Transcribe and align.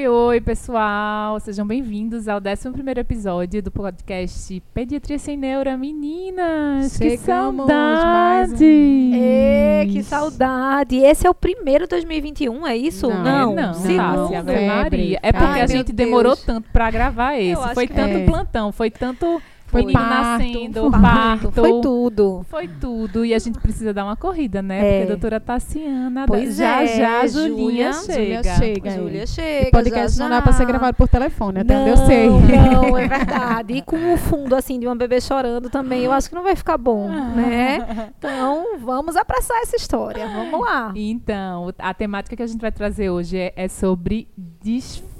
Oi, 0.00 0.08
oi, 0.08 0.40
pessoal! 0.40 1.38
Sejam 1.40 1.66
bem-vindos 1.66 2.26
ao 2.26 2.38
11 2.38 2.98
episódio 2.98 3.62
do 3.62 3.70
podcast 3.70 4.58
Pediatria 4.72 5.18
Sem 5.18 5.36
Neura. 5.36 5.76
Meninas, 5.76 6.96
que 6.96 7.18
Chegamos, 7.18 7.66
saudade! 7.66 8.64
Ê, 8.64 9.86
que 9.92 10.02
saudade! 10.02 10.96
Esse 10.96 11.26
é 11.26 11.30
o 11.30 11.34
primeiro 11.34 11.86
2021, 11.86 12.66
é 12.66 12.78
isso? 12.78 13.10
Não, 13.10 13.54
não, 13.54 13.74
segundo. 13.74 13.98
Tássia, 13.98 14.38
Ave 14.38 14.52
Febre. 14.54 14.66
Maria. 14.66 15.20
É 15.22 15.32
porque 15.32 15.58
Ai, 15.58 15.60
a 15.60 15.66
gente 15.66 15.92
demorou 15.92 16.34
Deus. 16.34 16.46
tanto 16.46 16.70
pra 16.72 16.90
gravar 16.90 17.36
esse. 17.36 17.74
Foi 17.74 17.86
que 17.86 17.92
tanto 17.92 18.16
é. 18.16 18.24
plantão, 18.24 18.72
foi 18.72 18.90
tanto 18.90 19.42
Foi 19.70 19.82
menino 19.82 20.00
parto, 20.00 20.42
nascendo, 20.42 20.90
foi 20.90 21.00
parto. 21.00 21.52
Foi 21.52 21.80
tudo. 21.80 22.46
Foi 22.48 22.68
tudo. 22.68 23.24
E 23.24 23.32
a 23.32 23.38
gente 23.38 23.58
precisa 23.60 23.94
dar 23.94 24.04
uma 24.04 24.16
corrida, 24.16 24.60
né? 24.60 24.78
É. 24.78 24.90
Porque 24.98 25.02
a 25.12 25.14
doutora 25.14 25.40
Tassiana, 25.40 26.24
Pois 26.26 26.56
já 26.56 26.82
é, 26.82 26.86
já 26.98 27.20
a 27.20 27.26
Julinha 27.26 27.92
Júlia- 27.92 27.92
chega. 27.92 28.42
Júlia 28.42 28.42
chega. 28.56 28.90
Júlia 28.90 29.22
é. 29.22 29.26
chega. 29.26 29.68
O 29.68 29.70
podcast 29.70 30.18
já, 30.18 30.24
não 30.24 30.30
dá 30.30 30.36
já. 30.36 30.42
pra 30.42 30.52
ser 30.52 30.66
gravado 30.66 30.96
por 30.96 31.08
telefone, 31.08 31.60
até 31.60 31.78
onde 31.78 31.90
eu 31.90 31.96
não, 31.96 32.06
sei. 32.06 32.28
Não, 32.28 32.98
é 32.98 33.06
verdade. 33.08 33.74
E 33.74 33.82
com 33.82 34.14
o 34.14 34.16
fundo 34.16 34.54
assim 34.56 34.78
de 34.80 34.86
uma 34.86 34.96
bebê 34.96 35.20
chorando 35.20 35.70
também, 35.70 36.02
eu 36.02 36.12
acho 36.12 36.28
que 36.28 36.34
não 36.34 36.42
vai 36.42 36.56
ficar 36.56 36.76
bom, 36.76 37.08
né? 37.08 38.10
Então, 38.20 38.78
vamos 38.78 39.16
apressar 39.16 39.56
essa 39.62 39.76
história. 39.76 40.26
Vamos 40.26 40.60
lá. 40.60 40.92
Então, 40.94 41.72
a 41.78 41.94
temática 41.94 42.36
que 42.36 42.42
a 42.42 42.46
gente 42.46 42.60
vai 42.60 42.72
trazer 42.72 43.10
hoje 43.10 43.36
é, 43.36 43.52
é 43.56 43.68
sobre 43.68 44.28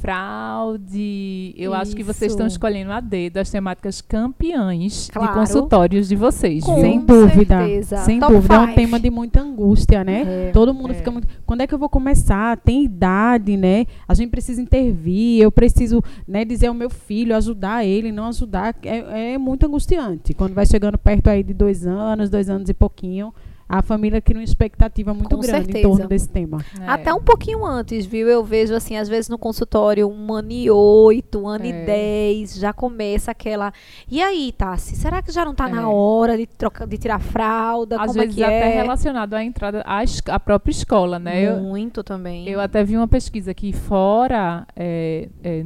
desfraude. 0.01 1.55
Eu 1.56 1.75
acho 1.75 1.95
que 1.95 2.03
vocês 2.03 2.33
estão 2.33 2.47
Isso. 2.47 2.55
escolhendo 2.55 2.93
a 2.93 3.01
dedo 3.01 3.39
as 3.39 3.51
temáticas 3.51 4.01
campeãs 4.01 5.06
de 5.06 5.12
Claro. 5.12 5.34
consultórios 5.34 6.09
de 6.09 6.17
vocês, 6.17 6.65
Com 6.65 6.77
viu? 6.77 6.84
Sem 6.84 7.01
dúvida. 7.01 7.59
certeza. 7.59 7.97
Sem 7.98 8.21
Top 8.21 8.33
dúvida. 8.33 8.55
É 8.55 8.59
um 8.59 8.67
five. 8.67 8.75
tema 8.75 9.01
de 9.01 9.11
muita 9.11 9.41
angústia, 9.41 10.03
né? 10.05 10.48
É, 10.48 10.51
Todo 10.53 10.75
mundo 10.75 10.93
é. 10.93 10.95
fica 10.95 11.11
muito. 11.11 11.28
Quando 11.47 11.61
é 11.62 11.67
que 11.67 11.75
eu 11.75 11.78
vou 11.78 11.89
começar? 11.89 12.56
Tem 12.59 12.84
idade, 12.84 13.56
né? 13.56 13.87
A 14.09 14.15
gente 14.15 14.31
precisa 14.31 14.61
intervir, 14.61 15.43
eu 15.43 15.53
preciso 15.53 16.03
né, 16.27 16.45
dizer 16.45 16.67
ao 16.69 16.75
meu 16.75 16.91
filho, 16.91 17.37
ajudar 17.37 17.84
ele, 17.84 18.12
não 18.12 18.27
ajudar. 18.28 18.75
É, 18.83 19.34
é 19.34 19.39
muito 19.39 19.67
angustiante. 19.67 20.34
Quando 20.34 20.55
vai 20.55 20.67
chegando 20.67 20.98
perto 20.98 21.28
aí 21.28 21.43
de 21.43 21.55
dois 21.55 21.87
anos, 21.87 22.31
dois 22.31 22.48
anos 22.48 22.69
e 22.69 22.75
pouquinho, 22.75 23.33
a 23.72 23.82
família 23.82 24.20
cria 24.20 24.38
uma 24.40 24.44
expectativa 24.44 25.14
muito 25.14 25.36
Com 25.36 25.42
grande 25.42 25.66
certeza. 25.66 25.78
em 25.78 25.82
torno 25.82 26.08
desse 26.08 26.28
tema. 26.28 26.58
É. 26.80 26.88
Até 26.88 27.14
um 27.14 27.22
pouquinho 27.22 27.64
antes, 27.64 28.04
viu? 28.04 28.26
Eu 28.28 28.42
vejo 28.42 28.74
assim, 28.74 28.96
às 28.96 29.08
vezes 29.08 29.28
no 29.28 29.38
consultório, 29.38 30.10
um 30.10 30.32
ano 30.34 30.50
e 30.50 30.68
oito, 30.68 31.38
um 31.38 31.46
ano 31.48 31.64
É. 31.64 31.68
e 31.68 31.86
dez, 31.86 32.56
já 32.56 32.72
começa 32.72 33.30
aquela. 33.30 33.72
E 34.10 34.20
aí, 34.20 34.50
Tassi, 34.50 34.97
será 34.97 35.22
que 35.22 35.30
já 35.30 35.44
não 35.44 35.54
tá 35.54 35.69
É. 35.69 35.72
na 35.72 35.88
hora 35.88 36.36
de, 36.36 36.47
troca, 36.47 36.84
de 36.84 36.98
tirar 36.98 37.14
a 37.14 37.20
fralda? 37.20 37.94
Às 37.94 38.09
Como 38.09 38.14
vezes 38.20 38.34
é 38.34 38.36
que 38.38 38.42
até 38.42 38.72
é? 38.72 38.82
relacionado 38.82 39.34
à 39.34 39.44
entrada 39.44 39.84
à, 39.86 40.00
à 40.34 40.41
própria 40.41 40.72
escola, 40.72 41.20
né? 41.20 41.41
Eu, 41.41 41.60
Muito 41.60 42.03
também. 42.03 42.48
Eu 42.48 42.60
até 42.60 42.82
vi 42.82 42.97
uma 42.97 43.06
pesquisa 43.06 43.54
que 43.54 43.72
fora 43.72 44.66
é, 44.75 45.28
é, 45.44 45.64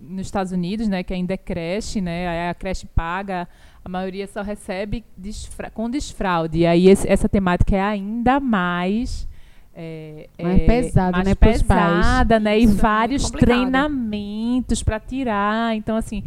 nos 0.00 0.26
Estados 0.26 0.52
Unidos, 0.52 0.88
né, 0.88 1.02
que 1.02 1.12
ainda 1.12 1.34
é 1.34 1.36
creche, 1.36 2.00
né, 2.00 2.48
a 2.48 2.54
creche 2.54 2.86
paga, 2.86 3.46
a 3.88 3.90
maioria 3.90 4.26
só 4.26 4.42
recebe 4.42 5.02
desfra- 5.16 5.70
com 5.70 5.88
desfraude. 5.88 6.58
E 6.58 6.66
aí 6.66 6.88
esse- 6.88 7.08
essa 7.08 7.28
temática 7.28 7.74
é 7.74 7.80
ainda 7.80 8.38
mais 8.38 9.26
é, 9.80 10.28
Mais 10.42 10.60
é, 10.60 10.66
pesada, 10.66 11.12
mais 11.12 11.28
né, 11.28 11.34
pesada, 11.36 12.40
né, 12.40 12.58
e 12.58 12.64
Isso 12.64 12.72
é 12.72 12.82
vários 12.82 13.22
complicado. 13.26 13.46
treinamentos 13.48 14.82
para 14.82 14.98
tirar. 14.98 15.76
Então 15.76 15.96
assim 15.96 16.22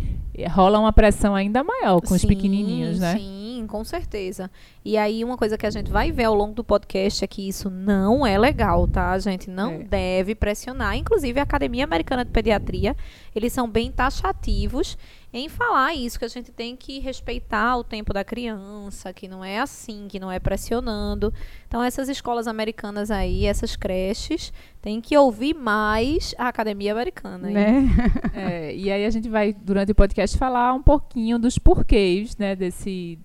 rola 0.49 0.79
uma 0.79 0.93
pressão 0.93 1.35
ainda 1.35 1.61
maior 1.63 1.99
com 2.01 2.13
os 2.15 2.21
Sim, 2.21 2.27
pequenininhos, 2.29 2.97
né? 2.99 3.17
Sim, 3.17 3.40
com 3.71 3.83
certeza. 3.85 4.51
E 4.83 4.97
aí, 4.97 5.23
uma 5.23 5.37
coisa 5.37 5.57
que 5.57 5.65
a 5.65 5.69
gente 5.69 5.89
vai 5.89 6.11
ver 6.11 6.25
ao 6.25 6.35
longo 6.35 6.53
do 6.53 6.63
podcast 6.63 7.23
é 7.23 7.27
que 7.27 7.47
isso 7.47 7.69
não 7.69 8.25
é 8.27 8.37
legal, 8.37 8.85
tá? 8.87 9.11
A 9.11 9.19
gente 9.19 9.49
não 9.49 9.75
É. 9.75 9.83
deve 9.83 10.35
pressionar. 10.35 10.95
Inclusive, 10.97 11.39
a 11.39 11.43
Academia 11.43 11.85
Americana 11.85 12.25
de 12.25 12.31
Pediatria, 12.31 12.95
eles 13.33 13.53
são 13.53 13.67
bem 13.69 13.89
taxativos 13.91 14.97
em 15.33 15.47
falar 15.47 15.93
isso, 15.93 16.19
que 16.19 16.25
a 16.25 16.27
gente 16.27 16.51
tem 16.51 16.75
que 16.75 16.99
respeitar 16.99 17.77
o 17.77 17.85
tempo 17.85 18.11
da 18.13 18.21
criança, 18.21 19.13
que 19.13 19.29
não 19.29 19.41
é 19.45 19.59
assim, 19.59 20.07
que 20.09 20.19
não 20.19 20.29
é 20.29 20.39
pressionando. 20.39 21.33
Então, 21.65 21.81
essas 21.81 22.09
escolas 22.09 22.47
americanas 22.47 23.09
aí, 23.09 23.45
essas 23.45 23.77
creches, 23.77 24.51
têm 24.81 24.99
que 24.99 25.17
ouvir 25.17 25.53
mais 25.53 26.35
a 26.37 26.49
Academia 26.49 26.91
Americana. 26.91 27.49
Né? 27.49 27.87
É, 28.33 28.73
e 28.75 28.89
aí 28.91 29.05
a 29.05 29.09
gente 29.09 29.29
vai, 29.29 29.53
durante 29.53 29.91
o 29.91 29.95
podcast, 29.95 30.37
falar 30.37 30.73
um 30.73 30.81
pouquinho 30.81 31.37
dos 31.37 31.57
porquês, 31.57 32.35
né, 32.37 32.55
desse, 32.55 33.19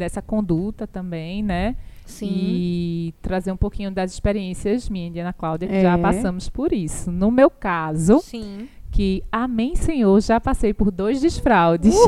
dessa 0.00 0.20
conduta 0.20 0.86
também, 0.86 1.42
né? 1.42 1.76
Sim. 2.04 2.26
E 2.28 3.14
trazer 3.22 3.52
um 3.52 3.56
pouquinho 3.56 3.90
das 3.92 4.12
experiências 4.12 4.88
minha 4.88 5.06
e 5.06 5.10
de 5.10 5.20
Ana 5.20 5.32
Cláudia, 5.32 5.68
que 5.68 5.74
É. 5.74 5.82
já 5.82 5.96
passamos 5.96 6.48
por 6.48 6.72
isso. 6.72 7.12
No 7.12 7.30
meu 7.30 7.48
caso, 7.48 8.18
Sim. 8.20 8.66
que, 8.90 9.22
amém, 9.30 9.76
Senhor, 9.76 10.20
já 10.20 10.40
passei 10.40 10.74
por 10.74 10.90
dois 10.90 11.20
desfraudes. 11.20 11.94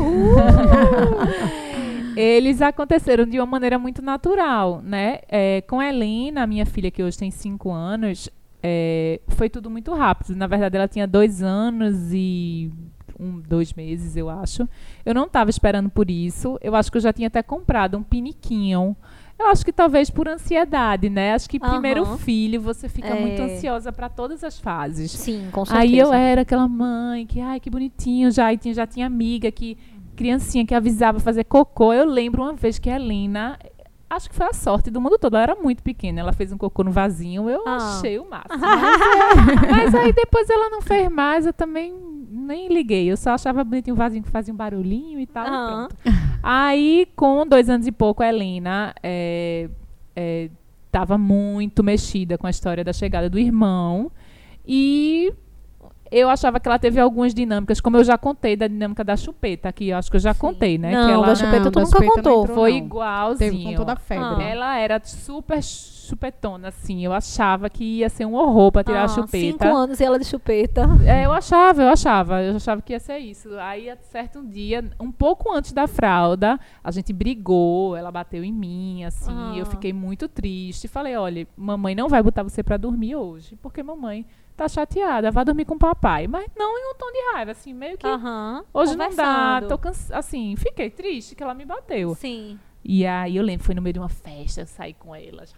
Eles 2.16 2.60
aconteceram 2.60 3.24
de 3.24 3.38
uma 3.38 3.46
maneira 3.46 3.78
muito 3.78 4.02
natural, 4.02 4.82
né? 4.84 5.20
É, 5.28 5.62
com 5.62 5.80
a 5.80 5.88
Helena, 5.88 6.46
minha 6.46 6.66
filha, 6.66 6.90
que 6.90 7.02
hoje 7.02 7.16
tem 7.16 7.30
cinco 7.30 7.70
anos, 7.70 8.28
é, 8.62 9.18
foi 9.28 9.48
tudo 9.48 9.70
muito 9.70 9.94
rápido. 9.94 10.36
Na 10.36 10.46
verdade, 10.46 10.76
ela 10.76 10.86
tinha 10.88 11.06
dois 11.06 11.42
anos 11.42 12.12
e 12.12 12.70
um, 13.18 13.40
dois 13.40 13.72
meses, 13.74 14.16
eu 14.16 14.28
acho. 14.30 14.68
Eu 15.04 15.14
não 15.14 15.24
estava 15.24 15.50
esperando 15.50 15.88
por 15.90 16.10
isso. 16.10 16.58
Eu 16.62 16.74
acho 16.74 16.90
que 16.90 16.96
eu 16.98 17.02
já 17.02 17.12
tinha 17.12 17.28
até 17.28 17.42
comprado 17.42 17.96
um 17.96 18.02
piniquinho. 18.02 18.96
Eu 19.38 19.46
acho 19.48 19.64
que 19.64 19.72
talvez 19.72 20.08
por 20.08 20.28
ansiedade, 20.28 21.08
né? 21.10 21.34
Acho 21.34 21.48
que 21.50 21.58
primeiro 21.58 22.02
Aham. 22.02 22.18
filho 22.18 22.60
você 22.60 22.88
fica 22.88 23.14
muito 23.16 23.40
É. 23.42 23.44
ansiosa 23.46 23.90
para 23.92 24.08
todas 24.08 24.44
as 24.44 24.60
fases. 24.60 25.10
Sim, 25.10 25.48
com 25.50 25.64
certeza. 25.64 25.82
Aí 25.92 25.98
eu 25.98 26.12
era 26.12 26.42
aquela 26.42 26.68
mãe 26.68 27.26
que, 27.26 27.40
ai, 27.40 27.58
que 27.58 27.68
bonitinho 27.70 28.30
já. 28.30 28.52
E 28.52 28.56
tinha, 28.58 28.72
já 28.74 28.86
tinha 28.86 29.06
amiga 29.06 29.50
que, 29.50 29.76
criancinha 30.14 30.64
que 30.64 30.74
avisava 30.74 31.18
fazer 31.18 31.44
cocô. 31.44 31.92
Eu 31.92 32.04
lembro 32.06 32.42
uma 32.42 32.52
vez 32.52 32.78
que 32.78 32.88
a 32.88 32.94
Helena, 32.94 33.58
acho 34.08 34.28
que 34.28 34.34
foi 34.36 34.46
a 34.46 34.52
sorte 34.52 34.90
do 34.90 35.00
mundo 35.00 35.18
todo. 35.18 35.34
Ela 35.34 35.42
era 35.42 35.54
muito 35.56 35.82
pequena. 35.82 36.20
Ela 36.20 36.32
fez 36.32 36.52
um 36.52 36.58
cocô 36.58 36.84
no 36.84 36.92
vasinho. 36.92 37.50
Eu 37.50 37.66
Ah. 37.66 37.96
achei 37.98 38.20
o 38.20 38.28
máximo. 38.28 38.52
Mas, 38.62 39.92
mas 39.92 39.94
aí 39.94 40.12
depois 40.12 40.48
ela 40.48 40.68
não 40.70 40.80
fez 40.82 41.10
mais. 41.10 41.46
Eu 41.46 41.52
também 41.52 41.92
nem 42.52 42.68
liguei. 42.68 43.10
Eu 43.10 43.16
só 43.16 43.30
achava 43.30 43.64
bonitinho 43.64 43.94
o 43.94 43.98
vasinho 43.98 44.22
que 44.22 44.30
fazia 44.30 44.52
um 44.52 44.56
barulhinho 44.56 45.18
e 45.18 45.26
tal. 45.26 45.46
e 45.46 45.48
Aham. 45.48 45.88
pronto. 45.88 45.96
Aí, 46.42 47.08
com 47.16 47.46
dois 47.46 47.68
anos 47.68 47.86
e 47.86 47.92
pouco, 47.92 48.22
a 48.22 48.28
Helena 48.28 48.94
é, 49.02 49.68
é, 50.14 50.50
tava 50.90 51.16
muito 51.16 51.82
mexida 51.82 52.36
com 52.36 52.46
a 52.46 52.50
história 52.50 52.84
da 52.84 52.92
chegada 52.92 53.28
do 53.30 53.38
irmão. 53.38 54.10
E 54.66 55.32
eu 56.12 56.28
achava 56.28 56.60
que 56.60 56.68
ela 56.68 56.78
teve 56.78 57.00
algumas 57.00 57.32
dinâmicas, 57.34 57.80
como 57.80 57.96
eu 57.96 58.04
já 58.04 58.18
contei 58.18 58.54
da 58.54 58.68
dinâmica 58.68 59.02
da 59.02 59.16
chupeta, 59.16 59.72
que 59.72 59.88
eu 59.88 59.96
acho 59.96 60.10
que 60.10 60.16
eu 60.16 60.20
já 60.20 60.34
contei, 60.34 60.76
né? 60.78 60.92
Não, 60.92 61.06
que 61.06 61.12
ela 61.12 61.26
da 61.26 61.34
chupeta 61.34 61.64
Não, 61.64 61.70
tu 61.70 61.78
da 61.78 61.84
nunca 61.84 61.92
chupeta 61.96 62.12
contou. 62.14 62.42
entrou, 62.42 62.56
foi 62.56 62.70
não. 62.72 62.78
igualzinho. 62.78 63.50
Teve 63.52 63.64
com 63.64 63.74
toda 63.74 63.92
a 63.94 63.96
febre. 63.96 64.24
Ah. 64.24 64.48
Ela 64.48 64.78
era 64.78 65.00
super 65.04 65.62
chupetona, 65.62 66.68
assim. 66.68 67.04
Eu 67.04 67.12
achava 67.12 67.70
que 67.70 67.84
ia 68.00 68.08
ser 68.08 68.26
um 68.26 68.34
horror 68.34 68.70
pra 68.72 68.84
tirar 68.84 69.02
Ah, 69.02 69.04
a 69.04 69.08
chupeta. 69.08 69.38
Cinco 69.38 69.64
anos 69.64 70.00
e 70.00 70.04
ela 70.04 70.18
de 70.18 70.24
chupeta. 70.26 70.82
É, 71.06 71.24
eu 71.24 71.32
achava, 71.32 71.82
eu 71.82 71.88
achava, 71.88 72.42
eu 72.42 72.56
achava 72.56 72.82
que 72.82 72.92
ia 72.92 73.00
ser 73.00 73.18
isso. 73.18 73.48
Aí, 73.58 73.90
certo 74.10 74.40
um 74.40 74.46
dia, 74.48 74.84
um 75.00 75.10
pouco 75.10 75.52
antes 75.52 75.72
da 75.72 75.86
fralda, 75.86 76.58
a 76.82 76.90
gente 76.90 77.12
brigou, 77.12 77.96
ela 77.96 78.10
bateu 78.10 78.44
em 78.44 78.52
mim, 78.52 79.04
assim, 79.04 79.32
Ah. 79.32 79.54
eu 79.56 79.64
fiquei 79.66 79.92
muito 79.92 80.28
triste. 80.28 80.88
Falei, 80.88 81.16
olha, 81.16 81.46
mamãe 81.56 81.94
não 81.94 82.08
vai 82.08 82.22
botar 82.22 82.42
você 82.42 82.62
pra 82.62 82.76
dormir 82.76 83.16
hoje, 83.16 83.56
porque 83.62 83.82
mamãe 83.82 84.26
tá 84.56 84.68
chateada, 84.68 85.30
vai 85.30 85.44
dormir 85.44 85.64
com 85.64 85.74
o 85.74 85.78
papai. 85.78 86.26
Mas 86.26 86.46
não 86.56 86.78
em 86.78 86.90
um 86.92 86.94
tom 86.96 87.10
de 87.12 87.32
raiva, 87.32 87.50
assim, 87.52 87.72
meio 87.72 87.96
que 87.98 88.06
Aham. 88.06 88.64
hoje 88.72 88.96
não 88.96 89.14
dá, 89.14 89.62
tô 89.68 89.76
cansa 89.78 90.16
assim, 90.16 90.54
fiquei 90.56 90.90
triste 90.90 91.34
que 91.34 91.42
ela 91.42 91.54
me 91.54 91.64
bateu. 91.64 92.14
Sim. 92.14 92.58
E 92.84 93.06
aí 93.06 93.36
eu 93.36 93.42
lembro, 93.44 93.64
foi 93.64 93.74
no 93.74 93.82
meio 93.82 93.92
de 93.94 93.98
uma 94.00 94.08
festa, 94.08 94.62
eu 94.62 94.66
saí 94.66 94.92
com 94.94 95.14
ela, 95.14 95.46
já- 95.46 95.54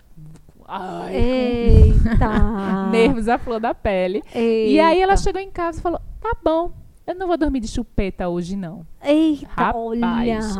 ai, 0.68 1.14
Eita. 1.16 2.88
nervos 2.90 3.28
à 3.28 3.38
flor 3.38 3.60
da 3.60 3.74
pele. 3.74 4.22
E 4.34 4.78
aí 4.80 5.00
ela 5.00 5.12
Eita. 5.12 5.22
chegou 5.22 5.40
em 5.40 5.50
casa 5.50 5.78
e 5.78 5.82
falou: 5.82 6.00
tá 6.20 6.34
bom, 6.42 6.72
Eu 7.06 7.14
não 7.14 7.26
vou 7.26 7.36
dormir 7.36 7.60
de 7.60 7.68
chupeta 7.68 8.28
hoje, 8.28 8.56
não. 8.56 8.86
Eita, 9.02 9.46
Rapaz, 9.48 9.76
olha, 9.76 10.06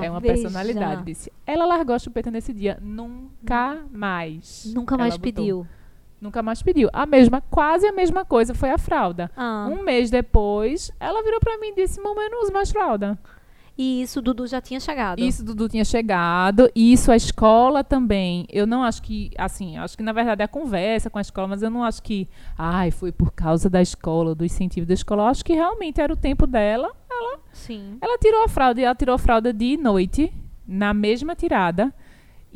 é 0.02 0.10
uma 0.10 0.20
veja. 0.20 0.34
personalidade. 0.34 1.02
Disse. 1.04 1.32
Ela 1.46 1.64
largou 1.64 1.94
a 1.94 1.98
chupeta 1.98 2.30
nesse 2.30 2.52
dia. 2.52 2.78
Nunca 2.82 3.78
mais. 3.90 4.70
Nunca 4.74 4.96
mais 4.98 5.16
botou. 5.16 5.32
pediu. 5.32 5.66
Nunca 6.24 6.42
mais 6.42 6.62
pediu. 6.62 6.88
A 6.90 7.04
mesma, 7.04 7.42
quase 7.42 7.86
a 7.86 7.92
mesma 7.92 8.24
coisa 8.24 8.54
foi 8.54 8.70
a 8.70 8.78
fralda. 8.78 9.30
Ah, 9.36 9.68
Um 9.70 9.82
mês 9.82 10.10
depois, 10.10 10.90
ela 10.98 11.22
virou 11.22 11.38
pra 11.38 11.58
mim 11.58 11.68
e 11.68 11.74
disse: 11.74 12.00
Mamãe, 12.00 12.24
eu 12.24 12.30
não 12.30 12.42
uso 12.44 12.50
mais 12.50 12.70
fralda. 12.70 13.18
E 13.76 14.00
isso, 14.00 14.22
Dudu 14.22 14.46
já 14.46 14.58
tinha 14.58 14.80
chegado. 14.80 15.18
Isso 15.18 15.44
Dudu 15.44 15.68
tinha 15.68 15.84
chegado, 15.84 16.70
e 16.74 16.94
isso 16.94 17.12
a 17.12 17.16
escola 17.16 17.84
também. 17.84 18.46
Eu 18.50 18.66
não 18.66 18.82
acho 18.82 19.02
que, 19.02 19.32
assim, 19.36 19.76
acho 19.76 19.98
que 19.98 20.02
na 20.02 20.12
verdade 20.12 20.40
é 20.40 20.44
a 20.46 20.48
conversa 20.48 21.10
com 21.10 21.18
a 21.18 21.20
escola, 21.20 21.48
mas 21.48 21.62
eu 21.62 21.68
não 21.68 21.84
acho 21.84 22.02
que, 22.02 22.26
ai, 22.56 22.90
foi 22.90 23.12
por 23.12 23.30
causa 23.32 23.68
da 23.68 23.82
escola, 23.82 24.34
do 24.34 24.46
incentivo 24.46 24.86
da 24.86 24.94
escola. 24.94 25.24
Eu 25.24 25.26
acho 25.26 25.44
que 25.44 25.52
realmente 25.52 26.00
era 26.00 26.12
o 26.12 26.16
tempo 26.16 26.46
dela. 26.46 26.90
Sim. 27.52 27.98
Ela 28.00 28.16
tirou 28.16 28.44
a 28.44 28.48
fralda 28.48 28.80
e 28.80 28.84
ela 28.84 28.94
tirou 28.94 29.14
a 29.14 29.18
fralda 29.18 29.52
de 29.52 29.76
noite, 29.76 30.32
na 30.66 30.94
mesma 30.94 31.34
tirada. 31.36 31.92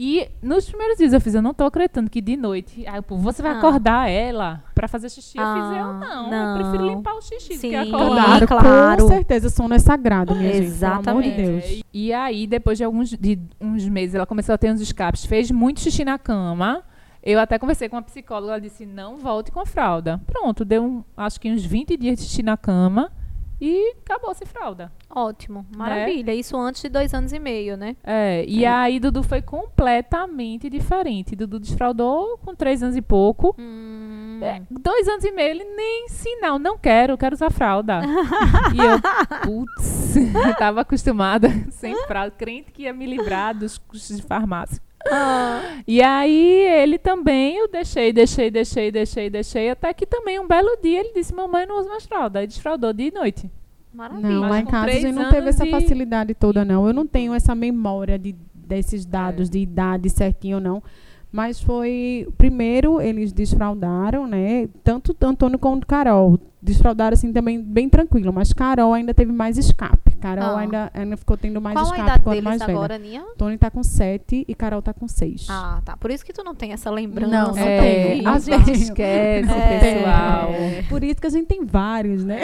E 0.00 0.28
nos 0.40 0.64
primeiros 0.66 0.96
dias 0.96 1.12
eu 1.12 1.20
fiz, 1.20 1.34
eu 1.34 1.42
não 1.42 1.52
tô 1.52 1.64
acreditando 1.64 2.08
que 2.08 2.20
de 2.20 2.36
noite, 2.36 2.86
aí, 2.86 3.02
pô, 3.02 3.16
você 3.16 3.42
vai 3.42 3.50
Ah. 3.52 3.58
acordar 3.58 4.08
ela 4.08 4.62
pra 4.72 4.86
fazer 4.86 5.10
xixi. 5.10 5.36
Eu 5.36 5.44
fiz, 5.44 5.76
eu 5.76 5.84
Ah, 5.84 5.92
não, 5.92 6.30
não. 6.30 6.56
eu 6.56 6.62
prefiro 6.62 6.86
limpar 6.86 7.14
o 7.14 7.20
xixi 7.20 7.54
do 7.54 7.58
Sim, 7.60 7.70
que 7.70 7.74
acordar. 7.74 8.46
Claro, 8.46 8.46
claro. 8.46 9.02
com 9.02 9.08
certeza, 9.08 9.50
sono 9.50 9.74
é 9.74 9.78
sagrado, 9.80 10.36
minha 10.36 10.52
gente. 10.52 10.78
Pelo 10.78 10.86
amor 11.10 11.22
de 11.22 11.28
Exatamente. 11.30 11.36
Deus. 11.72 11.82
E 11.92 12.12
aí, 12.12 12.46
depois 12.46 12.78
de 12.78 12.84
alguns 12.84 13.10
de 13.10 13.40
uns 13.60 13.88
meses, 13.88 14.14
ela 14.14 14.24
começou 14.24 14.54
a 14.54 14.58
ter 14.58 14.70
uns 14.72 14.80
escapes, 14.80 15.24
fez 15.26 15.50
muito 15.50 15.80
xixi 15.80 16.04
na 16.04 16.16
cama. 16.16 16.84
Eu 17.20 17.40
até 17.40 17.58
conversei 17.58 17.88
com 17.88 17.96
uma 17.96 18.02
psicóloga, 18.02 18.52
ela 18.52 18.60
disse: 18.60 18.86
não 18.86 19.16
volte 19.16 19.50
com 19.50 19.58
a 19.58 19.66
fralda. 19.66 20.20
Pronto, 20.28 20.64
deu 20.64 20.84
um, 20.84 21.04
acho 21.16 21.40
que 21.40 21.50
uns 21.50 21.64
20 21.64 21.96
dias 21.96 22.16
de 22.18 22.22
xixi 22.24 22.44
na 22.44 22.56
cama 22.56 23.10
e 23.60 23.94
acabou 24.04 24.34
sem 24.34 24.46
fralda. 24.46 24.92
Ótimo. 25.10 25.66
Né? 25.70 25.78
Maravilha. 25.78 26.34
Isso 26.34 26.56
antes 26.56 26.82
de 26.82 26.88
dois 26.88 27.12
anos 27.12 27.32
e 27.32 27.38
meio, 27.38 27.76
né? 27.76 27.96
É, 28.04 28.44
e 28.46 28.64
aí 28.64 29.00
Dudu 29.00 29.22
foi 29.22 29.42
completamente 29.42 30.70
diferente. 30.70 31.34
Dudu 31.34 31.58
desfraldou 31.58 32.38
com 32.38 32.54
três 32.54 32.82
anos 32.82 32.96
e 32.96 33.02
pouco. 33.02 33.54
Hum. 33.58 34.38
É, 34.42 34.62
dois 34.70 35.08
anos 35.08 35.24
e 35.24 35.32
meio, 35.32 35.50
ele 35.50 35.64
nem 35.64 36.08
sinal, 36.08 36.58
não 36.58 36.78
quero, 36.78 37.18
quero 37.18 37.34
usar 37.34 37.50
fralda. 37.50 38.00
e 38.74 38.78
eu, 38.78 39.00
putz, 39.42 40.16
eu 40.16 40.54
tava 40.56 40.82
acostumada 40.82 41.48
sem 41.70 41.94
fralda, 42.06 42.30
crente 42.36 42.70
que 42.70 42.82
ia 42.82 42.92
me 42.92 43.06
livrar 43.06 43.56
dos 43.56 43.78
custos 43.78 44.16
de 44.16 44.22
farmácia. 44.22 44.80
Ah. 45.06 45.80
E 45.86 46.02
aí 46.02 46.62
ele 46.82 46.98
também, 46.98 47.56
eu 47.56 47.68
deixei, 47.68 48.12
deixei, 48.12 48.50
deixei, 48.50 48.90
deixei, 48.90 49.30
deixei, 49.30 49.70
até 49.70 49.94
que 49.94 50.04
também 50.04 50.38
um 50.40 50.46
belo 50.46 50.76
dia 50.82 51.00
ele 51.00 51.12
disse, 51.14 51.34
mamãe, 51.34 51.66
não 51.66 51.78
uso 51.78 51.88
mais 51.88 52.04
fralda. 52.04 52.40
Aí 52.40 52.46
desfraldou 52.46 52.92
de 52.92 53.10
noite. 53.10 53.50
Maravilha. 53.92 54.28
Não, 54.28 54.40
Mas 54.42 54.50
lá 54.50 54.60
em 54.60 54.66
casa 54.66 54.86
a 54.86 54.90
gente 54.92 55.12
não 55.12 55.30
teve 55.30 55.48
essa 55.48 55.66
e- 55.66 55.70
facilidade 55.70 56.34
toda, 56.34 56.64
não. 56.64 56.86
Eu 56.86 56.92
não 56.92 57.06
tenho 57.06 57.32
essa 57.34 57.54
memória 57.54 58.18
de, 58.18 58.34
desses 58.54 59.04
dados 59.06 59.48
de 59.48 59.58
idade 59.58 60.10
certinho, 60.10 60.60
não. 60.60 60.82
Mas 61.30 61.60
foi. 61.60 62.26
Primeiro, 62.38 63.00
eles 63.00 63.32
desfraldaram, 63.32 64.26
né? 64.26 64.68
Tanto 64.82 65.14
Antônio 65.22 65.58
quanto 65.58 65.86
Carol. 65.86 66.38
Desfraldaram 66.60 67.14
assim 67.14 67.32
também 67.32 67.60
bem 67.62 67.88
tranquilo. 67.88 68.32
Mas 68.32 68.52
Carol 68.52 68.92
ainda 68.92 69.14
teve 69.14 69.30
mais 69.32 69.56
escape. 69.58 70.16
Carol 70.20 70.56
Ah. 70.56 70.60
ainda, 70.60 70.90
ainda 70.92 71.16
ficou 71.16 71.36
tendo 71.36 71.60
mais 71.60 71.74
Qual 71.76 71.84
a 71.84 71.88
escape 71.88 72.02
idade 72.02 72.22
quanto 72.24 72.34
deles 72.34 72.44
mais 72.44 72.60
velha. 72.60 72.72
agora, 72.78 72.98
Nia? 72.98 73.22
Tony 73.36 73.56
tá 73.56 73.70
com 73.70 73.82
7 73.84 74.44
e 74.48 74.54
Carol 74.54 74.82
tá 74.82 74.92
com 74.92 75.06
6. 75.06 75.46
Ah, 75.48 75.80
tá. 75.84 75.96
Por 75.96 76.10
isso 76.10 76.24
que 76.24 76.32
tu 76.32 76.42
não 76.42 76.54
tem 76.56 76.72
essa 76.72 76.90
lembrança. 76.90 77.30
Não, 77.30 77.52
não 77.52 77.58
É, 77.58 78.20
não 78.22 78.32
a 78.34 78.38
gente 78.40 78.72
esquece, 78.72 79.48
É. 79.52 79.78
pessoal. 79.78 80.50
Por 80.88 81.04
isso 81.04 81.20
que 81.20 81.26
a 81.26 81.30
gente 81.30 81.46
tem 81.46 81.64
vários, 81.64 82.24
né? 82.24 82.40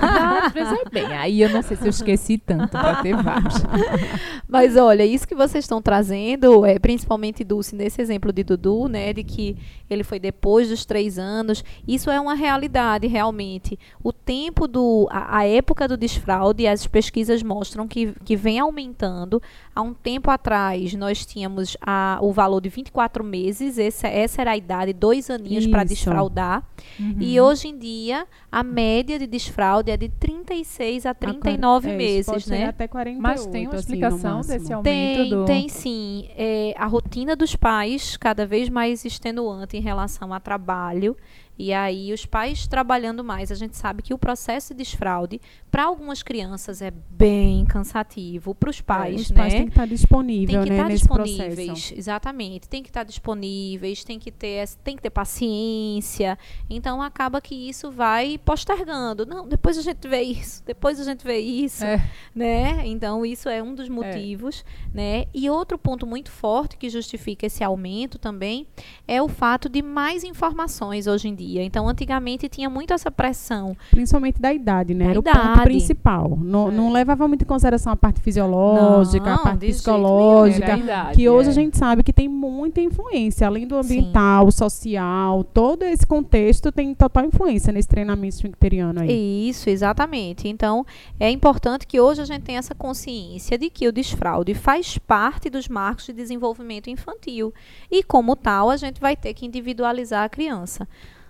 Ah, 0.00 0.46
Às 0.46 0.52
vezes 0.52 0.72
é 0.86 0.88
bem. 0.90 1.06
Aí 1.06 1.40
eu 1.42 1.48
não 1.50 1.62
sei 1.62 1.76
se 1.76 1.84
eu 1.84 1.90
esqueci 1.90 2.38
tanto 2.38 2.68
pra 2.68 3.02
ter 3.02 3.16
vários. 3.16 3.54
Mas 4.48 4.76
olha, 4.76 5.04
isso 5.04 5.26
que 5.26 5.34
vocês 5.34 5.64
estão 5.64 5.82
trazendo, 5.82 6.64
é, 6.64 6.78
principalmente 6.78 7.42
Dulce, 7.42 7.74
nesse 7.74 8.00
exemplo 8.00 8.32
de 8.32 8.44
Dudu, 8.44 8.88
né, 8.88 9.12
de 9.12 9.24
que 9.24 9.56
ele 9.90 10.04
foi 10.04 10.18
depois 10.18 10.68
dos 10.68 10.84
três 10.84 11.18
anos, 11.18 11.64
isso 11.86 12.10
é 12.10 12.20
uma 12.20 12.34
realidade, 12.34 13.06
realmente. 13.16 13.78
O 14.02 14.12
tempo 14.12 14.68
do. 14.68 15.08
A, 15.10 15.38
a 15.38 15.46
época 15.46 15.88
do 15.88 15.96
desfraude, 15.96 16.66
as 16.66 16.86
pesquisas 16.86 17.42
mostram 17.42 17.88
que, 17.88 18.12
que 18.24 18.36
vem 18.36 18.58
aumentando. 18.58 19.40
Há 19.74 19.80
um 19.82 19.94
tempo 19.94 20.30
atrás, 20.30 20.92
nós 20.94 21.24
tínhamos 21.24 21.76
a, 21.80 22.18
o 22.20 22.32
valor 22.32 22.60
de 22.60 22.68
24 22.68 23.24
meses, 23.24 23.78
essa, 23.78 24.06
essa 24.06 24.40
era 24.42 24.52
a 24.52 24.56
idade, 24.56 24.92
dois 24.92 25.30
aninhos 25.30 25.66
para 25.66 25.84
desfraudar. 25.84 26.62
Uhum. 27.00 27.16
E 27.20 27.40
hoje 27.40 27.68
em 27.68 27.78
dia, 27.78 28.26
a 28.52 28.62
média 28.62 29.18
de 29.18 29.26
desfraude 29.26 29.90
é 29.90 29.96
de 29.96 30.08
36 30.08 31.06
a 31.06 31.14
39 31.14 31.88
É, 31.88 31.90
isso 31.90 31.98
meses, 31.98 32.26
pode 32.26 32.50
né? 32.50 32.66
Até 32.66 32.86
48, 32.86 33.22
Mas 33.22 33.46
tem 33.46 33.66
uma 33.66 33.74
assim, 33.74 33.80
explicação 33.80 34.36
máximo. 34.36 34.58
desse 34.58 34.72
aumento 34.72 34.84
Tem, 34.94 35.30
do... 35.30 35.44
tem 35.44 35.68
sim. 35.68 36.28
É, 36.36 36.74
a 36.76 36.86
rotina 36.86 37.34
dos 37.34 37.56
pais 37.56 38.16
cada 38.16 38.46
vez 38.46 38.68
mais 38.68 39.04
extenuante 39.04 39.76
em 39.76 39.80
relação 39.80 40.32
a 40.32 40.40
trabalho. 40.40 41.16
E 41.58 41.72
aí, 41.72 42.12
os 42.12 42.26
pais 42.26 42.66
trabalhando 42.66 43.24
mais, 43.24 43.50
a 43.50 43.54
gente 43.54 43.76
sabe 43.76 44.02
que 44.02 44.12
o 44.14 44.18
processo 44.18 44.74
de 44.74 44.78
desfraude, 44.78 45.40
para 45.70 45.84
algumas 45.84 46.22
crianças, 46.22 46.80
é 46.82 46.90
bem 47.10 47.64
cansativo. 47.64 48.54
Para 48.54 48.70
os 48.70 48.80
pais, 48.80 49.22
Os 49.22 49.30
pais 49.30 49.52
né? 49.52 49.58
têm 49.60 49.66
que 49.66 49.72
estar 49.72 49.86
disponível, 49.86 50.54
Tem 50.60 50.64
que 50.64 50.70
né, 50.70 50.76
estar 50.76 50.88
nesse 50.88 50.98
disponíveis, 51.02 51.66
processo. 51.66 51.94
exatamente. 51.96 52.68
Tem 52.68 52.82
que 52.82 52.88
estar 52.88 53.02
disponíveis, 53.04 54.04
tem 54.04 54.18
que 54.18 54.30
ter, 54.30 54.68
tem 54.84 54.96
que 54.96 55.02
ter 55.02 55.10
paciência. 55.10 56.38
Então 56.68 57.00
acaba 57.02 57.40
que 57.40 57.54
isso 57.54 57.90
vai 57.90 58.38
postergando. 58.38 59.24
Não, 59.26 59.46
depois 59.48 59.78
a 59.78 59.82
gente 59.82 60.06
vê 60.08 60.22
isso, 60.22 60.62
depois 60.64 61.00
a 61.00 61.04
gente 61.04 61.24
vê 61.24 61.38
isso, 61.38 61.84
É. 61.84 62.02
né? 62.34 62.82
Então 62.86 63.24
isso 63.24 63.48
é 63.48 63.62
um 63.62 63.74
dos 63.74 63.88
motivos, 63.88 64.64
né? 64.92 65.26
E 65.34 65.48
outro 65.50 65.78
ponto 65.78 66.06
muito 66.06 66.30
forte 66.30 66.76
que 66.76 66.88
justifica 66.90 67.46
esse 67.46 67.62
aumento 67.64 68.18
também 68.18 68.66
é 69.08 69.22
o 69.22 69.28
fato 69.28 69.68
de 69.68 69.82
mais 69.82 70.22
informações 70.24 71.06
hoje 71.06 71.28
em 71.28 71.34
dia. 71.34 71.45
Então 71.58 71.88
antigamente 71.88 72.48
tinha 72.48 72.68
muito 72.68 72.92
essa 72.92 73.10
pressão. 73.10 73.76
Principalmente 73.90 74.40
da 74.40 74.52
idade, 74.52 74.94
né? 74.94 75.04
Da 75.06 75.10
Era 75.10 75.18
o 75.18 75.22
idade. 75.22 75.38
ponto 75.38 75.62
principal. 75.62 76.38
Não, 76.42 76.70
não 76.70 76.92
levava 76.92 77.26
muito 77.28 77.42
em 77.42 77.46
consideração 77.46 77.92
a 77.92 77.96
parte 77.96 78.20
fisiológica, 78.20 79.26
a 79.26 79.36
Não, 79.36 79.42
parte 79.42 79.58
de 79.60 79.66
jeito 79.66 79.76
psicológica. 79.76 80.74
A 80.74 80.78
idade, 80.78 81.16
Que 81.16 81.28
hoje 81.28 81.48
é. 81.48 81.52
a 81.52 81.54
gente 81.54 81.76
sabe 81.78 82.02
que 82.02 82.12
tem 82.12 82.28
muita 82.28 82.80
influência, 82.80 83.46
além 83.46 83.66
do 83.66 83.76
ambiental, 83.76 84.50
social, 84.50 85.44
todo 85.44 85.82
esse 85.84 86.06
contexto 86.06 86.72
tem 86.72 86.94
total 86.94 87.24
influência 87.24 87.72
nesse 87.72 87.88
treinamento 87.88 88.34
esfincteriano 88.36 89.00
aí. 89.00 89.48
Isso, 89.48 89.70
exatamente. 89.70 90.48
Então, 90.48 90.84
é 91.20 91.30
importante 91.30 91.86
que 91.86 92.00
hoje 92.00 92.20
a 92.22 92.24
gente 92.24 92.42
tenha 92.42 92.58
essa 92.58 92.74
consciência 92.74 93.58
de 93.58 93.70
que 93.70 93.86
o 93.88 93.92
desfraude 93.92 94.54
faz 94.54 94.98
parte 94.98 95.48
dos 95.50 95.68
marcos 95.68 96.06
de 96.06 96.12
desenvolvimento 96.12 96.88
infantil. 96.90 97.52
E, 97.90 98.02
como 98.02 98.34
tal, 98.36 98.70
a 98.70 98.76
gente 98.76 99.00
vai 99.00 99.16
ter 99.16 99.34
que 99.34 99.46
individualizar 99.46 100.24
a 100.24 100.28
criança. 100.28 100.88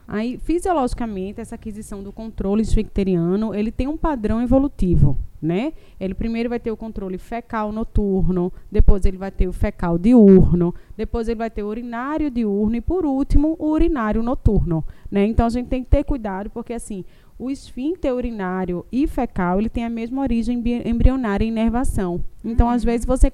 Aí, 0.08 0.38
fisiologicamente, 0.38 1.40
essa 1.40 1.56
aquisição 1.56 2.02
do 2.02 2.12
controle 2.12 2.62
esfincteriano, 2.62 3.52
ele 3.52 3.72
tem 3.72 3.88
um 3.88 3.96
padrão 3.96 4.40
evolutivo, 4.40 5.18
né? 5.42 5.72
Ele 5.98 6.14
primeiro 6.14 6.48
vai 6.48 6.60
ter 6.60 6.70
o 6.70 6.76
controle 6.76 7.18
fecal 7.18 7.72
noturno, 7.72 8.52
depois 8.70 9.04
ele 9.04 9.16
vai 9.16 9.32
ter 9.32 9.48
o 9.48 9.52
fecal 9.52 9.98
diurno, 9.98 10.72
depois 10.96 11.28
ele 11.28 11.38
vai 11.38 11.50
ter 11.50 11.64
o 11.64 11.68
urinário 11.68 12.30
diurno 12.30 12.76
e, 12.76 12.80
por 12.80 13.04
último, 13.04 13.56
o 13.58 13.68
urinário 13.68 14.22
noturno, 14.22 14.84
né? 15.10 15.26
Então, 15.26 15.46
a 15.46 15.50
gente 15.50 15.66
tem 15.66 15.82
que 15.82 15.90
ter 15.90 16.04
cuidado, 16.04 16.50
porque, 16.50 16.72
assim, 16.72 17.04
o 17.36 17.50
esfíncter 17.50 18.14
urinário 18.14 18.86
e 18.92 19.08
fecal, 19.08 19.58
ele 19.58 19.68
tem 19.68 19.84
a 19.84 19.90
mesma 19.90 20.22
origem 20.22 20.62
embrionária 20.84 21.44
e 21.44 21.48
inervação. 21.48 22.24
Então, 22.44 22.70
às 22.70 22.84
vezes, 22.84 23.04
você 23.04 23.30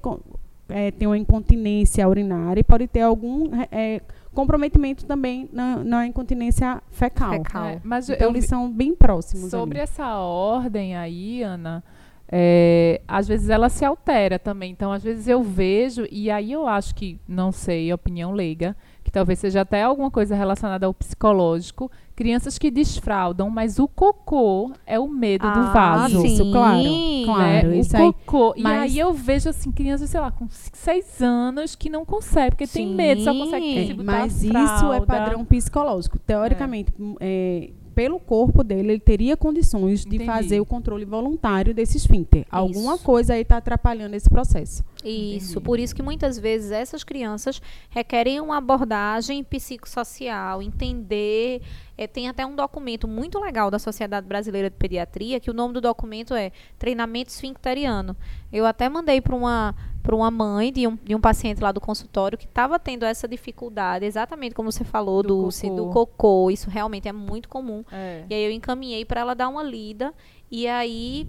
eh, 0.69 0.91
tem 0.91 1.07
uma 1.07 1.17
incontinência 1.17 2.07
urinária 2.07 2.59
e 2.59 2.63
pode 2.63 2.87
ter 2.87 3.01
algum 3.01 3.49
eh, 3.71 4.01
comprometimento 4.33 5.05
também 5.05 5.49
na, 5.51 5.83
na 5.83 6.07
incontinência 6.07 6.81
fecal. 6.91 7.33
Fecal. 7.33 7.65
É, 7.65 7.81
mas 7.83 8.09
Então, 8.09 8.27
eu 8.27 8.33
eles 8.33 8.45
são 8.45 8.71
bem 8.71 8.95
próximos. 8.95 9.49
Sobre 9.51 9.79
ali. 9.79 9.83
essa 9.83 10.17
ordem 10.17 10.95
aí, 10.95 11.43
Ana, 11.43 11.83
é, 12.31 13.01
às 13.07 13.27
vezes 13.27 13.49
ela 13.49 13.69
se 13.69 13.85
altera 13.85 14.39
também. 14.39 14.71
Então, 14.71 14.91
às 14.91 15.03
vezes 15.03 15.27
eu 15.27 15.43
vejo, 15.43 16.07
e 16.11 16.31
aí 16.31 16.51
eu 16.51 16.67
acho 16.67 16.95
que, 16.95 17.19
não 17.27 17.51
sei, 17.51 17.93
opinião 17.93 18.31
leiga, 18.31 18.75
talvez 19.13 19.39
seja 19.39 19.61
até 19.61 19.83
alguma 19.83 20.11
coisa 20.11 20.35
relacionada 20.35 20.85
ao 20.85 20.93
psicológico, 20.93 21.89
crianças 22.15 22.57
que 22.57 22.69
desfraldam, 22.69 23.49
mas 23.49 23.79
o 23.79 23.87
cocô 23.87 24.71
é 24.85 24.99
o 24.99 25.07
medo 25.07 25.49
do 25.49 25.61
vaso. 25.71 26.19
sim. 26.19 26.33
Isso, 26.33 26.51
claro, 26.51 26.77
né? 26.83 27.23
claro. 27.25 27.69
o 27.69 27.73
isso 27.75 27.95
aí. 27.95 28.03
cocô. 28.13 28.53
E 28.57 28.61
mas- 28.63 28.81
aí 28.81 28.99
eu 28.99 29.13
vejo 29.13 29.47
assim, 29.49 29.71
crianças, 29.71 30.09
sei 30.09 30.19
lá, 30.19 30.31
com 30.31 30.47
seis 30.49 31.21
anos 31.21 31.75
que 31.75 31.89
não 31.89 32.03
consegue, 32.03 32.51
porque 32.51 32.67
tem 32.67 32.87
medo, 32.93 33.21
só 33.23 33.33
consegue 33.33 33.65
Sim. 33.65 33.85
se 33.85 33.91
É, 34.01 34.03
mas 34.03 34.43
isso 34.43 34.91
é 34.93 34.99
padrão 35.01 35.45
psicológico. 35.45 36.17
Teoricamente, 36.19 36.91
m- 36.99 37.15
é, 37.19 37.69
pelo 37.93 38.19
corpo 38.19 38.63
dele, 38.63 38.93
ele 38.93 38.99
teria 38.99 39.37
condições 39.37 40.01
de 40.01 40.15
Entendi. 40.15 40.25
fazer 40.25 40.59
o 40.59 40.65
controle 40.65 41.05
voluntário 41.05 41.73
desse 41.73 41.97
esfíncter. 41.97 42.45
Alguma 42.49 42.97
coisa 42.97 43.33
aí 43.33 43.41
está 43.41 43.57
atrapalhando 43.57 44.15
esse 44.15 44.29
processo. 44.29 44.83
Isso, 45.03 45.51
Entendi. 45.51 45.65
por 45.65 45.79
isso 45.79 45.95
que 45.95 46.01
muitas 46.01 46.37
vezes 46.37 46.71
essas 46.71 47.03
crianças 47.03 47.61
requerem 47.89 48.39
uma 48.39 48.57
abordagem 48.57 49.43
psicossocial, 49.43 50.61
entender. 50.61 51.61
eh, 51.97 52.07
tem 52.07 52.27
até 52.27 52.45
um 52.45 52.55
documento 52.55 53.07
muito 53.07 53.39
legal 53.39 53.69
da 53.69 53.77
Sociedade 53.77 54.25
Brasileira 54.27 54.69
de 54.69 54.75
Pediatria, 54.75 55.39
que 55.39 55.51
o 55.51 55.53
nome 55.53 55.73
do 55.73 55.81
documento 55.81 56.33
é 56.33 56.51
Treinamento 56.79 57.29
Esfincteriano. 57.29 58.15
Eu 58.51 58.65
até 58.65 58.89
mandei 58.89 59.21
para 59.21 59.35
uma 59.35 59.75
para 60.03 60.15
uma 60.15 60.29
mãe 60.29 60.71
de 60.71 60.85
um, 60.85 60.97
de 61.01 61.15
um 61.15 61.21
paciente 61.21 61.61
lá 61.61 61.71
do 61.71 61.79
consultório 61.79 62.37
que 62.37 62.45
estava 62.45 62.77
tendo 62.77 63.05
essa 63.05 63.25
dificuldade, 63.27 64.05
exatamente 64.05 64.53
como 64.53 64.69
você 64.69 64.83
falou, 64.83 65.23
Do 65.23 65.29
Dulce, 65.29 65.69
do 65.69 65.85
cocô. 65.87 66.05
cocô. 66.05 66.51
Isso 66.51 66.69
realmente 66.69 67.07
é 67.07 67.13
muito 67.13 67.47
comum. 67.47 67.85
É. 67.91 68.25
E 68.29 68.33
aí 68.33 68.43
eu 68.43 68.51
encaminhei 68.51 69.05
para 69.05 69.21
ela 69.21 69.33
dar 69.33 69.47
uma 69.47 69.63
lida 69.63 70.13
e 70.55 70.67
aí 70.67 71.27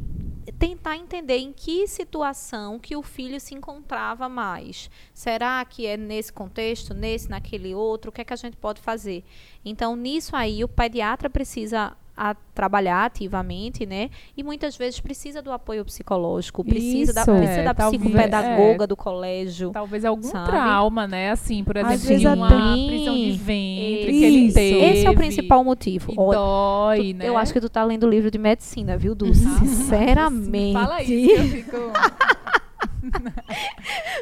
tentar 0.58 0.98
entender 0.98 1.38
em 1.38 1.50
que 1.50 1.86
situação 1.88 2.78
que 2.78 2.94
o 2.94 3.02
filho 3.02 3.40
se 3.40 3.54
encontrava 3.54 4.28
mais. 4.28 4.90
Será 5.14 5.64
que 5.64 5.86
é 5.86 5.96
nesse 5.96 6.30
contexto, 6.30 6.92
nesse, 6.92 7.30
naquele 7.30 7.74
outro? 7.74 8.10
O 8.10 8.12
que 8.12 8.20
é 8.20 8.24
que 8.24 8.34
a 8.34 8.36
gente 8.36 8.56
pode 8.58 8.82
fazer? 8.82 9.24
Então, 9.64 9.96
nisso 9.96 10.36
aí, 10.36 10.62
o 10.62 10.68
pediatra 10.68 11.30
precisa 11.30 11.96
a 12.16 12.32
trabalhar 12.54 13.06
ativamente, 13.06 13.84
né? 13.84 14.08
E 14.36 14.42
muitas 14.44 14.76
vezes 14.76 15.00
precisa 15.00 15.42
do 15.42 15.50
apoio 15.50 15.84
psicológico, 15.84 16.62
precisa 16.62 17.12
da, 17.12 17.22
Isso, 17.22 17.32
precisa 17.32 17.60
é, 17.60 17.64
da 17.64 17.74
talvez- 17.74 18.00
psicopedagoga 18.00 18.84
é. 18.84 18.86
do 18.86 18.96
colégio. 18.96 19.70
Talvez 19.72 20.04
algum 20.04 20.22
Sabe? 20.22 20.48
trauma, 20.48 21.08
né? 21.08 21.32
Assim, 21.32 21.64
por 21.64 21.76
Às 21.76 21.86
exemplo, 21.94 22.06
vezes 22.06 22.20
de 22.20 22.26
até- 22.28 22.36
uma 22.36 22.76
prisão 22.86 23.14
de 23.16 23.32
ventre 23.32 24.12
que 24.12 24.24
ele 24.24 24.36
Isso. 24.46 24.54
teve. 24.54 24.78
Esse 24.84 25.06
é 25.06 25.10
o 25.10 25.14
principal 25.16 25.64
motivo. 25.64 26.12
E 26.12 26.14
Olha, 26.16 26.38
dói, 26.38 27.12
tu- 27.14 27.18
né? 27.18 27.28
Eu 27.28 27.36
acho 27.36 27.52
que 27.52 27.60
tu 27.60 27.68
tá 27.68 27.82
lendo 27.82 28.08
livro 28.08 28.30
de 28.30 28.38
medicina, 28.38 28.96
viu, 28.96 29.13
Dulce? 29.14 29.44
Ah, 29.46 29.58
Sinceramente. 29.64 30.72
Fala 30.74 31.02
isso, 31.02 31.34
que 31.34 31.40
eu 31.40 31.48
fico... 31.48 31.76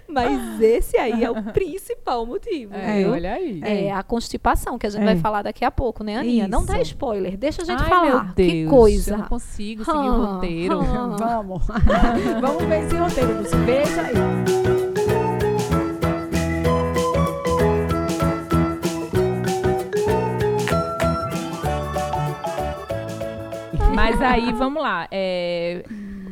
Mas 0.09 0.61
esse 0.61 0.97
aí 0.99 1.23
é 1.25 1.31
o 1.31 1.43
principal 1.53 2.27
motivo. 2.27 2.75
É, 2.75 2.99
viu? 2.99 3.13
olha 3.13 3.35
aí. 3.35 3.61
É, 3.63 3.93
a 3.93 4.03
constipação, 4.03 4.77
que 4.79 4.87
a 4.87 4.91
gente 4.91 5.03
É. 5.03 5.05
vai 5.05 5.17
falar 5.17 5.43
daqui 5.43 5.65
a 5.65 5.71
pouco, 5.71 6.03
né, 6.05 6.19
Aninha? 6.19 6.49
Não 6.49 6.65
dá 6.65 6.75
Isso. 6.75 6.93
spoiler, 6.93 7.37
deixa 7.37 7.63
a 7.63 7.65
gente 7.65 7.83
Ai, 7.83 7.89
falar. 7.89 8.25
meu 8.25 8.35
Deus, 8.35 8.51
que 8.53 8.67
coisa. 8.67 9.15
Eu 9.15 9.19
não 9.19 9.25
consigo 9.27 9.85
seguir 9.85 9.97
Ah, 9.99 10.03
o 10.13 10.25
roteiro. 10.35 10.81
ah. 10.81 11.17
Vamos. 11.19 11.67
Vamos 12.41 12.65
ver 12.65 12.85
esse 12.85 12.97
roteiro. 12.97 13.43
Veja 13.65 14.03
aí. 14.03 14.82
Mas 24.03 24.21
aí, 24.21 24.53
vamos 24.53 24.83
lá. 24.83 25.07
é, 25.13 25.85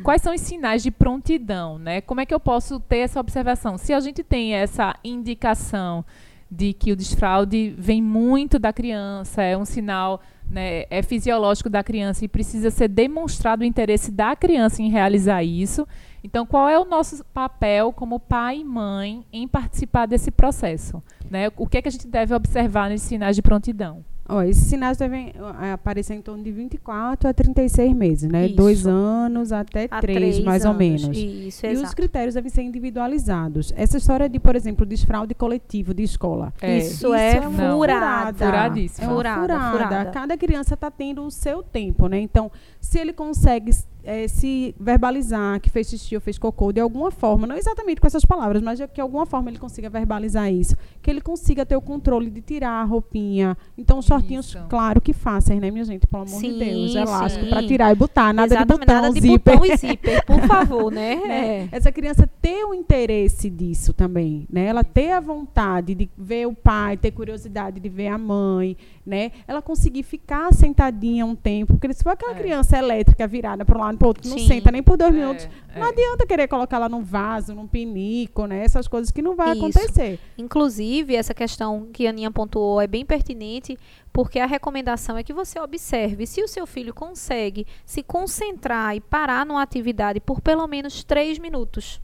quais 0.03 0.21
são 0.21 0.33
os 0.33 0.41
sinais 0.41 0.83
de 0.83 0.91
prontidão, 0.91 1.79
né? 1.79 2.01
Como 2.01 2.19
é 2.19 2.25
que 2.25 2.33
eu 2.33 2.39
posso 2.39 2.81
ter 2.81 2.97
essa 2.97 3.17
observação? 3.17 3.77
Se 3.77 3.93
a 3.93 3.99
gente 4.01 4.23
tem 4.23 4.53
essa 4.53 4.93
indicação 5.03 6.03
de 6.49 6.73
que 6.73 6.91
o 6.91 6.97
desfraude 6.97 7.73
vem 7.77 8.01
muito 8.01 8.59
da 8.59 8.73
criança, 8.73 9.41
é 9.41 9.57
um 9.57 9.63
sinal 9.63 10.21
né, 10.49 10.83
é 10.89 11.01
fisiológico 11.01 11.69
da 11.69 11.81
criança 11.81 12.25
e 12.25 12.27
precisa 12.27 12.69
ser 12.69 12.89
demonstrado 12.89 13.61
o 13.61 13.65
interesse 13.65 14.11
da 14.11 14.35
criança 14.35 14.81
em 14.81 14.89
realizar 14.89 15.41
isso. 15.41 15.87
Então, 16.21 16.45
qual 16.45 16.67
é 16.67 16.77
o 16.77 16.83
nosso 16.83 17.23
papel 17.33 17.93
como 17.93 18.19
pai 18.19 18.57
e 18.57 18.65
mãe 18.65 19.25
em 19.31 19.47
participar 19.47 20.07
desse 20.07 20.29
processo? 20.29 21.01
Né? 21.29 21.49
O 21.55 21.65
que 21.65 21.77
é 21.77 21.81
que 21.81 21.87
a 21.87 21.91
gente 21.91 22.05
deve 22.05 22.35
observar 22.35 22.89
nesses 22.89 23.07
sinais 23.07 23.37
de 23.37 23.41
prontidão? 23.41 24.03
Ó, 24.29 24.41
esses 24.43 24.63
sinais 24.63 24.97
devem 24.97 25.33
aparecer 25.73 26.13
em 26.13 26.21
torno 26.21 26.43
de 26.43 26.51
24 26.51 27.29
a 27.29 27.33
36 27.33 27.93
meses, 27.93 28.29
né? 28.31 28.45
Isso. 28.45 28.55
Dois 28.55 28.87
anos 28.87 29.51
até 29.51 29.87
Há 29.91 29.99
três, 29.99 30.39
mais 30.43 30.63
ou 30.63 30.71
anos. 30.71 30.79
menos. 30.79 31.17
Isso, 31.17 31.65
E 31.65 31.73
os 31.73 31.79
exato. 31.79 31.95
critérios 31.95 32.35
devem 32.35 32.49
ser 32.49 32.61
individualizados. 32.61 33.73
Essa 33.75 33.97
história 33.97 34.29
de, 34.29 34.39
por 34.39 34.55
exemplo, 34.55 34.85
desfraude 34.85 35.33
coletivo 35.33 35.93
de 35.93 36.03
escola. 36.03 36.53
É, 36.61 36.77
Isso, 36.77 37.13
é, 37.13 37.41
Não. 37.41 37.51
furada. 37.77 38.45
Furadíssimo. 38.45 39.11
É 39.11 39.13
furada. 39.13 39.71
furada. 39.71 40.11
Cada 40.11 40.37
criança 40.37 40.75
está 40.75 40.89
tendo 40.89 41.23
o 41.25 41.31
seu 41.31 41.61
tempo, 41.63 42.07
né? 42.07 42.19
Então, 42.19 42.49
se 42.79 42.99
ele 42.99 43.11
consegue 43.11 43.71
eh, 44.03 44.27
se 44.27 44.75
verbalizar 44.79 45.59
que 45.59 45.69
fez 45.69 45.89
xixi 45.89 46.15
ou 46.15 46.21
fez 46.21 46.37
cocô 46.37 46.71
de 46.71 46.79
alguma 46.79 47.11
forma, 47.11 47.45
não 47.45 47.55
exatamente 47.55 48.01
com 48.01 48.07
essas 48.07 48.25
palavras, 48.25 48.61
mas 48.61 48.79
de 48.79 48.87
que 48.87 48.95
de 48.95 49.01
alguma 49.01 49.25
forma 49.25 49.49
ele 49.49 49.59
consiga 49.59 49.89
verbalizar 49.89 50.51
isso, 50.51 50.75
que 51.01 51.09
ele 51.09 51.21
consiga 51.21 51.65
ter 51.65 51.75
o 51.75 51.81
controle 51.81 52.29
de 52.29 52.41
tirar 52.41 52.81
a 52.81 52.83
roupinha. 52.83 53.57
Então, 53.77 53.99
os 53.99 54.05
shortinhos, 54.05 54.47
Isso. 54.47 54.59
claro 54.69 54.99
que 55.01 55.13
fáceis, 55.13 55.59
né, 55.59 55.71
minha 55.71 55.85
gente? 55.85 56.07
Pelo 56.07 56.23
amor 56.23 56.39
Sim, 56.39 56.53
de 56.53 56.59
Deus. 56.65 56.95
Elástico 56.95 57.45
sim. 57.45 57.49
para 57.49 57.63
tirar 57.67 57.91
e 57.91 57.95
botar, 57.95 58.33
nada 58.33 58.53
Exatamente, 58.53 58.79
de 58.79 58.85
botão, 58.85 59.01
nada 59.01 59.13
de 59.13 59.21
zíper. 59.21 59.57
botão 59.59 59.73
e 59.73 59.77
zíper, 59.77 60.25
por 60.25 60.41
favor, 60.47 60.91
né? 60.91 61.15
né? 61.15 61.21
É. 61.31 61.69
Essa 61.71 61.91
criança 61.91 62.29
ter 62.41 62.63
o 62.65 62.73
interesse 62.73 63.49
disso 63.49 63.93
também, 63.93 64.47
né? 64.51 64.65
Ela 64.65 64.83
ter 64.83 65.11
a 65.11 65.19
vontade 65.19 65.95
de 65.95 66.09
ver 66.17 66.47
o 66.47 66.53
pai, 66.53 66.97
ter 66.97 67.11
curiosidade 67.11 67.79
de 67.79 67.89
ver 67.89 68.07
a 68.07 68.17
mãe, 68.17 68.75
né? 69.05 69.31
Ela 69.47 69.61
conseguir 69.61 70.03
ficar 70.03 70.53
sentadinha 70.53 71.25
um 71.25 71.35
tempo, 71.35 71.73
porque 71.77 71.93
se 71.93 72.03
for 72.03 72.11
aquela 72.11 72.33
É. 72.33 72.35
criança 72.35 72.77
elétrica 72.77 73.25
virada 73.27 73.65
para 73.65 73.77
um 73.77 73.81
lado 73.81 73.97
para 73.97 74.07
outro, 74.07 74.23
que 74.23 74.29
não 74.29 74.37
Sim. 74.37 74.47
senta 74.47 74.71
nem 74.71 74.83
por 74.83 74.97
dois 74.97 75.13
É, 75.13 75.17
minutos, 75.17 75.47
não 75.75 75.85
é. 75.85 75.89
adianta 75.89 76.25
querer 76.25 76.47
colocar 76.47 76.77
ela 76.77 76.89
num 76.89 77.03
vaso, 77.03 77.53
num 77.55 77.67
pinico, 77.67 78.45
né? 78.45 78.63
Essas 78.63 78.87
coisas 78.87 79.11
que 79.11 79.21
não 79.21 79.35
vai 79.35 79.53
Isso. 79.55 79.65
acontecer. 79.65 80.19
Inclusive, 80.37 81.15
essa 81.15 81.33
questão 81.33 81.87
que 81.91 82.05
a 82.05 82.09
Aninha 82.09 82.31
pontuou 82.31 82.81
é 82.81 82.87
bem 82.87 83.05
pertinente, 83.05 83.77
porque 84.13 84.39
a 84.39 84.45
recomendação 84.45 85.17
é 85.17 85.23
que 85.23 85.33
você 85.33 85.59
observe 85.59 86.25
se 86.27 86.41
o 86.43 86.47
seu 86.47 86.67
filho 86.67 86.93
consegue 86.93 87.65
se 87.85 88.03
concentrar 88.03 88.95
e 88.95 88.99
parar 88.99 89.45
numa 89.45 89.61
atividade 89.61 90.19
por 90.19 90.41
pelo 90.41 90.67
menos 90.67 91.03
três 91.03 91.39
minutos. 91.39 92.01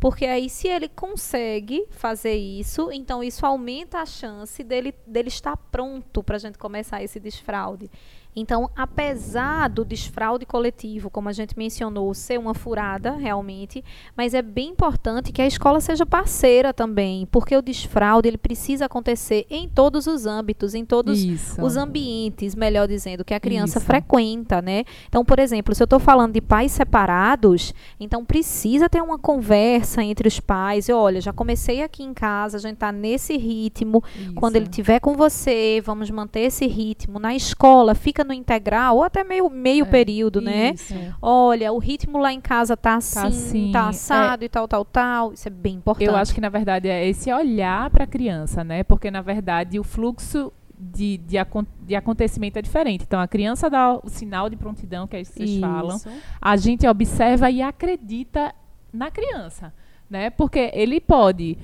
Porque 0.00 0.26
aí, 0.26 0.48
se 0.48 0.68
ele 0.68 0.88
consegue 0.88 1.84
fazer 1.90 2.34
isso, 2.34 2.90
então 2.92 3.22
isso 3.22 3.44
aumenta 3.44 3.98
a 3.98 4.06
chance 4.06 4.62
dele, 4.62 4.94
dele 5.06 5.28
estar 5.28 5.56
pronto 5.56 6.22
para 6.22 6.36
a 6.36 6.38
gente 6.38 6.56
começar 6.56 7.02
esse 7.02 7.18
desfraude. 7.18 7.90
Então, 8.34 8.70
apesar 8.76 9.68
do 9.68 9.84
desfraude 9.84 10.46
coletivo, 10.46 11.10
como 11.10 11.28
a 11.28 11.32
gente 11.32 11.58
mencionou, 11.58 12.14
ser 12.14 12.38
uma 12.38 12.54
furada 12.54 13.12
realmente, 13.12 13.84
mas 14.16 14.32
é 14.32 14.42
bem 14.42 14.68
importante 14.70 15.32
que 15.32 15.42
a 15.42 15.46
escola 15.46 15.80
seja 15.80 16.06
parceira 16.06 16.72
também, 16.72 17.26
porque 17.26 17.56
o 17.56 17.62
desfraude 17.62 18.28
ele 18.28 18.38
precisa 18.38 18.86
acontecer 18.86 19.44
em 19.50 19.68
todos 19.68 20.06
os 20.06 20.24
âmbitos, 20.24 20.74
em 20.74 20.84
todos 20.84 21.20
Isso. 21.20 21.60
os 21.60 21.76
ambientes, 21.76 22.54
melhor 22.54 22.86
dizendo, 22.86 23.24
que 23.24 23.34
a 23.34 23.40
criança 23.40 23.78
Isso. 23.78 23.86
frequenta, 23.86 24.62
né? 24.62 24.84
Então, 25.08 25.24
por 25.24 25.38
exemplo, 25.38 25.74
se 25.74 25.82
eu 25.82 25.86
estou 25.86 25.98
falando 25.98 26.34
de 26.34 26.40
pais 26.40 26.72
separados, 26.72 27.74
então 27.98 28.24
precisa 28.24 28.88
ter 28.88 29.02
uma 29.02 29.18
conversa 29.18 30.02
entre 30.02 30.28
os 30.28 30.38
pais. 30.38 30.88
E, 30.88 30.92
olha, 30.92 31.20
já 31.20 31.32
comecei 31.32 31.82
aqui 31.82 32.04
em 32.04 32.14
casa, 32.14 32.56
a 32.58 32.60
gente 32.60 32.74
está 32.74 32.92
nesse 32.92 33.36
ritmo. 33.36 34.02
Quando 34.36 34.56
ele 34.56 34.64
Isso. 34.66 34.70
estiver 34.70 35.00
com 35.00 35.14
você, 35.14 35.82
vamos 35.84 36.10
manter 36.10 36.40
esse 36.40 36.66
ritmo. 36.66 37.18
Na 37.18 37.34
escola, 37.34 37.94
fica 37.94 38.27
no 38.28 38.34
integral 38.34 38.96
ou 38.96 39.02
até 39.02 39.24
meio, 39.24 39.50
meio 39.50 39.84
É, 39.84 39.88
período, 39.88 40.40
né? 40.40 40.72
Isso. 40.74 40.94
Olha, 41.20 41.72
o 41.72 41.78
ritmo 41.78 42.18
lá 42.18 42.32
em 42.32 42.40
casa 42.40 42.76
tá 42.76 42.94
assim, 42.96 43.26
assim, 43.26 43.70
tá 43.72 43.86
é. 43.86 43.88
assado 43.88 44.44
e 44.44 44.48
tal, 44.48 44.68
tal, 44.68 44.84
tal. 44.84 45.32
Isso 45.32 45.48
é 45.48 45.50
bem 45.50 45.76
importante. 45.76 46.06
Eu 46.08 46.14
acho 46.14 46.32
que, 46.32 46.40
na 46.40 46.48
verdade, 46.48 46.88
é 46.88 47.08
esse 47.08 47.32
olhar 47.32 47.90
para 47.90 48.04
a 48.04 48.06
criança, 48.06 48.62
né? 48.62 48.84
Porque, 48.84 49.10
na 49.10 49.20
verdade, 49.22 49.80
o 49.80 49.82
fluxo 49.82 50.52
de, 50.78 51.18
de, 51.18 51.36
acon- 51.36 51.66
de 51.80 51.96
acontecimento 51.96 52.56
é 52.58 52.62
diferente. 52.62 53.02
Então, 53.04 53.18
a 53.18 53.26
criança 53.26 53.68
dá 53.68 53.94
o 53.94 54.08
sinal 54.08 54.48
de 54.48 54.54
prontidão, 54.56 55.08
que 55.08 55.16
é 55.16 55.22
isso 55.22 55.32
que 55.32 55.38
vocês 55.46 55.58
falam. 55.60 55.96
Isso. 55.96 56.08
A 56.40 56.56
gente 56.56 56.86
observa 56.86 57.50
e 57.50 57.60
acredita 57.60 58.54
na 58.92 59.10
criança, 59.10 59.72
né? 60.08 60.30
Porque 60.30 60.70
ele 60.72 61.00
pode... 61.00 61.58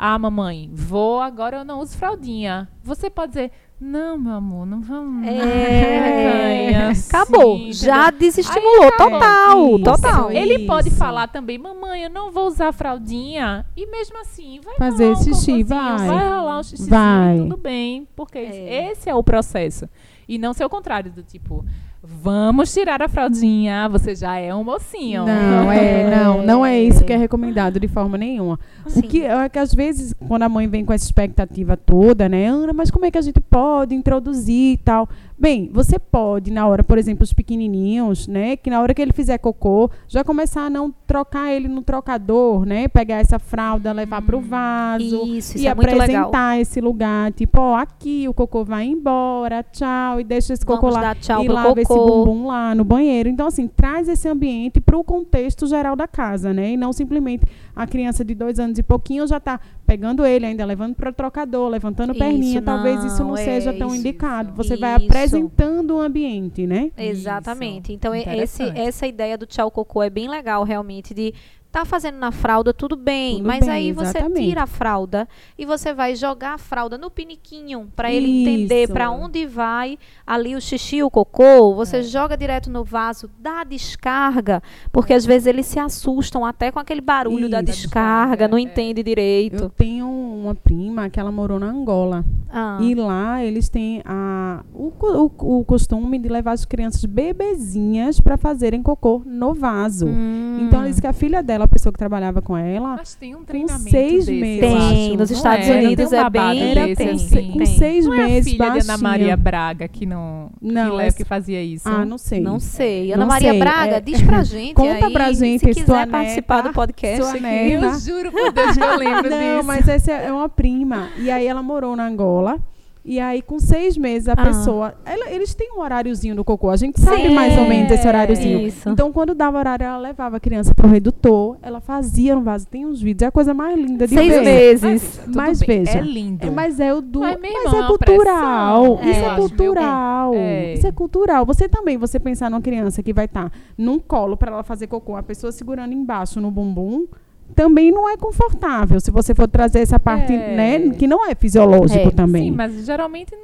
Ah, 0.00 0.16
mamãe, 0.16 0.70
vou, 0.72 1.20
agora 1.20 1.56
eu 1.56 1.64
não 1.64 1.80
uso 1.80 1.96
fraldinha. 1.96 2.68
Você 2.84 3.10
pode 3.10 3.32
dizer, 3.32 3.50
não, 3.80 4.18
meu 4.18 4.32
amor, 4.32 4.66
não 4.66 4.80
vamos. 4.80 5.26
É, 5.26 6.74
Ai, 6.74 6.74
assim, 6.90 7.08
acabou. 7.08 7.56
entendeu? 7.56 7.72
Já 7.74 8.10
desestimulou 8.10 8.88
acabou. 8.88 9.18
total, 9.20 9.66
Isso. 9.76 9.84
total. 9.84 10.30
Ele 10.32 10.66
pode 10.66 10.90
falar 10.90 11.28
também, 11.28 11.58
mamãe, 11.58 12.02
eu 12.04 12.10
não 12.10 12.30
vou 12.30 12.46
usar 12.46 12.72
fraldinha. 12.72 13.64
E 13.76 13.86
mesmo 13.86 14.18
assim, 14.20 14.60
vai 14.64 14.76
Fazer 14.76 15.04
rolar 15.06 15.18
um 15.18 15.22
xixi, 15.22 15.62
vai. 15.62 16.06
Vai 16.08 16.28
rolar 16.28 16.58
um 16.58 16.62
xixi, 16.62 16.88
Vai. 16.90 17.36
tudo 17.38 17.56
bem. 17.56 18.08
Porque 18.16 18.38
É. 18.38 18.90
esse 18.90 19.08
é 19.08 19.14
o 19.14 19.22
processo. 19.22 19.88
E 20.28 20.38
não 20.38 20.52
ser 20.52 20.64
o 20.64 20.68
contrário, 20.68 21.10
do 21.10 21.22
tipo, 21.22 21.64
vamos 22.08 22.72
tirar 22.72 23.02
a 23.02 23.08
fraldinha, 23.08 23.88
você 23.88 24.14
já 24.14 24.38
é 24.38 24.54
um 24.54 24.64
mocinho. 24.64 25.26
Não, 25.26 25.70
é, 25.70 26.08
não, 26.16 26.42
não 26.42 26.66
é 26.66 26.80
isso 26.80 27.04
que 27.04 27.12
é 27.12 27.16
recomendado 27.16 27.78
de 27.78 27.86
forma 27.86 28.16
nenhuma. 28.16 28.58
Sim. 28.86 29.00
O 29.00 29.02
que 29.02 29.24
é 29.24 29.48
que 29.48 29.58
às 29.58 29.74
vezes, 29.74 30.14
quando 30.26 30.42
a 30.42 30.48
mãe 30.48 30.66
vem 30.66 30.84
com 30.84 30.92
essa 30.92 31.04
expectativa 31.04 31.76
toda, 31.76 32.28
né, 32.28 32.46
Ana, 32.46 32.72
mas 32.72 32.90
como 32.90 33.04
é 33.04 33.10
que 33.10 33.18
a 33.18 33.22
gente 33.22 33.40
pode 33.40 33.94
introduzir 33.94 34.72
e 34.72 34.76
tal? 34.78 35.08
Bem, 35.40 35.70
você 35.72 36.00
pode, 36.00 36.50
na 36.50 36.66
hora, 36.66 36.82
por 36.82 36.98
exemplo, 36.98 37.22
os 37.22 37.32
pequenininhos, 37.32 38.26
né, 38.26 38.56
que 38.56 38.68
na 38.68 38.80
hora 38.80 38.92
que 38.92 39.00
ele 39.00 39.12
fizer 39.12 39.38
cocô, 39.38 39.88
já 40.08 40.24
começar 40.24 40.62
a 40.62 40.70
não 40.70 40.92
trocar 41.06 41.52
ele 41.52 41.68
no 41.68 41.80
trocador, 41.80 42.66
né, 42.66 42.88
pegar 42.88 43.16
essa 43.18 43.38
fralda, 43.38 43.92
levar 43.92 44.20
para 44.20 44.36
o 44.36 44.40
vaso 44.40 45.04
Isso, 45.04 45.54
isso 45.54 45.58
e 45.58 45.68
é 45.68 45.70
apresentar 45.70 46.58
esse 46.60 46.80
lugar, 46.80 47.32
tipo, 47.32 47.60
ó, 47.60 47.76
aqui 47.76 48.26
o 48.28 48.34
cocô 48.34 48.64
vai 48.64 48.86
embora, 48.86 49.62
tchau 49.62 50.20
e 50.20 50.24
deixa 50.24 50.54
esse 50.54 50.64
Vamos 50.64 50.80
cocô 50.80 50.92
lá 50.92 51.14
e 51.44 51.48
lava 51.48 51.80
esse 51.80 51.88
cocô. 51.88 52.24
bumbum 52.24 52.48
lá 52.48 52.74
no 52.74 52.82
banheiro. 52.82 53.28
Então, 53.28 53.46
assim, 53.46 53.68
traz 53.68 54.08
esse 54.08 54.28
ambiente 54.28 54.80
para 54.80 54.98
o 54.98 55.04
contexto 55.04 55.68
geral 55.68 55.94
da 55.94 56.08
casa, 56.08 56.52
né? 56.52 56.72
E 56.72 56.76
não 56.76 56.92
simplesmente 56.92 57.44
a 57.76 57.86
criança 57.86 58.24
de 58.24 58.34
dois 58.34 58.58
anos 58.58 58.76
e 58.76 58.82
pouquinho 58.82 59.24
já 59.26 59.36
está 59.36 59.60
pegando 59.88 60.26
ele, 60.26 60.44
ainda 60.44 60.66
levando 60.66 60.94
para 60.94 61.08
o 61.08 61.12
trocador, 61.14 61.70
levantando 61.70 62.12
Isso, 62.12 62.18
perninha. 62.18 62.60
Talvez 62.60 63.02
isso 63.04 63.22
não 63.22 63.28
não, 63.28 63.36
é 63.38 63.44
seja 63.44 63.72
tão 63.72 63.88
isso, 63.88 63.96
indicado. 63.96 64.52
Você 64.52 64.76
vai 64.76 64.94
Isso. 64.94 65.06
apresentando 65.06 65.96
o 65.96 66.00
ambiente, 66.00 66.66
né? 66.66 66.92
Exatamente. 66.94 67.84
Isso, 67.84 67.92
Então, 67.92 68.14
esse, 68.14 68.62
essa 68.78 69.06
ideia 69.06 69.38
do 69.38 69.46
tchau 69.46 69.70
cocô 69.70 70.02
é 70.02 70.10
bem 70.10 70.28
legal, 70.28 70.62
realmente, 70.62 71.14
de 71.14 71.32
tá 71.80 71.84
fazendo 71.84 72.18
na 72.18 72.30
fralda, 72.32 72.72
tudo 72.74 72.96
bem. 72.96 73.36
Tudo 73.36 73.46
mas 73.46 73.60
bem, 73.60 73.70
aí 73.70 73.92
você 73.92 74.18
exatamente. 74.18 74.46
tira 74.48 74.62
a 74.62 74.66
fralda 74.66 75.28
e 75.56 75.64
você 75.64 75.92
vai 75.94 76.14
jogar 76.16 76.54
a 76.54 76.58
fralda 76.58 76.96
no 76.98 77.10
piniquinho 77.10 77.88
para 77.94 78.12
ele 78.12 78.42
entender 78.42 78.88
para 78.88 79.10
onde 79.10 79.46
vai 79.46 79.98
ali 80.26 80.54
o 80.56 80.60
xixi, 80.60 81.02
o 81.02 81.10
cocô. 81.10 81.74
Você 81.74 81.98
É. 81.98 82.02
joga 82.02 82.36
direto 82.36 82.68
no 82.70 82.82
vaso, 82.84 83.30
dá 83.38 83.62
descarga, 83.64 84.62
porque 84.92 85.12
às 85.12 85.24
vezes 85.24 85.46
eles 85.46 85.66
se 85.66 85.78
assustam 85.78 86.44
até 86.44 86.70
com 86.72 86.78
aquele 86.78 87.00
barulho 87.00 87.48
da 87.48 87.60
Isso. 87.62 87.66
descarga, 87.72 88.48
não 88.48 88.58
É. 88.58 88.60
entende 88.60 89.00
Eu 89.00 89.04
direito. 89.04 89.72
tenho 89.76 90.08
uma 90.08 90.54
prima 90.54 91.08
que 91.10 91.20
ela 91.20 91.30
morou 91.30 91.58
na 91.58 91.66
Angola. 91.66 92.24
Ah. 92.50 92.78
E 92.80 92.94
lá 92.94 93.44
eles 93.44 93.68
têm 93.68 94.02
a, 94.04 94.62
o, 94.74 94.90
o, 95.00 95.58
o 95.60 95.64
costume 95.64 96.18
de 96.18 96.28
levar 96.28 96.52
as 96.52 96.64
crianças 96.64 97.04
bebezinhas 97.04 98.20
para 98.20 98.36
fazerem 98.36 98.82
cocô 98.82 99.22
no 99.24 99.52
vaso. 99.54 100.06
Hum. 100.06 100.60
Então, 100.62 100.80
ela 100.80 100.88
disse 100.88 101.00
que 101.00 101.06
a 101.06 101.12
filha 101.12 101.42
dela, 101.42 101.67
a 101.68 101.70
pessoa 101.70 101.92
que 101.92 101.98
trabalhava 101.98 102.42
com 102.42 102.56
ela, 102.56 102.96
Mas 102.96 103.14
tem 103.14 103.34
um 103.34 103.38
com 103.38 103.44
treinamento 103.44 103.90
seis 103.90 104.26
desse, 104.26 104.40
meses. 104.40 104.60
Tem, 104.60 104.76
acho. 105.10 105.16
nos 105.18 105.30
Não 105.30 105.36
Estados 105.36 105.68
é? 105.68 105.78
Unidos 105.78 106.12
é 106.12 106.30
bem- 106.30 106.70
era 106.70 106.86
desse, 106.86 106.96
com, 107.02 107.08
tem, 107.08 107.18
se- 107.18 107.38
assim. 107.38 107.50
com 107.52 107.58
tem. 107.58 107.66
seis 107.66 108.06
Não 108.06 108.14
é 108.14 108.16
a 108.24 108.26
meses 108.28 108.52
filha 108.52 108.70
de 108.70 108.78
Ana. 108.80 108.98
Maria 108.98 109.36
Braga 109.36 109.86
que 109.88 110.04
não, 110.06 110.50
Não, 110.60 110.96
que, 110.96 111.02
essa- 111.02 111.16
que 111.18 111.24
fazia 111.24 111.62
isso. 111.62 111.88
Ah, 111.88 112.04
não 112.04 112.18
sei. 112.18 112.40
Não 112.40 112.58
sei. 112.58 113.12
Ana 113.12 113.20
Não 113.20 113.28
Maria 113.28 113.50
sei, 113.50 113.58
Braga, 113.60 113.96
é- 113.96 114.00
diz 114.00 114.22
pra 114.22 114.42
gente. 114.42 114.74
Conta 114.74 115.06
aí, 115.06 115.12
pra 115.12 115.32
gente, 115.32 115.60
Se 115.60 115.72
sua 115.72 115.74
quiser 115.82 115.96
neta, 115.98 116.10
participar 116.10 116.60
do 116.62 116.72
podcast. 116.72 117.22
sua 117.22 117.40
neta. 117.40 117.86
Eu 117.86 117.98
juro 118.00 118.32
por 118.32 118.52
Deus 118.52 118.76
que 118.76 118.82
eu 118.82 118.96
lembro 118.98 119.30
Não, 119.30 119.38
disso. 119.56 119.64
mas 119.66 119.88
essa 119.88 120.12
é 120.12 120.32
uma 120.32 120.48
prima. 120.48 121.08
E 121.18 121.30
aí 121.30 121.46
ela 121.46 121.62
morou 121.62 121.94
na 121.94 122.06
Angola. 122.06 122.58
E 123.04 123.18
aí, 123.18 123.40
com 123.40 123.58
seis 123.58 123.96
meses, 123.96 124.28
a 124.28 124.32
Ah. 124.32 124.44
pessoa. 124.44 124.94
ela- 125.04 125.30
eles 125.30 125.54
têm 125.54 125.72
um 125.72 125.80
horáriozinho 125.80 126.34
do 126.36 126.44
cocô. 126.44 126.68
A 126.68 126.76
gente 126.76 127.00
sabe 127.00 127.22
Sim, 127.28 127.34
mais 127.34 127.56
ou 127.56 127.66
menos 127.66 127.90
esse 127.90 128.06
horáriozinho. 128.06 128.60
isso. 128.66 128.88
Então, 128.88 129.10
quando 129.12 129.34
dava 129.34 129.58
horário, 129.58 129.84
ela 129.86 129.96
levava 129.98 130.36
a 130.36 130.40
criança 130.40 130.74
pro 130.74 130.86
redutor, 130.88 131.56
ela 131.62 131.80
fazia 131.80 132.34
no 132.34 132.42
vaso. 132.42 132.66
Tem 132.66 132.84
uns 132.84 133.00
vídeos, 133.00 133.22
é 133.24 133.26
a 133.28 133.30
coisa 133.32 133.54
mais 133.54 133.78
linda 133.78 134.06
de 134.06 134.14
Seis 134.14 134.28
ver. 134.34 134.42
meses. 134.44 135.20
Mas 135.34 135.60
bem, 135.60 135.84
veja, 135.84 135.98
É 135.98 136.02
lindo. 136.02 136.46
É, 136.46 136.50
mas 136.50 136.78
é 136.80 136.92
o 136.92 137.00
do. 137.00 137.20
Mas, 137.20 137.32
Mas, 137.40 137.40
meu 137.40 137.50
irmão, 137.62 137.74
é 137.80 137.84
é 137.84 137.86
cultural. 137.86 138.96
pressão. 138.98 139.10
Isso 139.10 139.20
É, 139.20 139.32
é, 139.32 139.36
cultural. 139.36 140.34
É. 140.34 140.74
Isso 140.74 140.86
é 140.86 140.92
cultural. 140.92 141.46
Você 141.46 141.68
também, 141.68 141.96
você 141.96 142.18
pensar 142.20 142.50
numa 142.50 142.60
criança 142.60 143.02
que 143.02 143.12
vai 143.12 143.24
estar 143.24 143.50
num 143.76 143.98
colo 143.98 144.36
para 144.36 144.52
ela 144.52 144.62
fazer 144.62 144.86
cocô, 144.86 145.16
a 145.16 145.22
pessoa 145.22 145.50
segurando 145.52 145.92
embaixo 145.94 146.40
no 146.40 146.50
bumbum. 146.50 147.06
Também 147.54 147.90
não 147.90 148.08
é 148.08 148.16
confortável 148.16 149.00
se 149.00 149.10
você 149.10 149.34
for 149.34 149.48
trazer 149.48 149.80
essa 149.80 149.98
parte, 149.98 150.32
É. 150.32 150.56
né, 150.56 150.90
que 150.90 151.06
não 151.06 151.26
é 151.28 151.34
fisiológico 151.34 152.08
É, 152.08 152.10
também. 152.10 152.44
Sim, 152.44 152.50
mas 152.52 152.84
geralmente 152.86 153.34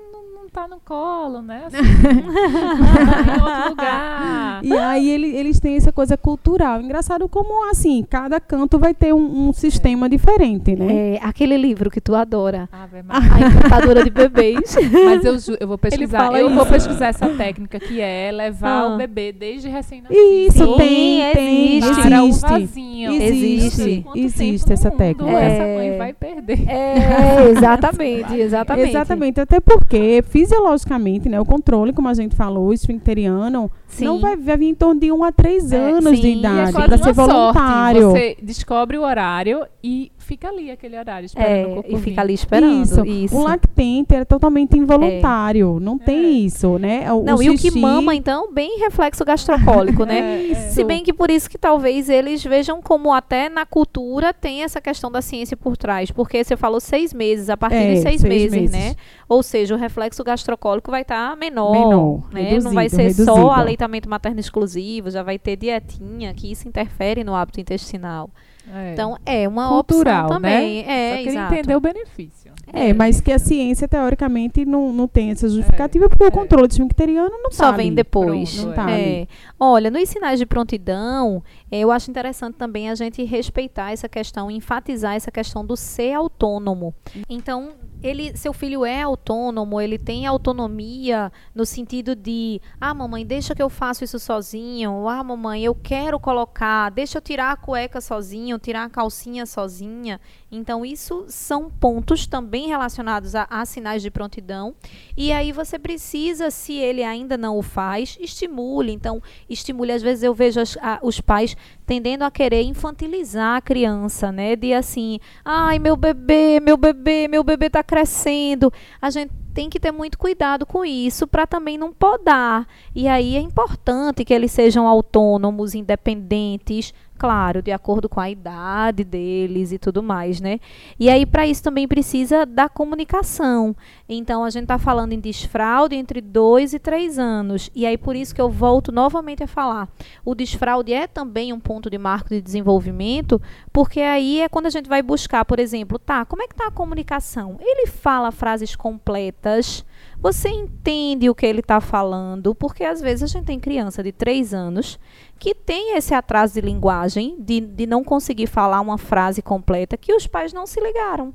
tá 0.54 0.68
no 0.68 0.78
colo, 0.84 1.42
né? 1.42 1.64
Assim, 1.66 1.76
tá 1.78 3.36
em 3.36 3.42
outro 3.42 3.68
lugar. 3.70 4.60
E 4.64 4.72
aí 4.72 5.10
ele- 5.10 5.34
eles 5.36 5.58
têm 5.58 5.76
essa 5.76 5.90
coisa 5.92 6.16
cultural. 6.16 6.80
Engraçado 6.80 7.28
como 7.28 7.68
assim, 7.70 8.04
cada 8.08 8.38
canto 8.40 8.78
vai 8.78 8.94
ter 8.94 9.12
um, 9.12 9.48
um 9.48 9.52
sistema 9.52 10.08
diferente, 10.08 10.76
né? 10.76 11.14
É, 11.16 11.20
aquele 11.22 11.56
livro 11.56 11.90
que 11.90 12.00
tu 12.00 12.14
adora. 12.14 12.68
Ave 12.72 13.02
Maria. 13.02 13.30
A 13.34 13.40
encantadora 13.48 14.04
de 14.04 14.10
bebês. 14.10 14.76
Mas 15.04 15.24
eu, 15.24 15.56
eu 15.60 15.66
vou 15.66 15.76
pesquisar. 15.76 16.18
fala 16.18 16.38
Eu 16.38 16.48
vou 16.50 16.62
isso. 16.62 16.72
pesquisar 16.72 17.06
essa 17.08 17.28
técnica 17.30 17.80
que 17.80 18.00
é 18.00 18.30
levar 18.32 18.82
Ah. 18.84 18.94
o 18.94 18.96
bebê 18.96 19.32
desde 19.32 19.68
recém-nascido. 19.68 20.18
Isso, 20.20 20.64
Sim, 20.64 20.76
tem, 20.76 21.32
tem, 21.32 21.76
existe. 21.78 22.02
para 22.08 22.22
o 22.22 22.26
existe. 22.28 22.48
vasinho. 22.48 23.12
Existe, 23.12 24.06
existe 24.14 24.72
essa 24.72 24.88
mundo 24.90 24.98
técnica. 24.98 25.30
Essa 25.38 25.62
É. 25.62 25.76
mãe 25.76 25.98
vai 25.98 26.12
perder. 26.12 26.68
É, 26.68 27.50
exatamente, 27.50 28.34
exatamente. 28.38 28.88
Exatamente, 28.90 29.40
até 29.40 29.58
porque 29.60 30.22
fisiologicamente, 30.44 31.28
né, 31.28 31.40
o 31.40 31.44
controle, 31.44 31.92
como 31.92 32.08
a 32.08 32.14
gente 32.14 32.34
falou, 32.36 32.68
o 32.68 32.72
esfincteriano, 32.72 33.70
Sim. 33.88 34.04
não 34.04 34.20
vai, 34.20 34.36
vai 34.36 34.56
vir 34.56 34.66
em 34.68 34.74
torno 34.74 35.00
de 35.00 35.10
1 35.10 35.24
a 35.24 35.32
3 35.32 35.72
É, 35.72 35.76
anos 35.92 36.16
sim, 36.16 36.20
de 36.20 36.26
é 36.26 36.30
é 36.30 36.34
idade 36.36 36.72
quase 36.72 36.88
para 36.88 36.98
ser 36.98 37.12
voluntário. 37.12 38.00
sorte. 38.02 38.18
Você 38.20 38.36
descobre 38.42 38.98
o 38.98 39.02
horário 39.02 39.66
e 39.82 40.10
fica 40.24 40.48
ali 40.48 40.70
aquele 40.70 40.98
horário 40.98 41.26
esperando 41.26 41.68
o 41.68 41.72
É, 41.72 41.74
cocô 41.76 41.88
e 41.88 41.96
vir. 41.96 42.02
fica 42.02 42.20
ali 42.20 42.34
esperando. 42.34 42.82
Isso. 42.82 43.04
Isso. 43.06 43.36
O 43.36 43.42
lactente 43.44 44.14
é 44.14 44.24
totalmente 44.24 44.76
involuntário, 44.78 45.78
não 45.80 45.98
tem 45.98 46.44
isso, 46.44 46.78
né? 46.78 47.12
O, 47.12 47.22
Não, 47.22 47.42
e 47.42 47.50
o 47.50 47.56
que 47.56 47.70
mama, 47.70 48.14
então, 48.14 48.52
bem 48.52 48.78
reflexo 48.80 49.24
gastrocólico, 49.24 50.04
né? 50.04 50.14
É, 50.24 50.50
é. 50.52 50.54
Se 50.70 50.82
bem 50.84 51.02
que 51.04 51.12
por 51.12 51.30
isso 51.30 51.48
que 51.50 51.58
talvez 51.58 52.08
eles 52.08 52.42
vejam 52.42 52.80
como 52.80 53.12
até 53.12 53.48
na 53.48 53.66
cultura 53.66 54.32
tem 54.32 54.62
essa 54.62 54.80
questão 54.80 55.10
da 55.10 55.20
ciência 55.22 55.56
por 55.56 55.76
trás. 55.76 56.10
Porque 56.10 56.42
você 56.42 56.56
falou 56.56 56.80
seis 56.80 57.12
meses, 57.12 57.50
a 57.50 57.56
partir 57.56 57.76
É, 57.76 57.94
de 57.94 58.00
seis, 58.02 58.20
seis 58.20 58.22
meses, 58.22 58.50
meses. 58.52 58.70
né? 58.70 58.96
Ou 59.28 59.42
seja, 59.42 59.74
o 59.74 59.78
reflexo 59.78 60.22
gastrocólico 60.24 60.90
vai 60.90 61.02
estar 61.02 61.36
menor. 61.36 61.72
Menor, 61.72 62.22
né? 62.32 62.58
Não 62.58 62.72
vai 62.72 62.84
reduzido, 62.88 63.14
ser 63.14 63.24
só 63.24 63.34
reduzido. 63.34 63.50
aleitamento 63.60 64.08
materno 64.08 64.40
exclusivo, 64.40 65.10
já 65.10 65.22
vai 65.22 65.38
ter 65.38 65.56
dietinha, 65.56 66.32
que 66.34 66.50
isso 66.50 66.66
interfere 66.68 67.22
no 67.24 67.34
hábito 67.34 67.60
intestinal. 67.60 68.30
É. 68.72 68.92
Então, 68.92 69.16
é 69.26 69.46
uma 69.46 69.68
Cultural, 69.68 70.24
opção 70.24 70.36
também. 70.36 70.84
né? 70.84 70.90
É, 70.90 71.10
Só 71.10 71.16
queria 71.18 71.32
exato. 71.32 71.54
entender 71.54 71.76
o 71.76 71.80
benefício. 71.80 72.52
É, 72.72 72.92
mas 72.92 73.20
que 73.20 73.30
a 73.30 73.38
ciência, 73.38 73.86
teoricamente, 73.86 74.64
não, 74.64 74.92
não 74.92 75.06
tem 75.06 75.30
essa 75.30 75.48
justificativa, 75.48 76.08
porque 76.08 76.24
é. 76.24 76.28
o 76.28 76.32
controle 76.32 76.66
esfincteriano 76.66 77.30
não 77.42 77.50
Só 77.52 77.66
tá 77.66 77.72
vem 77.72 77.88
ali. 77.88 77.96
depois. 77.96 78.54
Pronto, 78.54 78.66
Não 78.68 78.74
tá 78.74 78.90
É. 78.90 79.26
Olha, 79.60 79.90
nos 79.90 80.08
sinais 80.08 80.38
de 80.38 80.46
prontidão, 80.46 81.42
eh, 81.70 81.80
eu 81.80 81.90
acho 81.90 82.10
interessante 82.10 82.54
também 82.56 82.90
a 82.90 82.94
gente 82.94 83.22
respeitar 83.22 83.92
essa 83.92 84.08
questão, 84.08 84.50
enfatizar 84.50 85.14
essa 85.14 85.30
questão 85.30 85.64
do 85.64 85.76
ser 85.76 86.14
autônomo. 86.14 86.94
Então, 87.28 87.72
ele, 88.04 88.36
seu 88.36 88.52
filho 88.52 88.84
é 88.84 89.00
autônomo, 89.00 89.80
ele 89.80 89.96
tem 89.98 90.26
autonomia 90.26 91.32
no 91.54 91.64
sentido 91.64 92.14
de, 92.14 92.60
ah, 92.78 92.92
mamãe, 92.92 93.24
deixa 93.24 93.54
que 93.54 93.62
eu 93.62 93.70
faço 93.70 94.04
isso 94.04 94.18
sozinho. 94.18 95.08
Ah, 95.08 95.24
mamãe, 95.24 95.64
eu 95.64 95.74
quero 95.74 96.20
colocar, 96.20 96.90
deixa 96.90 97.16
eu 97.16 97.22
tirar 97.22 97.52
a 97.52 97.56
cueca 97.56 98.02
sozinho, 98.02 98.58
tirar 98.58 98.84
a 98.84 98.90
calcinha 98.90 99.46
sozinha. 99.46 100.20
Então, 100.52 100.84
isso 100.84 101.24
são 101.28 101.70
pontos 101.70 102.26
também 102.26 102.68
relacionados 102.68 103.34
a, 103.34 103.46
a 103.50 103.64
sinais 103.64 104.02
de 104.02 104.10
prontidão. 104.10 104.74
E 105.16 105.32
aí 105.32 105.50
você 105.50 105.78
precisa, 105.78 106.50
se 106.50 106.74
ele 106.74 107.02
ainda 107.02 107.36
não 107.38 107.56
o 107.58 107.62
faz, 107.62 108.16
estimule. 108.20 108.92
Então, 108.92 109.20
estimule. 109.48 109.90
Às 109.92 110.02
vezes 110.02 110.22
eu 110.22 110.34
vejo 110.34 110.60
as- 110.60 110.76
a- 110.76 111.00
os 111.02 111.20
pais 111.20 111.56
tendendo 111.86 112.22
a 112.22 112.30
querer 112.30 112.62
infantilizar 112.62 113.56
a 113.56 113.60
criança, 113.60 114.30
né? 114.30 114.54
De 114.56 114.72
assim, 114.72 115.18
ai, 115.44 115.78
meu 115.78 115.96
bebê, 115.96 116.60
meu 116.60 116.76
bebê, 116.76 117.26
meu 117.28 117.42
bebê 117.42 117.66
está 117.66 117.82
crescendo. 117.94 118.72
A 119.00 119.08
gente 119.08 119.32
tem 119.54 119.70
que 119.70 119.78
ter 119.78 119.92
muito 119.92 120.18
cuidado 120.18 120.66
com 120.66 120.84
isso 120.84 121.28
para 121.28 121.46
também 121.46 121.78
não 121.78 121.92
podar. 121.92 122.66
E 122.92 123.06
aí 123.06 123.36
é 123.36 123.40
importante 123.40 124.24
que 124.24 124.34
eles 124.34 124.50
sejam 124.50 124.88
autônomos, 124.88 125.76
independentes, 125.76 126.92
claro, 127.18 127.62
de 127.62 127.72
acordo 127.72 128.08
com 128.08 128.20
a 128.20 128.28
idade 128.28 129.04
deles 129.04 129.72
e 129.72 129.78
tudo 129.78 130.02
mais, 130.02 130.40
né? 130.40 130.58
E 130.98 131.08
aí 131.08 131.24
para 131.24 131.46
isso 131.46 131.62
também 131.62 131.86
precisa 131.86 132.44
da 132.44 132.68
comunicação. 132.68 133.74
Então 134.08 134.44
a 134.44 134.50
gente 134.50 134.64
está 134.64 134.78
falando 134.78 135.12
em 135.12 135.20
desfraude 135.20 135.94
entre 135.94 136.20
2 136.20 136.74
e 136.74 136.78
3 136.78 137.18
anos. 137.18 137.70
E 137.74 137.86
aí 137.86 137.96
por 137.96 138.16
isso 138.16 138.34
que 138.34 138.40
eu 138.40 138.50
volto 138.50 138.92
novamente 138.92 139.42
a 139.42 139.46
falar. 139.46 139.88
O 140.24 140.34
desfraude 140.34 140.92
é 140.92 141.06
também 141.06 141.52
um 141.52 141.60
ponto 141.60 141.88
de 141.88 141.98
marco 141.98 142.28
de 142.28 142.40
desenvolvimento, 142.40 143.40
porque 143.72 144.00
aí 144.00 144.40
é 144.40 144.48
quando 144.48 144.66
a 144.66 144.70
gente 144.70 144.88
vai 144.88 145.02
buscar, 145.02 145.44
por 145.44 145.58
exemplo, 145.58 145.98
tá, 145.98 146.24
como 146.24 146.42
é 146.42 146.48
que 146.48 146.54
tá 146.54 146.66
a 146.66 146.70
comunicação? 146.70 147.56
Ele 147.60 147.86
fala 147.86 148.30
frases 148.30 148.74
completas, 148.74 149.84
você 150.24 150.48
entende 150.48 151.28
o 151.28 151.34
que 151.34 151.44
ele 151.44 151.60
está 151.60 151.82
falando, 151.82 152.54
porque 152.54 152.82
às 152.82 152.98
vezes 153.00 153.24
a 153.24 153.26
gente 153.26 153.44
tem 153.44 153.60
criança 153.60 154.02
de 154.02 154.10
3 154.10 154.54
anos 154.54 154.98
que 155.38 155.54
tem 155.54 155.96
esse 155.98 156.14
atraso 156.14 156.54
de 156.54 156.62
linguagem, 156.62 157.36
de, 157.38 157.60
de 157.60 157.86
não 157.86 158.02
conseguir 158.02 158.46
falar 158.46 158.80
uma 158.80 158.96
frase 158.96 159.42
completa, 159.42 159.98
que 159.98 160.14
os 160.14 160.26
pais 160.26 160.50
não 160.52 160.66
se 160.66 160.80
ligaram. 160.80 161.34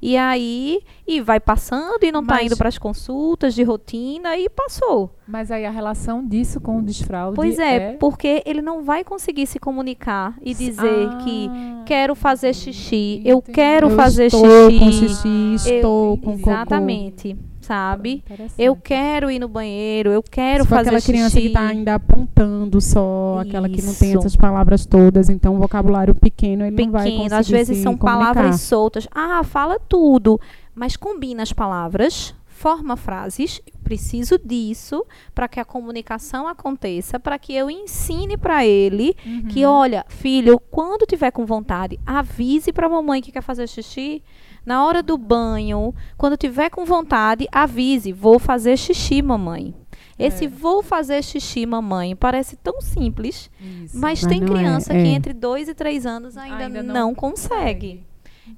E 0.00 0.16
aí, 0.16 0.80
e 1.06 1.20
vai 1.20 1.40
passando 1.40 2.02
e 2.04 2.12
não 2.12 2.20
está 2.20 2.42
indo 2.42 2.56
para 2.56 2.68
as 2.68 2.78
consultas 2.78 3.54
de 3.54 3.62
rotina 3.62 4.36
e 4.36 4.48
passou. 4.48 5.10
Mas 5.26 5.50
aí 5.50 5.64
a 5.66 5.70
relação 5.70 6.24
disso 6.26 6.60
com 6.60 6.78
o 6.78 6.82
desfraude 6.82 7.34
Pois 7.36 7.58
é, 7.58 7.94
porque 7.94 8.42
ele 8.46 8.62
não 8.62 8.82
vai 8.84 9.02
conseguir 9.02 9.46
se 9.46 9.58
comunicar 9.58 10.36
e 10.42 10.54
dizer 10.54 11.08
Ah, 11.10 11.18
que 11.24 11.50
quero 11.86 12.14
fazer 12.14 12.54
xixi, 12.54 13.22
eu 13.24 13.38
entendi. 13.38 13.54
quero 13.54 13.88
Eu 13.90 13.96
fazer 13.96 14.26
estou 14.26 14.70
xixi. 14.70 14.78
com 14.78 14.92
xixi, 14.92 15.28
eu- 15.70 15.76
estou 15.76 16.18
com 16.18 16.38
cocô. 16.38 16.50
Sabe? 17.66 18.22
Eu 18.56 18.76
quero 18.76 19.28
ir 19.28 19.40
no 19.40 19.48
banheiro, 19.48 20.10
eu 20.10 20.22
quero 20.22 20.62
Se 20.62 20.68
for 20.68 20.76
fazer 20.76 20.90
aquela 20.90 21.02
criança 21.02 21.30
xixi. 21.30 21.40
que 21.40 21.46
está 21.48 21.66
ainda 21.66 21.94
apontando 21.96 22.80
só, 22.80 23.40
aquela 23.40 23.68
que 23.68 23.82
não 23.82 23.92
tem 23.92 24.10
Isso. 24.10 24.18
essas 24.18 24.36
palavras 24.36 24.86
todas, 24.86 25.28
então 25.28 25.56
o 25.56 25.58
vocabulário 25.58 26.14
pequeno 26.14 26.64
ele 26.64 26.76
não 26.84 26.92
vai 26.92 27.04
pequeno, 27.04 27.22
conseguir 27.24 27.40
às 27.40 27.48
vezes 27.48 27.78
são 27.78 27.96
comunicar. 27.96 28.34
palavras 28.34 28.60
soltas. 28.60 29.08
Ah, 29.12 29.42
fala 29.42 29.80
tudo, 29.80 30.40
mas 30.76 30.96
combina 30.96 31.42
as 31.42 31.52
palavras, 31.52 32.32
forma 32.46 32.96
frases, 32.96 33.60
eu 33.66 33.72
preciso 33.82 34.38
disso 34.38 35.04
para 35.34 35.48
que 35.48 35.58
a 35.58 35.64
comunicação 35.64 36.46
aconteça, 36.46 37.18
para 37.18 37.36
que 37.36 37.52
eu 37.52 37.68
ensine 37.68 38.36
para 38.36 38.64
ele 38.64 39.14
que, 39.50 39.64
olha, 39.64 40.04
filho, 40.08 40.60
quando 40.70 41.04
tiver 41.04 41.32
com 41.32 41.44
vontade, 41.44 41.98
avise 42.06 42.72
para 42.72 42.86
a 42.86 42.90
mamãe 42.90 43.20
que 43.20 43.32
quer 43.32 43.42
fazer 43.42 43.66
xixi. 43.68 44.22
Na 44.66 44.84
hora 44.84 45.00
do 45.02 45.16
banho, 45.16 45.94
quando 46.18 46.36
tiver 46.36 46.68
com 46.70 46.84
vontade, 46.84 47.46
avise, 47.52 48.12
vou 48.12 48.38
fazer 48.40 48.76
xixi, 48.76 49.22
mamãe. 49.22 49.72
Esse 50.18 50.46
É. 50.46 50.48
vou 50.48 50.82
fazer 50.82 51.22
xixi, 51.22 51.64
mamãe, 51.64 52.16
parece 52.16 52.56
tão 52.56 52.80
simples, 52.80 53.48
Isso. 53.60 53.96
mas, 53.98 54.22
Mas 54.22 54.26
tem 54.26 54.42
é, 54.42 54.46
criança 54.46 54.92
é. 54.92 55.02
que 55.02 55.08
entre 55.08 55.32
dois 55.32 55.68
e 55.68 55.74
três 55.74 56.04
anos 56.04 56.36
ainda, 56.36 56.66
Ainda 56.66 56.82
não, 56.82 56.94
não 56.94 57.14
consegue. 57.14 58.04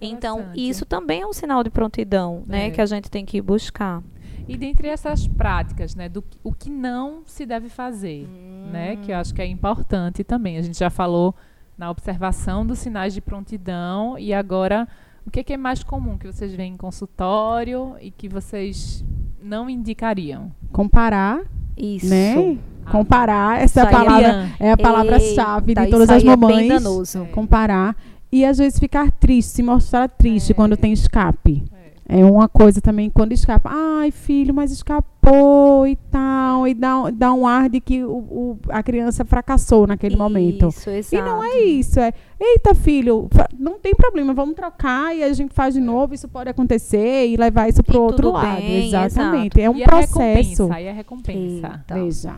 Então, 0.00 0.38
Interessante. 0.38 0.68
isso 0.68 0.86
também 0.86 1.22
é 1.22 1.26
um 1.26 1.32
sinal 1.32 1.62
de 1.64 1.70
prontidão, 1.70 2.42
né? 2.46 2.66
É. 2.68 2.70
Que 2.70 2.80
a 2.80 2.86
gente 2.86 3.10
tem 3.10 3.24
que 3.24 3.40
buscar. 3.40 4.02
E 4.46 4.56
dentre 4.56 4.88
essas 4.88 5.26
práticas, 5.26 5.94
né, 5.94 6.08
do 6.08 6.22
que- 6.22 6.38
o 6.42 6.52
que 6.54 6.70
não 6.70 7.22
se 7.26 7.44
deve 7.44 7.68
fazer, 7.68 8.26
né, 8.72 8.96
que 8.96 9.12
eu 9.12 9.16
acho 9.16 9.34
que 9.34 9.42
é 9.42 9.46
importante 9.46 10.24
também. 10.24 10.56
A 10.56 10.62
gente 10.62 10.78
já 10.78 10.88
falou 10.90 11.34
na 11.76 11.90
observação 11.90 12.66
dos 12.66 12.78
sinais 12.78 13.12
de 13.12 13.20
prontidão 13.20 14.18
e 14.18 14.32
agora 14.32 14.88
o 15.28 15.30
que, 15.30 15.44
que 15.44 15.52
é 15.52 15.56
mais 15.56 15.82
comum 15.82 16.16
que 16.18 16.26
vocês 16.26 16.54
veem 16.54 16.72
em 16.72 16.76
consultório 16.76 17.94
e 18.00 18.10
que 18.10 18.28
vocês 18.28 19.04
não 19.42 19.68
indicariam? 19.68 20.50
Comparar, 20.72 21.42
Isso. 21.76 22.08
né? 22.08 22.56
Comparar, 22.90 23.60
essa 23.60 23.82
é 23.82 23.90
palavra 23.90 24.48
é 24.58 24.72
a 24.72 24.76
palavra-chave 24.76 25.72
Eita, 25.72 25.84
de 25.84 25.90
todas 25.90 26.08
isso 26.08 26.14
as 26.16 26.22
é 26.22 26.26
bem 26.26 26.36
mamães. 26.36 26.68
danoso. 26.68 27.26
comparar 27.32 27.94
e 28.32 28.42
às 28.44 28.56
vezes 28.56 28.78
ficar 28.78 29.10
triste, 29.12 29.50
se 29.50 29.62
mostrar 29.62 30.08
triste 30.08 30.52
É. 30.52 30.54
quando 30.54 30.76
tem 30.76 30.92
escape. 30.94 31.62
É. 31.70 31.77
É 32.10 32.24
uma 32.24 32.48
coisa 32.48 32.80
também 32.80 33.10
quando 33.10 33.32
escapa. 33.32 33.68
Ai, 33.70 34.10
filho, 34.10 34.54
mas 34.54 34.72
escapou 34.72 35.86
e 35.86 35.94
tal. 36.10 36.66
E 36.66 36.72
dá, 36.72 37.10
dá 37.10 37.32
um 37.34 37.46
ar 37.46 37.68
de 37.68 37.80
que 37.82 38.02
o, 38.02 38.10
o- 38.16 38.58
a 38.70 38.82
criança 38.82 39.26
fracassou 39.26 39.86
naquele 39.86 40.16
momento. 40.16 40.68
Isso, 40.68 40.88
exato. 40.88 41.14
E 41.16 41.20
não 41.20 41.44
é 41.44 41.58
isso, 41.60 42.00
é, 42.00 42.14
eita 42.40 42.74
filho, 42.74 43.28
não 43.58 43.78
tem 43.78 43.94
problema, 43.94 44.32
vamos 44.32 44.54
trocar 44.54 45.14
e 45.14 45.22
a 45.22 45.30
gente 45.34 45.52
faz 45.52 45.74
de 45.74 45.80
novo, 45.80 46.14
isso 46.14 46.26
pode 46.28 46.48
acontecer 46.48 47.26
e 47.28 47.36
levar 47.36 47.68
isso 47.68 47.82
para 47.82 47.94
E 47.96 47.98
o 47.98 48.02
outro 48.02 48.32
lado. 48.32 48.56
bem, 48.56 48.86
Exatamente. 48.86 49.60
É 49.60 49.68
um 49.68 49.76
e 49.76 49.82
processo. 49.84 50.18
A 50.22 50.24
recompensa, 50.24 50.74
aí 50.74 50.88
a 50.88 50.92
recompensa. 50.92 51.66
Eita. 51.66 51.94
Veja. 51.94 52.34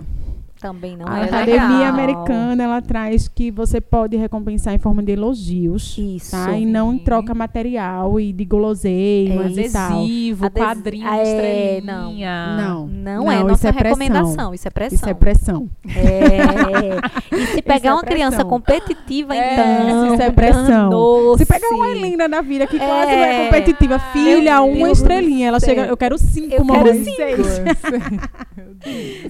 Também 0.61 0.95
não 0.97 1.09
a 1.09 1.21
é 1.21 1.25
academia 1.25 1.63
legal. 1.79 1.85
americana 1.95 2.63
ela 2.65 2.83
traz 2.83 3.27
que 3.29 3.51
você 3.51 3.81
pode 3.81 4.17
recompensar 4.17 4.75
em 4.75 4.79
forma 4.79 5.03
de 5.03 5.13
elogios. 5.13 5.97
Isso. 5.99 6.33
Tá? 6.33 6.53
E 6.53 6.67
não 6.67 6.93
em 6.93 6.99
troca 6.99 7.35
material 7.35 8.21
e 8.21 8.31
de 8.33 8.45
guloseimas 8.45 9.57
e 9.57 9.71
tal. 9.71 10.01
Adesivo, 10.01 10.45
Adesi- 10.47 10.67
quadrinho, 10.67 11.09
É, 11.09 11.23
estrelinha. 11.23 12.57
Não. 12.59 12.87
Não, 12.87 13.33
é 13.33 13.37
Não, 13.37 13.43
nossa 13.49 13.55
isso 13.55 13.67
é 13.69 13.73
pressão. 13.73 13.99
recomendação, 13.99 14.55
isso 14.55 14.69
é 14.69 14.71
pressão. 14.71 14.97
Isso 14.97 15.09
é 15.09 15.15
pressão. 15.15 15.69
É. 15.89 17.37
E 17.37 17.47
se 17.47 17.63
pegar 17.63 17.91
é 17.91 17.93
uma 17.95 18.03
criança 18.03 18.45
competitiva, 18.45 19.35
É, 19.35 19.53
então. 19.55 20.13
isso 20.15 20.23
é 20.23 20.31
pressão. 20.31 20.67
danou-se. 20.67 21.45
Se 21.45 21.51
pegar 21.51 21.69
uma 21.71 21.89
linda 21.95 22.29
da 22.29 22.43
vida 22.43 22.67
que 22.67 22.79
quase 22.79 23.13
não 23.13 23.19
É. 23.25 23.43
é 23.43 23.45
competitiva, 23.47 23.99
filha, 24.13 24.61
uma 24.61 24.87
Deus 24.87 24.99
estrelinha. 24.99 25.49
Ela 25.49 25.59
do 25.59 25.65
chega, 25.65 25.87
eu 25.87 25.97
quero 25.97 26.19
cinco, 26.19 26.55
Eu 26.55 26.67
quero 26.67 26.93
cinco. 27.03 27.21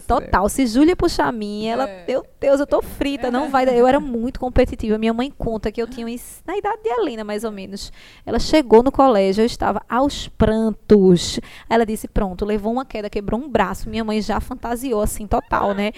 Total. 0.07 0.49
Se 0.49 0.67
Júlia 0.67 0.97
puxar 0.97 1.20
a 1.29 1.33
minha, 1.33 1.73
ela, 1.73 1.89
É. 1.89 2.05
meu 2.07 2.25
Deus, 2.41 2.61
eu 2.61 2.67
tô 2.67 2.81
frita, 2.83 3.31
não 3.31 3.51
vai. 3.51 3.65
dar. 3.67 3.75
Eu 3.75 3.87
era 3.87 3.99
muito 4.01 4.39
competitiva. 4.41 4.99
Minha 4.99 5.13
mãe 5.13 5.31
conta 5.37 5.71
que 5.73 5.81
eu 5.81 5.87
tinha 5.87 6.07
uns- 6.07 6.43
na 6.47 6.57
idade 6.57 6.83
de 6.83 6.89
Helena, 6.89 7.23
mais 7.25 7.45
ou 7.45 7.51
menos. 7.53 7.93
Ela 8.27 8.39
chegou 8.39 8.83
no 8.83 8.91
colégio, 8.93 9.43
eu 9.43 9.47
estava 9.47 9.83
aos 9.89 10.29
prantos. 10.29 11.39
Ela 11.69 11.85
disse: 11.87 12.09
"Pronto, 12.09 12.45
levou 12.45 12.73
uma 12.73 12.85
queda, 12.85 13.09
quebrou 13.11 13.41
um 13.41 13.49
braço". 13.49 13.89
Minha 13.91 14.05
mãe 14.05 14.21
já 14.21 14.41
fantasiou 14.41 15.01
assim 15.03 15.27
total, 15.27 15.75
né? 15.75 15.93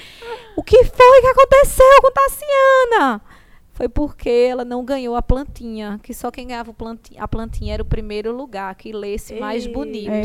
O 0.57 0.63
que 0.63 0.85
foi 0.85 1.21
que 1.21 1.27
aconteceu 1.27 1.87
com 2.03 2.11
Tassiana? 2.13 3.21
Foi 3.75 3.89
porque 3.89 4.29
ela 4.51 4.67
não 4.67 4.85
ganhou 4.85 5.17
a 5.17 5.23
plantinha, 5.23 5.99
que 6.03 6.13
só 6.13 6.31
quem 6.31 6.47
ganhava 6.47 6.71
o 6.71 6.75
planti- 6.75 7.15
a 7.19 7.27
plantinha 7.27 7.73
era 7.73 7.83
o 7.83 7.87
primeiro 7.87 8.31
lugar, 8.31 8.75
que 8.75 8.93
lesse 8.93 9.35
mais 9.41 9.67
bonito. 9.67 10.11
É. 10.11 10.25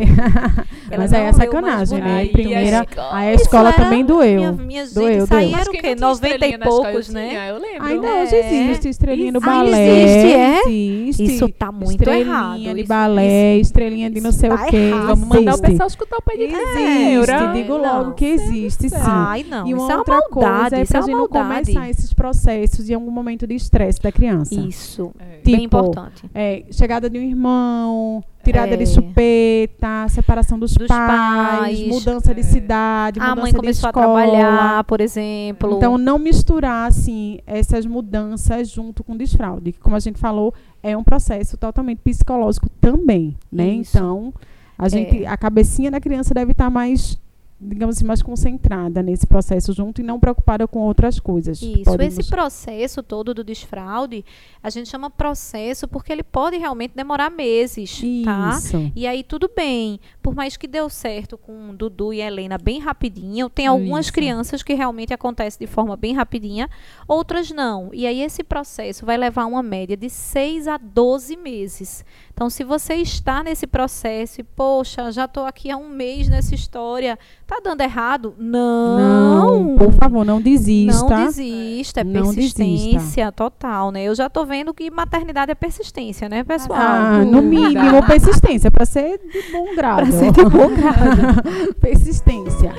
Ela 0.92 0.98
Mas 1.04 1.14
aí 1.14 1.22
é 1.24 1.32
sacanagem, 1.32 2.02
né? 2.02 2.16
bonito. 2.18 2.32
Primeira, 2.34 2.80
Aí 2.80 2.88
a 2.98 3.16
aí 3.30 3.36
Isso 3.36 3.44
escola 3.46 3.70
era- 3.70 3.78
também 3.78 4.04
doeu. 4.04 4.36
Minha, 4.38 4.52
minha 4.52 4.86
gente, 4.86 4.96
Doeu, 4.96 5.24
isso 5.24 5.34
aí 5.34 5.46
doeu. 5.50 5.60
era 5.62 5.70
o 5.70 5.72
quê? 5.74 5.78
não 5.82 5.96
tinha 5.96 5.96
90 5.96 6.28
e 6.28 6.32
estrelinha 6.34 6.60
poucos, 6.60 7.10
né? 7.10 7.30
tinha, 7.30 7.48
Eu 7.48 7.58
lembro. 7.58 7.84
Ainda 7.88 8.08
É. 8.08 8.24
hoje 8.24 8.36
existe 8.36 8.90
estrelinha 8.90 9.32
do 9.32 9.40
Isso 9.40 9.48
balé. 9.48 10.04
existe, 10.04 10.34
é? 10.34 10.70
Existe. 10.70 11.24
Isso 11.24 11.50
tá 11.50 11.72
muito 11.72 11.92
estrelinha 11.92 12.26
errado. 12.26 12.60
de 12.60 12.80
Isso- 12.82 12.88
balé, 12.90 13.58
estrelinha 13.60 14.10
de 14.12 14.20
não 14.22 14.30
isso 14.32 14.40
sei 14.40 14.50
tá 14.50 14.56
o 14.56 14.68
quê. 14.68 14.76
errado. 14.76 15.08
Vamos 15.08 15.28
mandar 15.30 15.52
o 15.52 15.56
Existe. 15.56 15.68
pessoal 15.72 15.88
escutar 15.88 16.18
o 16.18 16.22
pediatra. 16.22 16.58
Existe, 16.82 17.54
digo 17.54 17.78
Não. 17.78 17.98
logo 18.00 18.14
que 18.14 18.26
existe, 18.26 18.90
sim. 18.90 18.96
Ai, 19.00 19.46
não. 19.50 19.66
e 19.66 19.74
uma 19.74 19.84
isso 19.84 19.92
é 19.92 19.96
uma 19.96 20.00
outra 20.00 20.22
coisa 20.30 20.76
é 20.78 20.82
isso 20.82 20.92
pra 20.92 21.02
gente 21.02 21.16
não 21.16 21.28
começar 21.30 21.90
esses 21.90 22.14
processos 22.14 22.90
em 22.90 22.94
algum 22.94 23.10
momento 23.12 23.37
de 23.46 23.54
estresse 23.56 24.02
da 24.02 24.12
criança. 24.12 24.56
Isso. 24.56 25.12
É. 25.20 25.38
Tipo, 25.38 25.52
Bem 25.52 25.64
importante. 25.66 26.30
É, 26.34 26.64
chegada 26.72 27.10
de 27.10 27.20
um 27.20 27.22
irmão, 27.22 28.24
tirada 28.44 28.74
É. 28.74 28.78
de 28.78 28.86
chupeta, 28.86 30.08
separação 30.10 30.58
dos, 30.58 30.74
Dos 30.74 30.88
pais, 30.88 31.60
pais. 31.60 31.88
mudança 31.88 32.34
de 32.34 32.40
É. 32.40 32.44
cidade, 32.44 33.20
A 33.20 33.24
mudança 33.30 33.42
mãe 33.42 33.52
de 33.52 33.58
começou 33.58 33.88
a 33.88 33.90
escola. 33.90 34.22
trabalhar, 34.24 34.84
por 34.86 35.02
exemplo. 35.02 35.76
Então, 35.78 35.98
não 35.98 36.18
misturar, 36.18 36.88
assim, 36.88 37.40
essas 37.46 37.86
mudanças 37.86 38.70
junto 38.70 39.04
com 39.04 39.14
o 39.14 39.18
desfraude, 39.18 39.74
que, 39.74 39.80
como 39.80 39.96
a 39.96 40.00
gente 40.00 40.18
falou, 40.20 40.54
é 40.82 40.96
um 40.96 41.04
processo 41.04 41.58
totalmente 41.58 42.00
psicológico 42.00 42.70
também, 42.82 43.36
né? 43.52 43.68
Isso. 43.76 43.98
Então, 43.98 44.34
a 44.78 44.88
gente, 44.88 45.24
É. 45.24 45.28
a 45.28 45.36
cabecinha 45.36 45.92
da 45.92 46.00
criança 46.00 46.34
deve 46.34 46.52
estar 46.54 46.70
mais, 46.70 47.20
digamos 47.60 47.98
assim, 47.98 48.06
mais 48.06 48.22
concentrada 48.22 49.02
nesse 49.02 49.26
processo 49.26 49.74
junto 49.74 50.00
e 50.00 50.04
não 50.04 50.20
preocupada 50.20 50.68
com 50.68 50.80
outras 50.80 51.20
coisas. 51.20 51.60
Isso, 51.62 51.84
podem 51.84 52.08
esse 52.08 52.24
processo 52.30 53.02
todo 53.02 53.34
do 53.34 53.44
desfraude, 53.44 54.24
a 54.62 54.70
gente 54.70 54.90
chama 54.90 55.10
processo 55.10 55.88
porque 55.88 56.12
ele 56.12 56.24
pode 56.24 56.58
realmente 56.58 56.94
demorar 56.96 57.32
meses, 57.32 58.00
tá? 58.24 58.58
Isso. 58.58 58.92
E 58.96 59.08
aí 59.08 59.24
tudo 59.24 59.50
bem, 59.54 60.00
por 60.22 60.36
mais 60.36 60.56
que 60.56 60.68
deu 60.68 60.88
certo 60.88 61.38
com 61.38 61.74
Dudu 61.74 62.14
e 62.14 62.22
Helena 62.22 62.58
bem 62.58 62.80
rapidinho, 62.80 63.50
tem 63.50 63.66
algumas 63.66 64.06
Isso. 64.06 64.14
crianças 64.14 64.62
que 64.62 64.76
realmente 64.76 65.14
acontece 65.14 65.58
de 65.58 65.68
forma 65.68 65.98
bem 65.98 66.14
rapidinha, 66.14 66.70
outras 67.08 67.50
não. 67.50 67.90
E 67.92 68.06
aí 68.06 68.22
esse 68.22 68.44
processo 68.44 69.06
vai 69.06 69.18
levar 69.18 69.46
uma 69.46 69.64
média 69.64 69.98
de 69.98 70.10
6 70.10 70.68
a 70.68 70.78
12 70.78 71.36
meses. 71.38 72.06
Então 72.38 72.52
se 72.52 72.64
você 72.64 72.94
está 72.94 73.44
nesse 73.44 73.66
processo 73.66 74.42
e 74.42 74.44
poxa, 74.44 75.12
já 75.12 75.26
estou 75.26 75.44
aqui 75.48 75.72
há 75.72 75.76
um 75.76 75.90
mês 75.90 76.30
nessa 76.30 76.54
história, 76.54 77.18
tá 77.48 77.60
dando 77.64 77.82
errado? 77.82 78.36
Não. 78.38 79.64
Não, 79.64 79.76
por 79.76 79.92
favor, 79.94 80.24
não 80.24 80.40
desista. 80.40 81.04
Não 81.10 81.26
desista, 81.26 82.02
é 82.02 82.04
Não 82.04 82.32
persistência 82.32 83.32
total, 83.32 83.90
né? 83.90 84.04
Eu 84.04 84.14
já 84.14 84.30
tô 84.30 84.46
vendo 84.46 84.72
que 84.72 84.92
maternidade 84.92 85.52
é 85.52 85.56
persistência, 85.56 86.30
né, 86.30 86.44
pessoal? 86.44 86.80
Ah, 86.80 87.26
no 87.26 87.42
mínimo, 87.42 88.06
persistência, 88.06 88.70
para 88.70 88.86
ser 88.86 89.18
de 89.18 89.52
bom 89.52 89.76
grado. 89.76 90.04
Pra 90.04 90.12
ser 90.12 90.32
de 90.32 90.44
bom 90.44 90.70
grado. 90.76 91.74
persistência. 91.82 92.72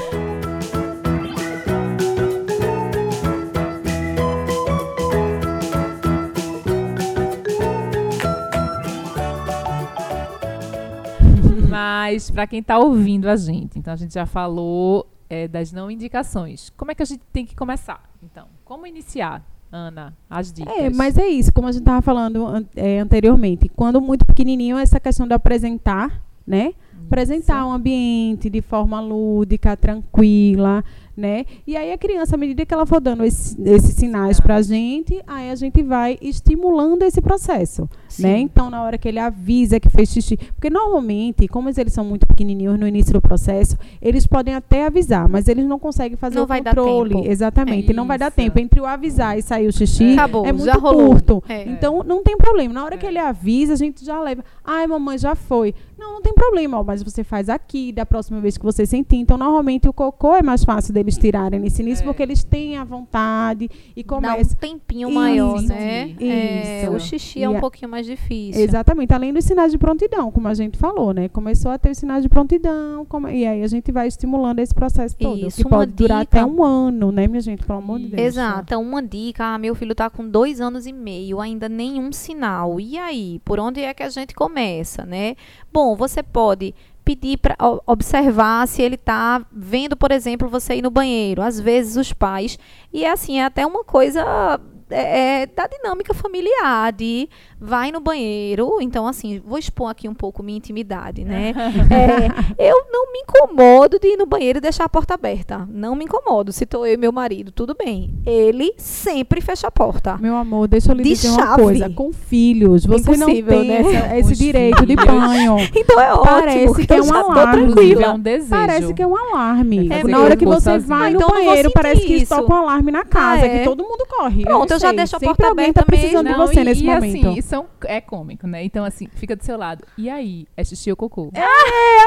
Mas 12.18 12.30
para 12.32 12.46
quem 12.48 12.58
está 12.58 12.76
ouvindo 12.78 13.28
a 13.28 13.36
gente, 13.36 13.78
então 13.78 13.92
a 13.92 13.96
gente 13.96 14.12
já 14.12 14.26
falou 14.26 15.06
é, 15.30 15.46
das 15.46 15.70
não 15.72 15.88
indicações. 15.88 16.70
Como 16.76 16.90
é 16.90 16.94
que 16.96 17.02
a 17.02 17.06
gente 17.06 17.22
tem 17.32 17.46
que 17.46 17.54
começar? 17.54 18.02
Então, 18.20 18.46
como 18.64 18.84
iniciar, 18.88 19.40
Ana, 19.70 20.16
as 20.28 20.52
dicas? 20.52 20.74
É, 20.76 20.90
mas 20.90 21.16
é 21.16 21.28
isso, 21.28 21.52
como 21.52 21.68
a 21.68 21.72
gente 21.72 21.82
estava 21.82 22.02
falando 22.02 22.44
an- 22.44 22.64
é, 22.74 22.98
anteriormente. 22.98 23.68
Quando 23.68 24.00
muito 24.00 24.26
pequenininho, 24.26 24.76
essa 24.76 24.98
questão 24.98 25.28
de 25.28 25.34
apresentar, 25.34 26.20
né? 26.44 26.72
Apresentar 27.06 27.64
um 27.64 27.70
ambiente 27.72 28.50
de 28.50 28.60
forma 28.60 29.00
lúdica, 29.00 29.76
tranquila, 29.76 30.84
né? 31.18 31.44
E 31.66 31.76
aí 31.76 31.92
a 31.92 31.98
criança, 31.98 32.36
à 32.36 32.38
medida 32.38 32.64
que 32.64 32.72
ela 32.72 32.86
for 32.86 33.00
dando 33.00 33.24
esse- 33.24 33.60
esses 33.64 33.92
sinais 33.96 34.38
para 34.40 34.54
a 34.54 34.62
gente, 34.62 35.20
aí 35.26 35.50
a 35.50 35.54
gente 35.56 35.82
vai 35.82 36.16
estimulando 36.22 37.02
esse 37.02 37.20
processo, 37.20 37.88
né? 38.20 38.38
Então, 38.38 38.70
na 38.70 38.82
hora 38.84 38.96
que 38.96 39.08
ele 39.08 39.18
avisa 39.18 39.80
que 39.80 39.88
fez 39.90 40.08
xixi, 40.10 40.36
porque 40.36 40.70
normalmente, 40.70 41.48
como 41.48 41.68
eles 41.68 41.92
são 41.92 42.04
muito 42.04 42.24
pequenininhos 42.26 42.78
no 42.78 42.86
início 42.86 43.12
do 43.12 43.20
processo, 43.20 43.76
eles 44.00 44.26
podem 44.26 44.54
até 44.54 44.86
avisar, 44.86 45.28
mas 45.28 45.48
eles 45.48 45.66
não 45.66 45.78
conseguem 45.78 46.16
fazer 46.16 46.36
Não 46.36 46.44
o 46.44 46.46
vai 46.46 46.60
dar 46.60 46.74
controle, 46.74 47.14
tempo. 47.16 47.28
exatamente, 47.28 47.92
não 47.92 48.06
vai 48.06 48.16
dar 48.18 48.30
tempo 48.30 48.58
entre 48.60 48.80
o 48.80 48.86
avisar 48.86 49.36
e 49.36 49.42
sair 49.42 49.66
o 49.66 49.72
xixi. 49.72 50.12
Acabou, 50.12 50.46
é 50.46 50.52
muito 50.52 50.80
curto. 50.80 51.42
É. 51.48 51.64
Então, 51.68 52.04
não 52.06 52.22
tem 52.22 52.36
problema. 52.36 52.72
Na 52.72 52.84
hora 52.84 52.96
que 52.96 53.06
É. 53.06 53.08
ele 53.08 53.18
avisa, 53.18 53.72
a 53.72 53.76
gente 53.76 54.04
já 54.04 54.20
leva. 54.20 54.44
Ai, 54.64 54.86
mamãe, 54.86 55.18
já 55.18 55.34
foi. 55.34 55.74
Não, 55.98 56.14
não 56.14 56.22
tem 56.22 56.32
problema. 56.32 56.78
ó. 56.78 56.84
mas 56.84 57.02
você 57.02 57.22
faz 57.24 57.48
aqui, 57.48 57.92
da 57.92 58.06
próxima 58.06 58.40
vez 58.40 58.56
que 58.56 58.64
você 58.64 58.86
sentir. 58.86 59.16
Então, 59.16 59.36
normalmente 59.36 59.88
o 59.88 59.92
cocô 59.92 60.34
é 60.34 60.42
mais 60.42 60.64
fácil 60.64 60.92
deles 60.94 61.16
tirarem 61.18 61.58
nesse 61.60 61.82
início, 61.82 62.02
É. 62.02 62.06
porque 62.06 62.22
eles 62.22 62.42
têm 62.44 62.76
a 62.76 62.84
vontade 62.84 63.68
e 63.96 64.02
Dá 64.02 64.16
um 64.16 64.20
começam. 64.20 64.56
tempinho 64.58 65.08
Isso, 65.08 65.18
maior, 65.18 65.62
né? 65.62 66.14
É, 66.20 66.82
isso. 66.84 66.92
o 66.92 67.00
xixi 67.00 67.42
é 67.42 67.48
um 67.48 67.56
a- 67.56 67.60
pouquinho 67.60 67.90
mais 67.90 68.06
difícil. 68.06 68.62
Exatamente, 68.62 69.12
além 69.12 69.32
dos 69.32 69.44
sinais 69.44 69.72
de 69.72 69.78
prontidão, 69.78 70.30
como 70.30 70.46
a 70.48 70.54
gente 70.54 70.78
falou, 70.78 71.12
né? 71.12 71.28
Começou 71.28 71.70
a 71.70 71.78
ter 71.78 71.90
os 71.90 71.98
sinais 71.98 72.22
de 72.22 72.28
prontidão, 72.28 73.04
como- 73.06 73.28
e 73.28 73.46
aí 73.46 73.62
a 73.62 73.66
gente 73.68 73.90
vai 73.92 74.06
estimulando 74.08 74.60
esse 74.60 74.74
processo 74.74 75.16
todo, 75.16 75.46
Isso, 75.46 75.62
que 75.62 75.68
pode 75.68 75.92
durar 75.92 76.20
dica- 76.24 76.40
até 76.40 76.44
um 76.50 76.62
ano, 76.62 77.10
né, 77.12 77.26
minha 77.26 77.40
gente? 77.40 77.64
Pelo 77.66 77.78
amor 77.78 77.98
de 77.98 78.08
Deus. 78.08 78.22
Exato. 78.22 78.60
Então, 78.64 78.82
uma 78.82 79.02
dica, 79.02 79.44
ah, 79.54 79.58
meu 79.58 79.74
filho 79.74 79.94
tá 79.94 80.08
com 80.08 80.28
dois 80.28 80.60
anos 80.60 80.86
e 80.86 80.92
meio, 80.92 81.40
ainda 81.40 81.68
nenhum 81.68 82.12
sinal. 82.12 82.78
E 82.80 82.96
aí, 82.98 83.40
por 83.44 83.58
onde 83.58 83.80
é 83.80 83.92
que 83.92 84.02
a 84.02 84.08
gente 84.10 84.34
começa, 84.34 85.04
né? 85.04 85.34
Bom, 85.72 85.87
você 85.96 86.22
pode 86.22 86.74
pedir 87.04 87.38
para 87.38 87.56
observar 87.86 88.68
se 88.68 88.82
ele 88.82 88.98
tá 88.98 89.44
vendo, 89.50 89.96
por 89.96 90.12
exemplo, 90.12 90.48
você 90.48 90.74
ir 90.74 90.82
no 90.82 90.90
banheiro. 90.90 91.40
Às 91.40 91.58
vezes 91.58 91.96
os 91.96 92.12
pais 92.12 92.58
e 92.92 93.04
é 93.04 93.10
assim, 93.10 93.38
é 93.38 93.44
até 93.44 93.66
uma 93.66 93.82
coisa 93.82 94.60
é, 94.90 95.42
é, 95.42 95.46
da 95.46 95.66
dinâmica 95.66 96.12
familiar 96.14 96.92
de 96.92 97.28
vai 97.60 97.90
no 97.90 98.00
banheiro, 98.00 98.78
então 98.80 99.06
assim, 99.06 99.40
vou 99.44 99.58
expor 99.58 99.90
aqui 99.90 100.08
um 100.08 100.14
pouco 100.14 100.42
minha 100.42 100.58
intimidade, 100.58 101.24
né? 101.24 101.52
É, 102.58 102.68
eu 102.70 102.84
não 102.92 103.12
me 103.12 103.20
incomodo 103.20 103.98
de 103.98 104.08
ir 104.08 104.16
no 104.16 104.26
banheiro 104.26 104.58
e 104.58 104.60
deixar 104.60 104.84
a 104.84 104.88
porta 104.88 105.14
aberta. 105.14 105.66
Não 105.70 105.94
me 105.94 106.04
incomodo. 106.04 106.52
Se 106.52 106.66
tô 106.66 106.84
eu 106.86 106.94
e 106.94 106.96
meu 106.96 107.10
marido, 107.12 107.50
tudo 107.50 107.74
bem. 107.74 108.10
Ele 108.26 108.72
sempre 108.76 109.40
fecha 109.40 109.66
a 109.66 109.70
porta. 109.70 110.16
Meu 110.18 110.36
amor, 110.36 110.68
deixa 110.68 110.92
eu 110.92 110.96
lhe 110.96 111.02
De 111.02 111.10
dizer 111.10 111.28
uma 111.30 111.38
chave. 111.46 111.62
coisa. 111.62 111.90
Com 111.90 112.12
filhos, 112.12 112.84
você 112.86 113.16
não 113.16 113.28
Impossível, 113.28 113.58
tem 113.60 113.68
né? 113.68 113.80
essa- 113.80 114.16
esse 114.18 114.32
Os 114.32 114.38
direito 114.38 114.86
de 114.86 114.96
banho. 114.96 115.56
Então 115.74 116.00
é 116.00 116.16
Parece 116.24 116.68
ótimo. 116.68 116.86
que 116.86 116.92
é 116.94 117.02
um 117.02 117.14
alarme. 117.14 117.92
É 118.02 118.08
um 118.10 118.18
desejo. 118.20 118.50
Parece 118.50 118.94
que 118.94 119.02
é 119.02 119.06
um 119.06 119.16
alarme. 119.16 119.88
É 119.90 120.04
Na 120.04 120.20
hora 120.20 120.36
que 120.36 120.44
você 120.44 120.78
vai 120.78 121.08
Ah, 121.08 121.10
no 121.10 121.16
então 121.16 121.28
não 121.28 121.44
banheiro, 121.44 121.70
parece 121.72 122.06
que 122.06 122.14
isso. 122.14 122.34
toca 122.34 122.52
um 122.52 122.56
alarme 122.56 122.90
na 122.92 123.04
casa, 123.04 123.42
Ah, 123.42 123.46
é? 123.46 123.58
que 123.58 123.64
todo 123.64 123.82
mundo 123.84 124.04
corre. 124.08 124.42
Pronto, 124.44 124.70
eu 124.72 124.77
já 124.78 124.88
sei. 124.88 124.96
deixo 124.96 125.16
a 125.16 125.20
porta 125.20 125.48
aberta 125.48 125.72
tá 125.80 125.86
precisando 125.86 126.24
mesmo. 126.26 126.46
de 126.46 126.46
você 126.54 126.60
e, 126.60 126.64
nesse 126.64 126.82
e 126.82 126.86
momento. 126.86 127.28
assim, 127.28 127.38
isso 127.38 127.54
é, 127.84 127.96
é 127.96 128.00
cômico, 128.00 128.46
né? 128.46 128.64
Então, 128.64 128.84
assim, 128.84 129.08
fica 129.14 129.34
do 129.36 129.44
seu 129.44 129.56
lado. 129.56 129.84
E 129.96 130.08
aí? 130.08 130.46
É 130.56 130.64
xixi 130.64 130.90
ou 130.90 130.96
cocô? 130.96 131.30
É 131.34 131.44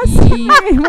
assim 0.03 0.35
E 0.35 0.47
mesmo. 0.47 0.85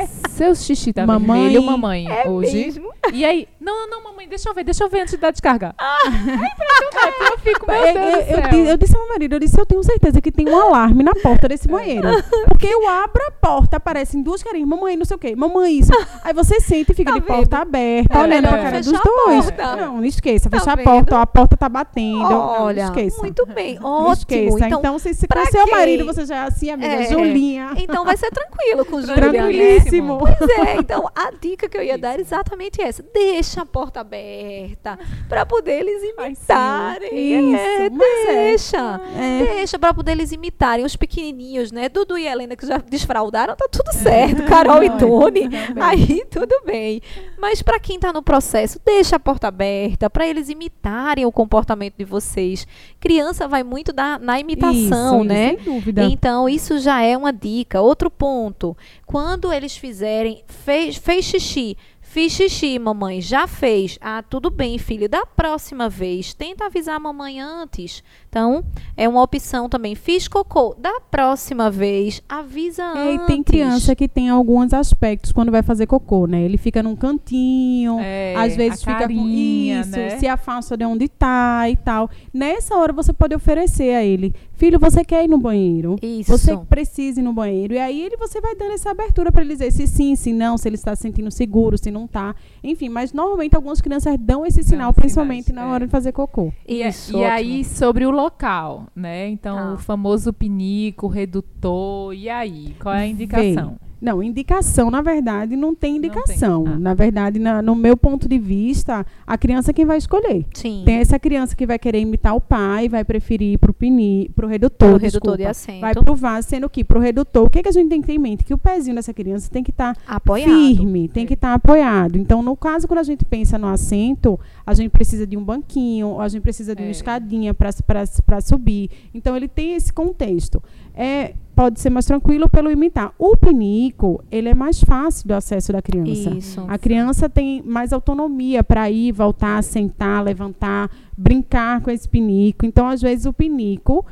É. 0.00 0.06
seu 0.30 0.54
xixi 0.54 0.92
tá 0.92 1.06
Mamãe, 1.06 1.40
vermelho, 1.42 1.62
mamãe, 1.62 2.06
É 2.10 2.28
hoje. 2.28 2.56
mesmo? 2.56 2.92
E 3.12 3.24
aí? 3.24 3.46
Não, 3.60 3.88
não, 3.88 4.02
mamãe, 4.04 4.28
deixa 4.28 4.48
eu 4.48 4.54
ver, 4.54 4.64
deixa 4.64 4.84
eu 4.84 4.88
ver 4.88 5.00
antes 5.02 5.12
de 5.14 5.18
dar 5.20 5.30
descarga. 5.30 5.74
Ah, 5.78 5.98
é 6.08 7.32
eu 7.32 7.38
fico, 7.38 7.66
meu 7.66 7.76
Eu, 7.76 7.94
Deus 7.94 8.28
eu- 8.28 8.36
eu 8.38 8.48
di- 8.50 8.68
eu 8.70 8.76
disse 8.76 8.94
ao 8.96 9.02
meu 9.02 9.08
marido, 9.12 9.34
eu 9.34 9.40
disse, 9.40 9.58
eu 9.60 9.66
tenho 9.66 9.82
certeza 9.82 10.20
que 10.20 10.30
tem 10.32 10.48
um 10.48 10.58
alarme 10.58 11.02
na 11.02 11.14
porta 11.14 11.48
desse 11.48 11.68
banheiro. 11.68 12.08
Porque 12.48 12.66
eu 12.66 12.88
abro 12.88 13.22
a 13.26 13.30
porta, 13.30 13.76
aparecem 13.76 14.22
duas 14.22 14.42
carinhas, 14.42 14.68
mamãe, 14.68 14.96
não 14.96 15.04
sei 15.04 15.16
o 15.16 15.18
quê, 15.18 15.36
mamãe, 15.36 15.78
isso. 15.78 15.92
Aí 16.22 16.32
você 16.32 16.60
sente 16.60 16.92
e 16.92 16.94
fica 16.94 17.12
Tá 17.12 17.18
de 17.18 17.24
porta 17.24 17.58
aberta, 17.58 18.18
É 18.18 18.22
olhando 18.22 18.48
pra 18.48 18.62
cara 18.62 18.80
dos 18.80 18.92
dois. 18.92 19.44
porta. 19.50 19.76
Não, 19.76 19.96
não 19.98 20.04
esqueça, 20.04 20.48
Tá 20.50 20.58
fechar 20.58 20.72
a 20.72 20.76
vendo? 20.76 20.84
porta, 20.84 21.13
ó, 21.14 21.20
a 21.20 21.26
porta 21.26 21.56
tá 21.56 21.68
batendo. 21.68 22.22
Olha, 22.24 22.84
não 22.86 22.90
esqueça. 22.94 23.20
muito 23.22 23.46
bem. 23.46 23.78
Ótimo. 23.82 24.12
esqueça. 24.12 24.66
Então, 24.66 24.78
Então, 24.80 24.98
se, 24.98 25.14
se 25.14 25.26
com 25.28 25.46
seu 25.46 25.66
marido 25.68 26.04
você 26.04 26.26
já 26.26 26.36
é 26.36 26.46
assim, 26.46 26.70
amiga, 26.70 26.92
É. 26.94 27.06
Julinha. 27.10 27.72
então 27.76 28.04
vai 28.04 28.16
ser 28.16 28.30
tranquilo 28.30 28.84
com 28.84 28.96
o 28.96 29.00
Júlia, 29.00 29.16
né? 29.16 29.30
Tranquilíssimo. 29.30 30.18
Pois 30.18 30.50
é, 30.50 30.76
então 30.76 31.08
a 31.14 31.30
dica 31.30 31.68
que 31.68 31.76
eu 31.76 31.82
ia 31.82 31.96
dar 31.98 32.18
é 32.18 32.20
exatamente 32.20 32.80
essa. 32.82 33.02
Deixa 33.14 33.62
a 33.62 33.66
porta 33.66 34.00
aberta 34.00 34.98
para 35.28 35.46
poder 35.46 35.80
eles 35.80 36.02
imitarem. 36.02 37.54
É, 37.54 37.90
mas 37.90 38.06
é. 38.28 38.44
deixa. 38.50 39.00
É. 39.16 39.54
Deixa 39.54 39.78
para 39.78 39.94
poder 39.94 40.12
eles 40.12 40.32
imitarem 40.32 40.84
os 40.84 40.96
pequenininhos, 40.96 41.70
né? 41.72 41.88
Dudu 41.88 42.18
e 42.18 42.26
Helena 42.26 42.56
que 42.56 42.66
já 42.66 42.78
desfraldaram, 42.78 43.54
tá 43.56 43.66
tudo 43.70 43.92
certo. 43.92 44.42
Carol 44.44 44.82
e 44.82 44.88
Não, 44.88 44.98
Tony, 44.98 45.48
também. 45.48 45.82
aí 45.82 46.24
tudo 46.30 46.54
bem. 46.66 47.00
Mas 47.38 47.62
para 47.62 47.78
quem 47.78 47.98
tá 47.98 48.12
no 48.12 48.22
processo, 48.22 48.80
deixa 48.84 49.16
a 49.16 49.20
porta 49.20 49.48
aberta 49.48 50.08
para 50.08 50.26
eles 50.26 50.48
imitarem 50.48 51.03
o 51.26 51.32
comportamento 51.32 51.96
de 51.98 52.04
vocês. 52.04 52.66
Criança 52.98 53.46
vai 53.46 53.62
muito 53.62 53.92
da, 53.92 54.18
na 54.18 54.38
imitação, 54.38 55.18
Isso, 55.20 55.24
né? 55.24 55.56
Sem 55.56 55.64
dúvida. 55.64 56.04
Então, 56.04 56.48
isso 56.48 56.78
já 56.78 57.02
é 57.02 57.16
uma 57.16 57.32
dica. 57.32 57.80
Outro 57.80 58.10
ponto. 58.10 58.76
Quando 59.06 59.52
eles 59.52 59.76
fizerem, 59.76 60.42
fez, 60.46 60.96
fez 60.96 61.24
xixi, 61.24 61.76
fiz 62.00 62.32
xixi, 62.32 62.78
mamãe, 62.78 63.20
já 63.20 63.46
fez. 63.46 63.98
Ah, 64.00 64.22
tudo 64.22 64.50
bem, 64.50 64.78
filho. 64.78 65.08
Da 65.08 65.26
próxima 65.26 65.88
vez, 65.88 66.32
tenta 66.32 66.66
avisar 66.66 66.96
a 66.96 67.00
mamãe 67.00 67.40
antes. 67.40 68.02
Então, 68.34 68.64
é 68.96 69.08
uma 69.08 69.22
opção 69.22 69.68
também. 69.68 69.94
Fiz 69.94 70.26
cocô. 70.26 70.74
Da 70.76 71.00
próxima 71.08 71.70
vez, 71.70 72.20
avisa 72.28 72.82
É, 72.96 73.12
e 73.12 73.14
antes. 73.14 73.26
tem 73.28 73.44
criança 73.44 73.94
que 73.94 74.08
tem 74.08 74.28
alguns 74.28 74.72
aspectos 74.72 75.30
quando 75.30 75.52
vai 75.52 75.62
fazer 75.62 75.86
cocô, 75.86 76.26
né? 76.26 76.42
Ele 76.42 76.56
fica 76.58 76.82
num 76.82 76.96
cantinho, 76.96 77.96
É, 78.00 78.34
às 78.36 78.56
vezes 78.56 78.78
a 78.82 78.86
fica 78.86 78.98
carinha, 78.98 79.82
com 79.84 79.88
isso, 79.88 79.96
né? 79.96 80.18
se 80.18 80.26
afasta 80.26 80.76
de 80.76 80.84
onde 80.84 81.08
tá 81.08 81.70
e 81.70 81.76
tal. 81.76 82.10
Nessa 82.32 82.74
hora 82.76 82.92
você 82.92 83.12
pode 83.12 83.36
oferecer 83.36 83.94
a 83.94 84.02
ele, 84.02 84.34
filho, 84.54 84.80
você 84.80 85.04
quer 85.04 85.22
ir 85.24 85.28
no 85.28 85.38
banheiro? 85.38 85.94
Isso. 86.02 86.32
Você 86.36 86.56
precisa 86.56 87.20
ir 87.20 87.22
no 87.22 87.32
banheiro. 87.32 87.74
E 87.74 87.78
aí 87.78 88.02
ele 88.02 88.16
você 88.16 88.40
vai 88.40 88.56
dando 88.56 88.72
essa 88.72 88.90
abertura 88.90 89.30
para 89.30 89.42
ele 89.42 89.52
dizer 89.52 89.70
se 89.70 89.86
sim, 89.86 90.16
se 90.16 90.32
não, 90.32 90.58
se 90.58 90.68
ele 90.68 90.74
está 90.74 90.96
se 90.96 91.02
sentindo 91.02 91.30
seguro, 91.30 91.78
se 91.78 91.88
não 91.92 92.08
tá. 92.08 92.34
Enfim, 92.64 92.88
mas 92.88 93.12
normalmente 93.12 93.54
algumas 93.54 93.80
crianças 93.80 94.16
dão 94.18 94.44
esse 94.44 94.64
sinal, 94.64 94.90
sinais, 94.90 94.96
principalmente 94.96 95.52
na 95.52 95.62
é. 95.62 95.66
hora 95.66 95.86
de 95.86 95.90
fazer 95.92 96.10
cocô. 96.10 96.52
E, 96.66 96.82
é- 96.82 96.88
Isso, 96.88 97.12
e 97.12 97.16
ótimo. 97.16 97.30
aí, 97.32 97.64
sobre 97.64 98.04
o 98.06 98.10
local, 98.24 98.86
né? 98.96 99.28
Então, 99.28 99.56
Tá. 99.56 99.72
o 99.74 99.78
famoso 99.78 100.32
pinico, 100.32 101.06
redutor, 101.06 102.14
e 102.14 102.28
aí? 102.28 102.74
Qual 102.80 102.94
é 102.94 103.00
a 103.02 103.06
indicação? 103.06 103.76
Não, 104.00 104.22
indicação, 104.22 104.90
na 104.90 105.00
verdade, 105.00 105.56
não 105.56 105.74
tem 105.74 105.92
tem. 105.92 105.96
indicação. 105.96 106.64
Ah. 106.66 106.78
Na 106.78 106.92
verdade, 106.92 107.38
na- 107.38 107.62
no 107.62 107.74
meu 107.74 107.96
ponto 107.96 108.28
de 108.28 108.38
vista, 108.38 109.06
a 109.26 109.38
criança 109.38 109.70
é 109.70 109.74
quem 109.74 109.86
vai 109.86 109.96
escolher. 109.96 110.44
Sim. 110.52 110.82
Tem 110.84 110.96
essa 110.96 111.18
criança 111.18 111.56
que 111.56 111.64
vai 111.66 111.78
querer 111.78 112.00
imitar 112.00 112.36
o 112.36 112.40
pai, 112.40 112.86
vai 112.86 113.02
preferir 113.02 113.52
ir 113.54 113.58
pro 113.58 113.72
pini, 113.72 114.30
pro 114.36 114.46
redutor, 114.46 114.90
Pro 114.90 114.98
redutor 114.98 115.36
de 115.38 115.44
desculpa. 115.44 115.50
assento. 115.50 115.80
Vai 115.80 115.94
pro 115.94 116.14
vaso, 116.14 116.48
sendo 116.48 116.68
que 116.68 116.84
pro 116.84 117.00
redutor, 117.00 117.46
o 117.46 117.50
que, 117.50 117.62
que 117.62 117.68
a 117.68 117.72
gente 117.72 117.88
tem 117.88 118.02
que 118.02 118.06
ter 118.08 118.12
em 118.14 118.18
mente? 118.18 118.44
Que 118.44 118.52
o 118.52 118.58
pezinho 118.58 118.94
dessa 118.96 119.14
criança 119.14 119.50
tem 119.50 119.62
que 119.62 119.70
estar 119.70 119.96
Apoiado. 120.06 120.50
firme, 120.50 121.08
tem 121.08 121.24
que 121.24 121.32
estar 121.32 121.54
apoiado. 121.54 122.18
Então, 122.18 122.42
no 122.42 122.54
caso, 122.56 122.86
quando 122.86 122.98
a 122.98 123.04
gente 123.04 123.24
pensa 123.24 123.56
no 123.56 123.68
assento, 123.68 124.38
a 124.66 124.72
gente 124.74 124.90
precisa 124.90 125.26
de 125.26 125.36
um 125.36 125.44
banquinho, 125.44 126.08
ou 126.08 126.20
a 126.20 126.28
gente 126.28 126.42
precisa 126.42 126.74
de 126.74 126.82
uma 126.82 126.88
É. 126.88 126.90
escadinha 126.90 127.52
para 127.54 128.40
subir. 128.40 128.90
Então, 129.12 129.36
ele 129.36 129.48
tem 129.48 129.74
esse 129.74 129.92
contexto. 129.92 130.62
É, 130.94 131.34
pode 131.54 131.80
ser 131.80 131.90
mais 131.90 132.06
tranquilo 132.06 132.48
pelo 132.48 132.70
imitar. 132.70 133.12
O 133.18 133.36
pinico, 133.36 134.22
ele 134.30 134.48
é 134.48 134.54
mais 134.54 134.80
fácil 134.80 135.26
do 135.28 135.34
acesso 135.34 135.72
da 135.72 135.82
criança. 135.82 136.30
Isso. 136.30 136.64
A 136.68 136.78
criança 136.78 137.28
tem 137.28 137.62
mais 137.62 137.92
autonomia 137.92 138.62
para 138.64 138.90
ir, 138.90 139.12
voltar, 139.12 139.62
sentar, 139.62 140.22
levantar, 140.24 140.90
brincar 141.16 141.80
com 141.80 141.90
esse 141.90 142.08
pinico. 142.08 142.64
Então, 142.64 142.86
às 142.88 143.02
vezes, 143.02 143.26
o 143.26 143.32
pinico 143.32 144.04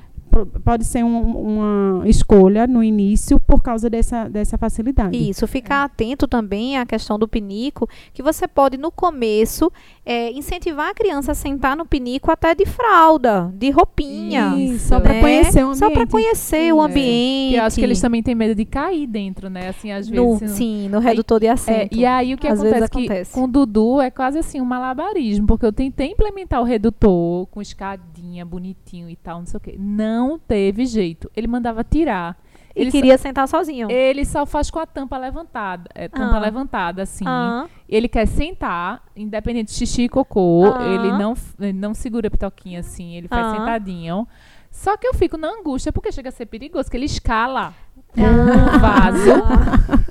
pode 0.65 0.85
ser 0.85 1.05
um- 1.05 1.37
uma 1.99 2.09
escolha 2.09 2.67
no 2.67 2.83
início 2.83 3.39
por 3.41 3.63
causa 3.63 3.89
dessa, 3.91 4.29
dessa 4.29 4.57
facilidade. 4.59 5.17
Isso, 5.17 5.47
ficar 5.47 5.85
atento 5.85 6.27
também 6.27 6.79
à 6.79 6.87
questão 6.87 7.19
do 7.19 7.29
pinico, 7.29 7.89
que 8.13 8.23
você 8.23 8.49
pode, 8.49 8.77
no 8.77 8.91
começo, 8.91 9.71
eh, 10.05 10.31
incentivar 10.33 10.91
a 10.91 10.95
criança 10.95 11.33
a 11.33 11.35
sentar 11.35 11.77
no 11.77 11.85
pinico 11.87 12.31
até 12.31 12.55
de 12.55 12.65
fralda, 12.67 13.53
de 13.55 13.71
roupinha. 13.71 14.55
Isso, 14.57 14.89
só 14.89 15.01
para 15.01 15.15
né? 15.15 15.21
conhecer 15.21 15.65
o 15.65 15.75
Só 15.75 15.87
para 15.91 16.03
ambiente. 16.03 16.11
conhecer 16.11 16.73
o 16.75 16.81
É. 16.83 16.85
ambiente. 16.87 17.45
Porque 17.53 17.61
eu 17.61 17.65
acho 17.65 17.77
que 17.77 17.85
eles 17.85 18.01
também 18.01 18.23
têm 18.23 18.35
medo 18.35 18.55
de 18.55 18.65
cair 18.65 19.07
dentro, 19.07 19.49
né? 19.51 19.69
Assim, 19.69 19.91
às 19.93 20.09
no, 20.09 20.37
vezes. 20.37 20.57
Sim, 20.57 20.89
no 20.89 20.99
redutor 20.99 21.41
de 21.41 21.47
É, 21.47 21.51
assento. 21.51 21.95
e 21.97 22.05
aí 22.07 22.35
o 22.35 22.39
que 22.39 22.47
Às 22.47 22.55
acontece, 22.61 22.75
vezes 22.75 22.91
que 22.91 22.99
acontece. 23.07 23.33
com 23.33 23.45
o 23.45 23.49
Dudu 23.49 24.01
é 24.01 24.11
quase 24.11 24.39
assim 24.39 24.61
um 24.61 24.65
malabarismo, 24.65 25.47
porque 25.47 25.67
eu 25.67 25.73
tentei 25.73 26.11
implementar 26.13 26.61
o 26.61 26.65
redutor 26.65 27.47
com 27.47 27.61
escadinha, 27.61 28.03
bonitinho 28.47 29.09
e 29.09 29.17
tal, 29.17 29.41
não 29.41 29.47
sei 29.47 29.59
o 29.59 29.61
quê. 29.61 29.75
Não 29.79 30.39
teve 30.39 30.87
jeito. 30.87 31.31
Ele 31.37 31.47
mandava 31.47 31.83
tirar. 31.83 32.39
E 32.75 32.81
ele 32.81 32.91
queria 32.91 33.19
sentar 33.19 33.47
sozinho. 33.49 33.87
Só, 33.89 33.93
ele 33.95 34.25
só 34.25 34.47
faz 34.47 34.71
com 34.71 34.79
a 34.79 34.87
tampa 34.87 35.19
levantada. 35.19 35.91
É, 35.95 36.09
tampa 36.09 36.37
Ah. 36.37 36.41
levantada, 36.41 37.03
assim. 37.03 37.25
Ah, 37.27 37.67
Ele 37.89 38.09
quer 38.09 38.27
sentar, 38.27 39.03
independente 39.15 39.73
de 39.73 39.75
xixi 39.79 40.03
e 40.05 40.09
cocô. 40.09 40.73
Ah. 40.75 40.83
Ele 40.87 41.13
não, 41.13 41.35
ele 41.61 41.73
não 41.75 41.93
segura 41.93 42.29
a 42.29 42.31
pitoquinha 42.31 42.81
assim, 42.81 43.15
ele 43.17 43.29
faz 43.29 43.47
Ah. 43.47 43.51
sentadinho. 43.59 44.27
Só 44.71 44.97
que 44.97 45.07
eu 45.07 45.13
fico 45.13 45.37
na 45.37 45.49
angústia, 45.49 45.93
porque 45.93 46.11
chega 46.11 46.31
a 46.31 46.33
ser 46.33 46.47
perigoso, 46.47 46.91
que 46.91 46.97
ele 46.97 47.05
escala 47.05 47.75
Ah. 48.15 48.77
o 48.77 48.79
vaso. 48.79 49.31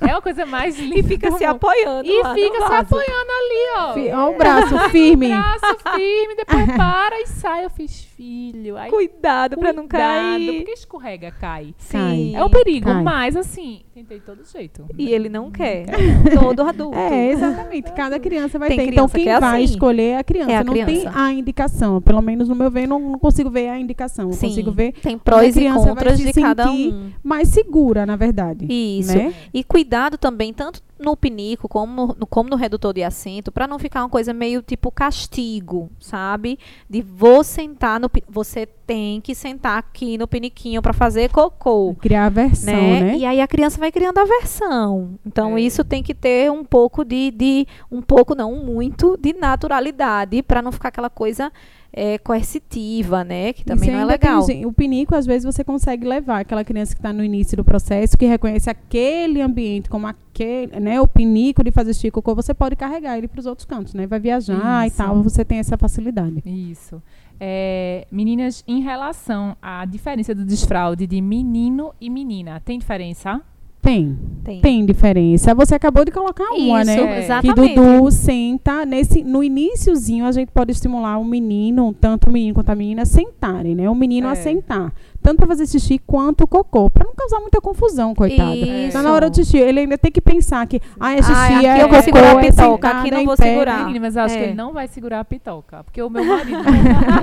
É 0.00 0.12
uma 0.12 0.20
coisa 0.22 0.44
mais 0.44 0.76
linda. 0.78 0.98
E 0.98 1.02
fica 1.04 1.30
se 1.32 1.44
apoiando. 1.44 2.08
E 2.08 2.20
lá 2.22 2.30
no 2.30 2.34
fica 2.34 2.54
se 2.54 2.60
vaso. 2.60 2.74
apoiando 2.74 3.30
ali, 3.30 3.78
ó. 3.78 3.92
Fi- 3.94 4.10
Ó, 4.12 4.30
o 4.30 4.36
braço 4.36 4.78
firme. 4.90 5.28
Braço 5.28 5.76
firme, 5.94 6.34
depois 6.36 6.66
para 6.76 7.20
e 7.20 7.26
sai. 7.28 7.64
Eu 7.64 7.70
fiz 7.70 8.02
filho. 8.16 8.76
Aí, 8.76 8.90
Cuidado 8.90 9.56
pra 9.56 9.72
não 9.72 9.86
cuidado, 9.86 10.00
cair. 10.32 10.56
Porque 10.58 10.72
escorrega, 10.72 11.30
cai. 11.30 11.74
Sim. 11.78 12.34
É 12.36 12.44
um 12.44 12.50
perigo, 12.50 12.86
cai. 12.86 13.02
mas 13.02 13.36
assim, 13.36 13.82
tentei 13.94 14.18
de 14.18 14.24
todo 14.24 14.42
jeito. 14.44 14.84
E 14.98 15.08
ele 15.12 15.28
não 15.28 15.50
quer. 15.50 15.86
Todo 16.38 16.62
adulto. 16.62 16.96
É, 16.98 17.30
exatamente. 17.30 17.92
Cada 17.92 18.18
criança 18.18 18.58
vai 18.58 18.68
Tem 18.68 18.78
ter. 18.78 18.82
Então, 18.92 19.08
criança 19.08 19.14
quem 19.16 19.24
que 19.24 19.30
é 19.30 19.40
vai 19.40 19.62
assim. 19.62 19.72
escolher 19.74 20.02
é 20.02 20.18
a 20.18 20.24
criança. 20.24 20.50
É 20.52 20.56
a 20.56 20.64
não 20.64 20.72
tem 20.74 20.84
criança. 20.84 21.12
a 21.14 21.32
indicação. 21.32 22.00
Pelo 22.02 22.20
menos 22.20 22.48
no 22.48 22.54
meu 22.56 22.70
ver, 22.70 22.86
não, 22.88 22.98
não 22.98 23.18
consigo 23.18 23.48
ver 23.50 23.68
a 23.68 23.78
indicação. 23.78 24.26
Eu 24.26 24.32
Sim. 24.32 24.48
consigo 24.48 24.72
ver 24.72 24.92
Tem 24.92 25.16
prós 25.16 25.56
e 25.56 25.68
contras 25.70 26.18
de 26.18 26.32
cada 26.32 26.70
um. 26.70 27.10
mais 27.22 27.48
segura. 27.48 27.71
Segura, 27.72 28.04
na 28.04 28.16
verdade. 28.16 28.66
Isso. 28.68 29.16
Né? 29.16 29.32
E 29.52 29.64
cuidado 29.64 30.18
também, 30.18 30.52
tanto 30.52 30.82
no 30.98 31.16
pinico 31.16 31.68
como 31.68 32.14
no, 32.18 32.26
como 32.26 32.48
no 32.50 32.54
redutor 32.56 32.92
de 32.92 33.02
assento, 33.02 33.50
para 33.50 33.66
não 33.66 33.78
ficar 33.78 34.02
uma 34.02 34.08
coisa 34.08 34.32
meio 34.32 34.62
tipo 34.62 34.90
castigo, 34.90 35.90
sabe? 35.98 36.58
De 36.88 37.00
vou 37.02 37.42
sentar 37.42 37.98
no. 37.98 38.10
Você 38.28 38.66
tem 38.86 39.20
que 39.20 39.34
sentar 39.34 39.78
aqui 39.78 40.18
no 40.18 40.28
piniquinho 40.28 40.82
para 40.82 40.92
fazer 40.92 41.30
cocô. 41.30 41.96
Criar 42.00 42.26
aversão, 42.26 42.74
Né? 42.74 43.00
né? 43.00 43.16
E 43.16 43.24
aí 43.24 43.40
a 43.40 43.48
criança 43.48 43.78
vai 43.80 43.90
criando 43.90 44.18
aversão. 44.18 45.18
Então 45.26 45.56
É. 45.56 45.62
isso 45.62 45.82
tem 45.82 46.02
que 46.02 46.14
ter 46.14 46.50
um 46.50 46.62
pouco 46.64 47.04
de, 47.04 47.30
de 47.30 47.66
um 47.90 48.02
pouco 48.02 48.34
não, 48.34 48.54
muito 48.56 49.16
de 49.20 49.32
naturalidade 49.32 50.42
para 50.42 50.60
não 50.62 50.70
ficar 50.70 50.88
aquela 50.88 51.10
coisa 51.10 51.50
é, 51.92 52.16
coercitiva, 52.18 53.22
né? 53.22 53.52
Que 53.52 53.64
também 53.64 53.88
Isso 53.90 53.92
não 53.98 54.10
é 54.10 54.18
tem 54.18 54.30
legal. 54.30 54.46
gen- 54.46 54.66
o 54.66 54.72
pinico, 54.72 55.14
às 55.14 55.26
vezes, 55.26 55.44
você 55.44 55.62
consegue 55.62 56.06
levar 56.06 56.40
aquela 56.40 56.64
criança 56.64 56.94
que 56.94 57.00
está 57.00 57.12
no 57.12 57.22
início 57.22 57.56
do 57.56 57.64
processo, 57.64 58.16
que 58.16 58.24
reconhece 58.26 58.70
aquele 58.70 59.40
ambiente 59.42 59.90
como 59.90 60.06
aquele, 60.06 60.80
né? 60.80 61.00
O 61.00 61.06
pinico 61.06 61.62
de 61.62 61.70
fazer 61.70 61.92
cocô, 62.10 62.34
você 62.34 62.54
pode 62.54 62.74
carregar 62.76 63.18
ele 63.18 63.28
para 63.28 63.40
os 63.40 63.46
outros 63.46 63.66
cantos, 63.66 63.92
né? 63.94 64.06
Vai 64.06 64.18
viajar 64.18 64.86
Isso. 64.86 64.94
e 64.94 64.96
tal, 64.96 65.22
você 65.22 65.44
tem 65.44 65.58
essa 65.58 65.76
facilidade. 65.76 66.42
Isso. 66.46 67.02
É, 67.38 68.06
meninas, 68.10 68.62
em 68.68 68.80
relação 68.80 69.56
à 69.60 69.84
diferença 69.84 70.34
do 70.34 70.44
desfraude 70.44 71.06
de 71.06 71.20
menino 71.20 71.92
e 72.00 72.08
menina, 72.08 72.60
tem 72.64 72.78
diferença? 72.78 73.42
Tem, 73.82 74.16
Tem. 74.44 74.60
tem 74.60 74.86
diferença. 74.86 75.52
Você 75.56 75.74
acabou 75.74 76.04
de 76.04 76.12
colocar 76.12 76.44
uma, 76.52 76.82
Isso, 76.82 76.86
né? 76.86 77.00
É. 77.02 77.06
Que 77.14 77.24
exatamente. 77.24 77.74
Dudu 77.74 78.10
senta 78.12 78.86
nesse 78.86 79.24
no 79.24 79.42
iníciozinho 79.42 80.24
a 80.24 80.30
gente 80.30 80.50
pode 80.52 80.70
estimular 80.70 81.18
o 81.18 81.24
menino, 81.24 81.92
tanto 82.00 82.30
o 82.30 82.32
menino 82.32 82.54
quanto 82.54 82.70
a 82.70 82.76
menina, 82.76 83.02
a 83.02 83.04
sentarem, 83.04 83.74
né? 83.74 83.90
O 83.90 83.94
menino 83.94 84.28
a 84.28 84.32
É. 84.32 84.34
sentar, 84.36 84.94
tanto 85.22 85.38
para 85.38 85.46
fazer 85.46 85.66
xixi 85.66 85.98
quanto 86.06 86.46
cocô, 86.46 86.90
para 86.90 87.06
não 87.06 87.14
causar 87.14 87.40
muita 87.40 87.60
confusão, 87.60 88.14
coitada. 88.14 88.54
Isso. 88.54 88.70
Então, 88.88 89.02
na 89.02 89.12
hora 89.12 89.30
do 89.30 89.36
xixi, 89.36 89.56
ele 89.58 89.80
ainda 89.80 89.96
tem 89.96 90.10
que 90.10 90.20
pensar 90.20 90.66
que, 90.66 90.80
ah, 91.00 91.12
é 91.14 91.16
xixi, 91.18 91.32
Ah, 91.32 91.46
aqui 91.58 91.66
é 91.66 91.74
eu 91.76 91.78
vou 91.80 91.88
cocô, 91.90 92.02
segurar 92.02 92.26
a 92.36 92.40
é 92.40 92.50
pitoca, 92.50 92.62
sentada 92.88 93.00
aqui 93.00 93.10
não 93.10 93.20
em 93.20 93.24
vou 93.26 93.36
pé. 93.36 93.44
segurar. 93.44 93.86
Menina, 93.86 94.00
mas 94.06 94.16
eu 94.16 94.22
acho 94.22 94.34
que 94.36 94.40
É. 94.40 94.44
ele 94.48 94.54
não 94.54 94.72
vai 94.72 94.88
segurar 94.88 95.20
a 95.20 95.24
pitoca. 95.24 95.84
Porque 95.84 96.02
o 96.02 96.10
meu 96.10 96.24
marido 96.24 96.62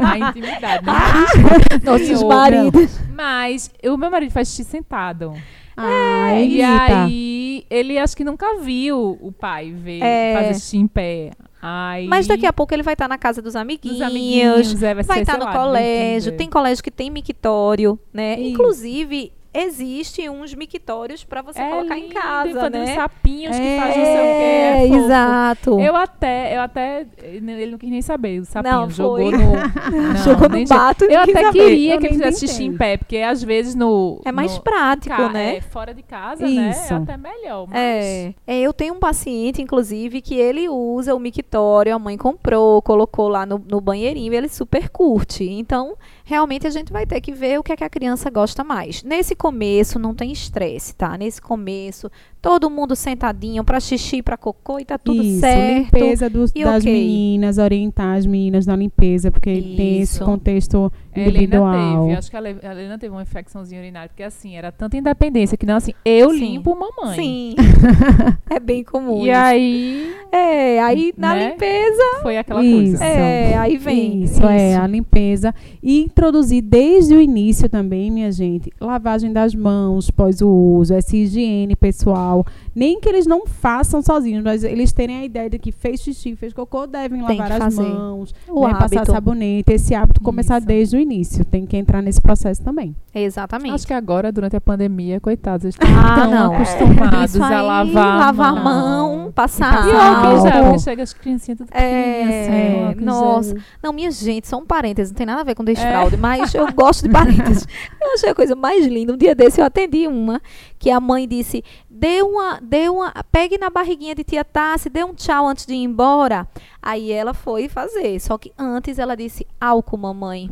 na 0.02 0.18
intimidade. 0.30 0.86
Né? 0.86 0.94
Nossos 1.84 2.24
maridos. 2.24 3.00
Mas 3.16 3.72
o 3.86 3.98
meu 3.98 4.10
marido 4.10 4.32
faz 4.32 4.48
xixi 4.48 4.64
sentado. 4.64 5.34
Ah, 5.76 6.34
e 6.40 6.62
Eita. 6.62 7.04
aí, 7.06 7.66
ele 7.70 7.98
acho 7.98 8.16
que 8.16 8.24
nunca 8.24 8.58
viu 8.60 9.18
o 9.22 9.32
pai 9.32 9.72
ver 9.72 10.02
É. 10.04 10.34
fazer 10.36 10.54
xixi 10.56 10.78
em 10.78 10.88
pé. 10.88 11.32
Aí, 11.62 12.08
Mas 12.08 12.26
daqui 12.26 12.45
a 12.45 12.54
pouco 12.54 12.74
ele 12.74 12.84
vai 12.84 12.93
estar 12.93 13.08
na 13.08 13.17
casa 13.17 13.41
dos 13.41 13.56
amiguinhos. 13.56 13.98
dos 13.98 14.08
amiguinhos, 14.08 14.82
é, 14.82 14.93
vai, 14.93 15.22
estar 15.22 15.38
sei 15.38 15.45
no 15.45 15.52
colégio, 15.52 16.38
tem 16.38 16.50
colégio 16.50 16.84
que 16.84 16.91
tem 16.91 17.10
mictório, 17.10 18.00
né? 18.13 18.39
Isso. 18.39 18.50
Inclusive, 18.52 19.34
existe 19.54 20.30
uns 20.30 20.54
mictórios 20.54 21.24
para 21.24 21.42
você 21.42 21.60
é 21.60 21.70
colocar 21.70 21.98
em 21.98 22.04
lindo, 22.04 22.14
casa, 22.14 22.50
e 22.50 22.54
fazer 22.54 22.70
né? 22.70 22.84
uns 22.84 22.90
sapinhos 22.96 23.56
que 23.58 23.62
É, 23.68 23.78
faz 23.80 23.98
não 23.98 24.06
sei 24.06 24.14
o 24.14 24.18
quê. 24.18 24.20
É, 24.40 24.88
exato. 24.98 25.80
Eu 25.80 25.96
até, 25.96 26.56
eu 26.58 26.62
até, 26.62 27.06
ele 27.24 27.72
não 27.72 27.78
quis 27.78 27.90
nem 27.90 28.02
saber, 28.02 28.40
o 28.42 28.46
sapinho 28.46 28.74
Não, 28.74 28.90
jogou 28.90 29.18
foi. 29.18 29.32
no... 29.32 29.40
Não, 30.10 30.18
Jogou 30.18 30.50
no 30.50 30.66
bato 30.66 31.06
e 31.06 31.14
Eu 31.14 31.22
até 31.22 31.42
saber. 31.46 31.52
queria 31.60 31.96
Eu 31.96 32.00
que 32.00 32.06
ele 32.08 32.14
fizesse 32.16 32.48
xixi 32.48 32.64
em 32.66 32.78
pé, 32.78 32.98
porque 32.98 33.18
às 33.18 33.44
vezes 33.44 33.74
no... 33.76 34.22
É 34.24 34.32
mais 34.32 34.56
no, 34.56 34.62
prático, 34.62 35.16
ca- 35.16 35.30
né? 35.30 35.58
é, 35.58 35.62
fora 35.62 35.94
de 35.94 36.04
casa, 36.04 36.44
né? 36.48 36.70
Isso. 36.70 36.94
É 36.94 36.98
até 36.98 37.18
melhor, 37.18 37.68
mas... 37.68 37.78
É, 37.78 38.34
é, 38.46 38.60
eu 38.62 38.72
tenho 38.74 38.94
um 38.94 39.00
paciente, 39.00 39.62
inclusive, 39.62 40.22
que 40.22 40.36
ele 40.36 40.70
usa 40.70 41.16
o 41.16 41.20
mictório, 41.20 41.96
a 41.96 42.00
mãe 42.00 42.18
comprou, 42.18 42.82
colocou 42.82 43.28
lá 43.28 43.46
no, 43.46 43.58
no 43.68 43.82
banheirinho 43.82 44.34
e 44.34 44.36
ele 44.38 44.50
super 44.50 44.90
curte. 44.90 45.44
Então, 45.44 45.96
realmente 46.30 46.68
a 46.68 46.70
gente 46.70 46.94
vai 46.94 47.08
ter 47.08 47.20
que 47.22 47.32
ver 47.32 47.60
o 47.60 47.63
que, 47.63 47.74
é 47.74 47.76
que 47.76 47.84
a 47.84 47.89
criança 47.89 48.30
gosta 48.30 48.63
mais. 48.63 49.02
Nesse 49.02 49.36
começo, 49.36 49.98
não 49.98 50.13
tem 50.13 50.32
estresse, 50.32 50.94
tá? 50.94 51.18
Nesse 51.18 51.42
começo, 51.42 52.10
todo 52.41 52.69
mundo 52.69 52.95
sentadinho 52.95 53.63
pra 53.63 53.80
xixi, 53.80 54.21
pra 54.21 54.38
cocô 54.38 54.80
e 54.80 54.86
tá 54.86 54.97
tudo 54.97 55.21
Isso, 55.21 55.41
certo. 55.41 55.93
limpeza 55.95 56.30
dos- 56.30 56.52
e 56.56 56.63
das 56.63 56.82
ok. 56.84 56.93
meninas, 56.93 57.58
orientar 57.58 58.17
as 58.17 58.25
meninas 58.25 58.65
na 58.65 58.75
limpeza, 58.75 59.30
porque 59.32 59.52
tem 59.52 59.99
esse 60.02 60.15
Isso. 60.15 60.23
contexto 60.25 60.91
A 61.13 61.19
Helena 61.19 61.38
individual. 61.38 62.04
teve, 62.06 62.17
acho 62.17 62.30
que 62.32 62.38
a 62.38 62.39
Le- 62.39 62.56
a 62.63 62.71
Helena 62.71 62.97
teve 62.97 63.13
uma 63.13 63.21
infecçãozinha 63.23 63.82
urinária, 63.82 64.08
porque 64.10 64.23
assim, 64.23 64.56
era 64.56 64.71
tanta 64.71 64.95
independência 64.95 65.58
que 65.58 65.65
não 65.65 65.75
assim, 65.75 65.93
eu 66.06 66.30
Sim. 66.32 66.39
limpo 66.39 66.75
mamãe. 66.75 67.15
Sim. 67.15 67.56
é 68.49 68.60
bem 68.60 68.84
comum. 68.84 69.25
E 69.25 69.30
isso. 69.30 69.38
aí 69.39 70.13
É, 70.32 70.80
aí 70.82 71.12
na 71.17 71.34
Né? 71.34 71.49
limpeza, 71.49 72.04
foi 72.21 72.38
aquela 72.38 72.63
Isso. 72.63 72.97
coisa. 72.99 73.04
é, 73.04 73.58
aí 73.58 73.78
vem. 73.78 74.23
Isso, 74.23 74.45
é, 74.45 74.75
a 74.75 74.86
limpeza. 74.86 75.54
E 75.82 76.02
introduzir 76.04 76.62
desde 76.62 77.15
o 77.15 77.21
início 77.21 77.67
também, 77.67 78.12
minha 78.12 78.32
gente, 78.32 78.71
lavagem 78.80 79.34
das 79.34 79.56
mãos 79.56 80.12
pós 80.12 80.39
o 80.41 80.47
uso, 80.49 80.93
essa 80.93 81.17
higiene 81.17 81.75
pessoal. 81.75 82.29
Nem 82.76 83.00
que 83.00 83.10
eles 83.10 83.26
não 83.28 83.46
façam 83.46 84.02
sozinhos, 84.02 84.44
mas 84.44 84.63
eles 84.63 84.92
terem 84.94 85.18
a 85.18 85.26
ideia 85.26 85.50
de 85.50 85.58
que 85.60 85.72
fez 85.72 86.02
xixi, 86.02 86.36
fez 86.36 86.54
cocô, 86.54 86.86
devem 86.88 87.26
Tem 87.26 87.38
lavar 87.38 87.58
que 87.60 87.63
as 87.65 87.76
mãos, 87.76 88.34
O 88.48 88.68
né, 88.68 88.74
passar 88.76 89.06
sabonete. 89.06 89.72
Esse 89.74 89.94
hábito 89.96 90.22
começar 90.22 90.58
Isso. 90.60 90.68
desde 90.68 90.98
o 90.98 91.00
início. 91.00 91.44
Tem 91.46 91.65
que 91.65 91.76
entrar 91.78 92.02
nesse 92.02 92.22
processo 92.22 92.62
também. 92.63 92.96
Exatamente. 93.13 93.74
Acho 93.76 93.88
que 93.88 93.94
agora, 93.94 94.32
durante 94.32 94.56
a 94.56 94.62
pandemia, 94.62 95.20
coitados, 95.20 95.65
eles 95.65 95.76
estão 95.76 95.89
Ah, 95.89 96.28
não. 96.28 96.54
acostumados 96.56 97.34
Isso 97.36 97.44
a 97.44 97.48
aí, 97.48 97.65
lavar, 97.65 98.20
lavar 98.20 98.50
a 98.50 98.56
mão. 98.56 99.18
mão, 99.18 99.32
passar 99.32 99.88
E 99.88 99.92
álcool 99.92 100.42
já, 100.44 100.56
álcool. 100.56 100.63
porque 100.70 100.80
chega 100.80 101.04
as 101.04 101.13
criancinhas 101.13 101.58
tudo 101.58 101.70
É, 101.74 102.24
assim, 102.24 102.86
álcool 102.88 103.02
nossa. 103.06 103.50
gel. 103.50 103.60
Não, 103.84 103.94
minha 103.94 104.12
gente, 104.12 104.48
só 104.48 104.58
um 104.58 104.65
parênteses, 104.65 105.12
não 105.12 105.18
tem 105.18 105.26
nada 105.26 105.42
a 105.42 105.44
ver 105.44 105.56
com 105.56 105.63
desfraude, 105.63 106.18
mas 106.18 106.54
eu 106.54 106.72
gosto 106.74 107.04
de 107.04 107.10
parênteses. 107.10 107.68
Eu 108.02 108.13
achei 108.13 108.30
a 108.30 108.36
coisa 108.36 108.56
mais 108.56 108.86
linda. 108.88 109.13
Um 109.13 109.18
dia 109.18 109.36
desse 109.36 109.62
eu 109.62 109.65
atendi 109.65 110.08
uma 110.08 110.42
que 110.80 110.89
a 110.89 111.00
mãe 111.00 111.28
disse: 111.28 111.63
dê 112.00 112.22
uma, 112.22 112.60
dê 112.62 112.88
uma, 112.88 113.12
pegue 113.30 113.58
na 113.58 113.70
barriguinha 113.70 114.16
de 114.16 114.24
tia 114.24 114.46
Tassi, 114.46 114.90
dê 114.90 115.04
um 115.04 115.14
tchau 115.14 115.46
antes 115.46 115.66
de 115.66 115.74
ir 115.74 115.84
embora. 115.84 116.48
Aí 116.89 117.12
ela 117.12 117.36
foi 117.36 117.69
fazer. 117.69 118.19
Só 118.19 118.36
que 118.38 118.52
antes 118.58 118.97
ela 118.97 119.15
disse: 119.15 119.45
álcool, 119.62 119.97
mamãe. 119.97 120.49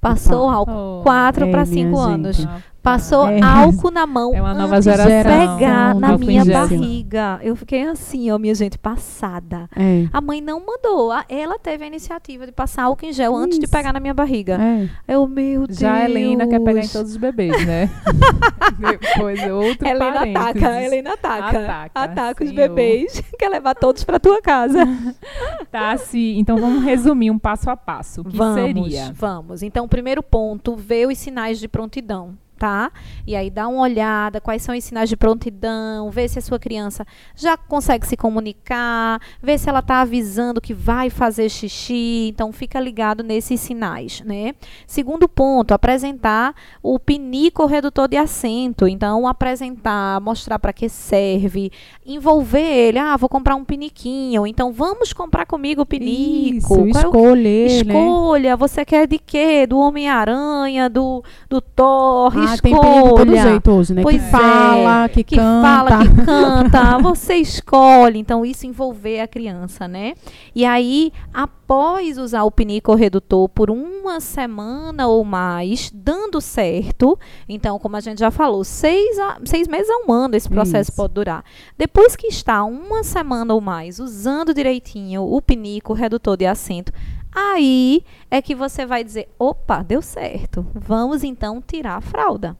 Passou 0.00 0.46
Opa. 0.48 0.54
álcool. 0.54 0.98
Oh. 1.00 1.02
Quatro 1.02 1.46
É, 1.46 1.50
para 1.50 1.64
cinco 1.66 1.96
gente. 1.96 2.14
anos. 2.14 2.46
Passou 2.82 3.26
É. 3.26 3.40
álcool 3.42 3.90
na 3.90 4.06
mão 4.06 4.34
É 4.34 4.42
uma 4.42 4.52
nova 4.52 4.76
antes 4.76 4.84
de 4.84 4.90
geração. 5.02 5.56
pegar 5.56 5.94
na 5.94 6.18
minha 6.18 6.44
barriga. 6.44 7.38
Eu 7.42 7.56
fiquei 7.56 7.82
assim, 7.88 8.30
ó, 8.30 8.38
minha 8.38 8.54
gente, 8.54 8.76
passada. 8.76 9.70
É. 9.74 10.06
A 10.12 10.20
mãe 10.20 10.42
não 10.42 10.60
mandou. 10.60 11.10
Ela 11.26 11.58
teve 11.58 11.82
a 11.84 11.86
iniciativa 11.86 12.44
de 12.44 12.52
passar 12.52 12.82
álcool 12.82 13.06
em 13.06 13.12
gel 13.14 13.34
antes 13.34 13.58
de 13.58 13.64
Isso. 13.64 13.72
pegar 13.72 13.90
na 13.94 14.00
minha 14.00 14.12
barriga. 14.12 14.58
É. 14.60 15.14
Eu, 15.14 15.26
meu 15.26 15.66
Deus. 15.66 15.78
Já 15.78 15.94
a 15.94 16.04
Helena 16.04 16.46
quer 16.46 16.60
pegar 16.60 16.80
em 16.84 16.88
todos 16.88 17.12
os 17.12 17.16
bebês, 17.16 17.64
né? 17.66 17.88
Depois 18.78 19.38
é 19.42 19.52
outro 19.52 19.88
Helena 19.88 20.12
parênteses. 20.12 20.46
ataca, 20.48 20.82
Helena 20.82 21.12
ataca. 21.14 21.46
Ataca, 21.58 21.90
Ataca 21.94 22.44
os 22.44 22.50
bebês. 22.52 23.22
Quer 23.38 23.48
levar 23.48 23.74
todos 23.74 24.04
pra 24.04 24.18
tua 24.20 24.42
casa. 24.42 24.80
Tá, 25.74 25.96
se, 25.96 26.38
então 26.38 26.56
vamos 26.56 26.84
resumir 26.84 27.30
um 27.30 27.38
passo 27.38 27.68
a 27.68 27.76
passo. 27.76 28.20
O 28.20 28.24
que 28.24 28.36
vamos, 28.36 28.84
seria? 28.84 29.12
vamos. 29.12 29.62
Então, 29.62 29.88
primeiro 29.88 30.22
ponto, 30.22 30.76
ver 30.76 31.08
os 31.08 31.18
sinais 31.18 31.58
de 31.58 31.66
prontidão. 31.66 32.38
Tá? 32.64 32.90
E 33.26 33.36
aí 33.36 33.50
dá 33.50 33.68
uma 33.68 33.82
olhada, 33.82 34.40
quais 34.40 34.62
são 34.62 34.74
os 34.74 34.82
sinais 34.82 35.10
de 35.10 35.18
prontidão, 35.18 36.10
ver 36.10 36.30
se 36.30 36.38
a 36.38 36.42
sua 36.42 36.58
criança 36.58 37.06
já 37.36 37.58
consegue 37.58 38.06
se 38.06 38.16
comunicar, 38.16 39.20
ver 39.42 39.58
se 39.58 39.68
ela 39.68 39.80
está 39.80 40.00
avisando 40.00 40.62
que 40.62 40.72
vai 40.72 41.10
fazer 41.10 41.50
xixi. 41.50 42.28
Então 42.28 42.50
fica 42.52 42.80
ligado 42.80 43.22
nesses 43.22 43.60
sinais, 43.60 44.22
né? 44.22 44.54
Segundo 44.86 45.28
ponto, 45.28 45.72
apresentar 45.72 46.54
o 46.82 46.98
pinico 46.98 47.66
redutor 47.66 48.08
de 48.08 48.16
assento. 48.16 48.88
Então 48.88 49.26
apresentar, 49.26 50.18
mostrar 50.22 50.58
para 50.58 50.72
que 50.72 50.88
serve, 50.88 51.70
envolver 52.06 52.60
ele. 52.60 52.98
Ah, 52.98 53.18
vou 53.18 53.28
comprar 53.28 53.56
um 53.56 53.64
piniquinho. 53.64 54.46
Então 54.46 54.72
vamos 54.72 55.12
comprar 55.12 55.44
comigo 55.44 55.82
o 55.82 55.86
pinico. 55.86 56.56
Isso, 56.56 56.68
Qual 56.68 56.80
é 56.80 56.86
o 56.86 56.88
escolher, 56.88 57.84
né? 57.84 57.92
Escolha, 57.92 58.56
você 58.56 58.86
quer 58.86 59.06
de 59.06 59.18
quê? 59.18 59.66
Do 59.66 59.78
Homem-Aranha, 59.78 60.88
do, 60.88 61.22
do 61.50 61.60
Thor, 61.60 62.32
Ah, 62.54 62.62
tem 62.62 62.74
de 62.74 62.80
todo 62.80 63.20
escolha. 63.34 63.42
jeito 63.42 63.70
hoje, 63.70 63.94
né? 63.94 64.02
Pois 64.02 64.22
que 64.22 64.30
fala, 64.30 65.04
é, 65.04 65.08
que, 65.08 65.24
que 65.24 65.36
canta. 65.36 65.62
fala, 65.68 65.98
que 65.98 66.24
canta, 66.24 66.98
você 67.02 67.34
escolhe. 67.36 68.18
Então, 68.18 68.44
isso 68.44 68.66
envolver 68.66 69.20
a 69.20 69.26
criança, 69.28 69.86
né? 69.88 70.14
E 70.54 70.64
aí, 70.64 71.12
após 71.32 72.18
usar 72.18 72.42
o 72.44 72.50
pinico 72.50 72.94
redutor 72.94 73.48
por 73.48 73.70
uma 73.70 74.20
semana 74.20 75.06
ou 75.06 75.24
mais, 75.24 75.90
dando 75.94 76.40
certo, 76.40 77.18
então, 77.48 77.78
como 77.78 77.96
a 77.96 78.00
gente 78.00 78.18
já 78.18 78.30
falou, 78.30 78.64
seis, 78.64 79.18
a- 79.18 79.38
seis 79.44 79.66
meses 79.68 79.88
a 79.90 80.06
um 80.08 80.12
ano 80.12 80.36
esse 80.36 80.48
processo 80.48 80.90
Isso. 80.90 80.96
pode 80.96 81.14
durar. 81.14 81.44
Depois 81.76 82.14
que 82.16 82.26
está 82.26 82.64
uma 82.64 83.02
semana 83.02 83.54
ou 83.54 83.60
mais 83.60 83.98
usando 83.98 84.54
direitinho 84.54 85.22
o 85.22 85.40
pinico 85.42 85.92
redutor 85.92 86.36
de 86.36 86.46
assento, 86.46 86.92
aí 87.34 88.02
é 88.30 88.40
que 88.40 88.54
você 88.54 88.86
vai 88.86 89.02
dizer: 89.04 89.28
opa, 89.38 89.82
deu 89.82 90.00
certo. 90.00 90.66
Vamos 90.74 91.22
então 91.24 91.62
tirar 91.66 91.96
a 91.96 92.00
fralda. 92.00 92.56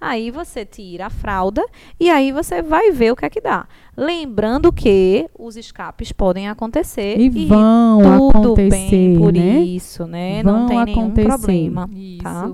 Aí 0.00 0.30
você 0.30 0.64
tira 0.64 1.06
a 1.06 1.10
fralda 1.10 1.64
e 1.98 2.08
aí 2.08 2.30
você 2.30 2.62
vai 2.62 2.92
ver 2.92 3.12
o 3.12 3.16
que 3.16 3.24
é 3.24 3.30
que 3.30 3.40
dá. 3.40 3.66
Lembrando 3.96 4.72
que 4.72 5.28
os 5.36 5.56
escapes 5.56 6.12
podem 6.12 6.48
acontecer 6.48 7.18
E 7.18 7.28
vão 7.46 7.98
tudo 8.30 8.38
acontecer, 8.52 8.70
bem 8.90 9.18
por 9.18 9.32
né? 9.32 9.58
isso, 9.58 10.06
né? 10.06 10.42
Não 10.44 10.60
Vão 10.60 10.66
tem 10.68 10.84
nenhum 10.84 11.00
acontecer. 11.00 11.28
problema. 11.28 11.90
Isso. 11.92 12.22
Tá. 12.22 12.52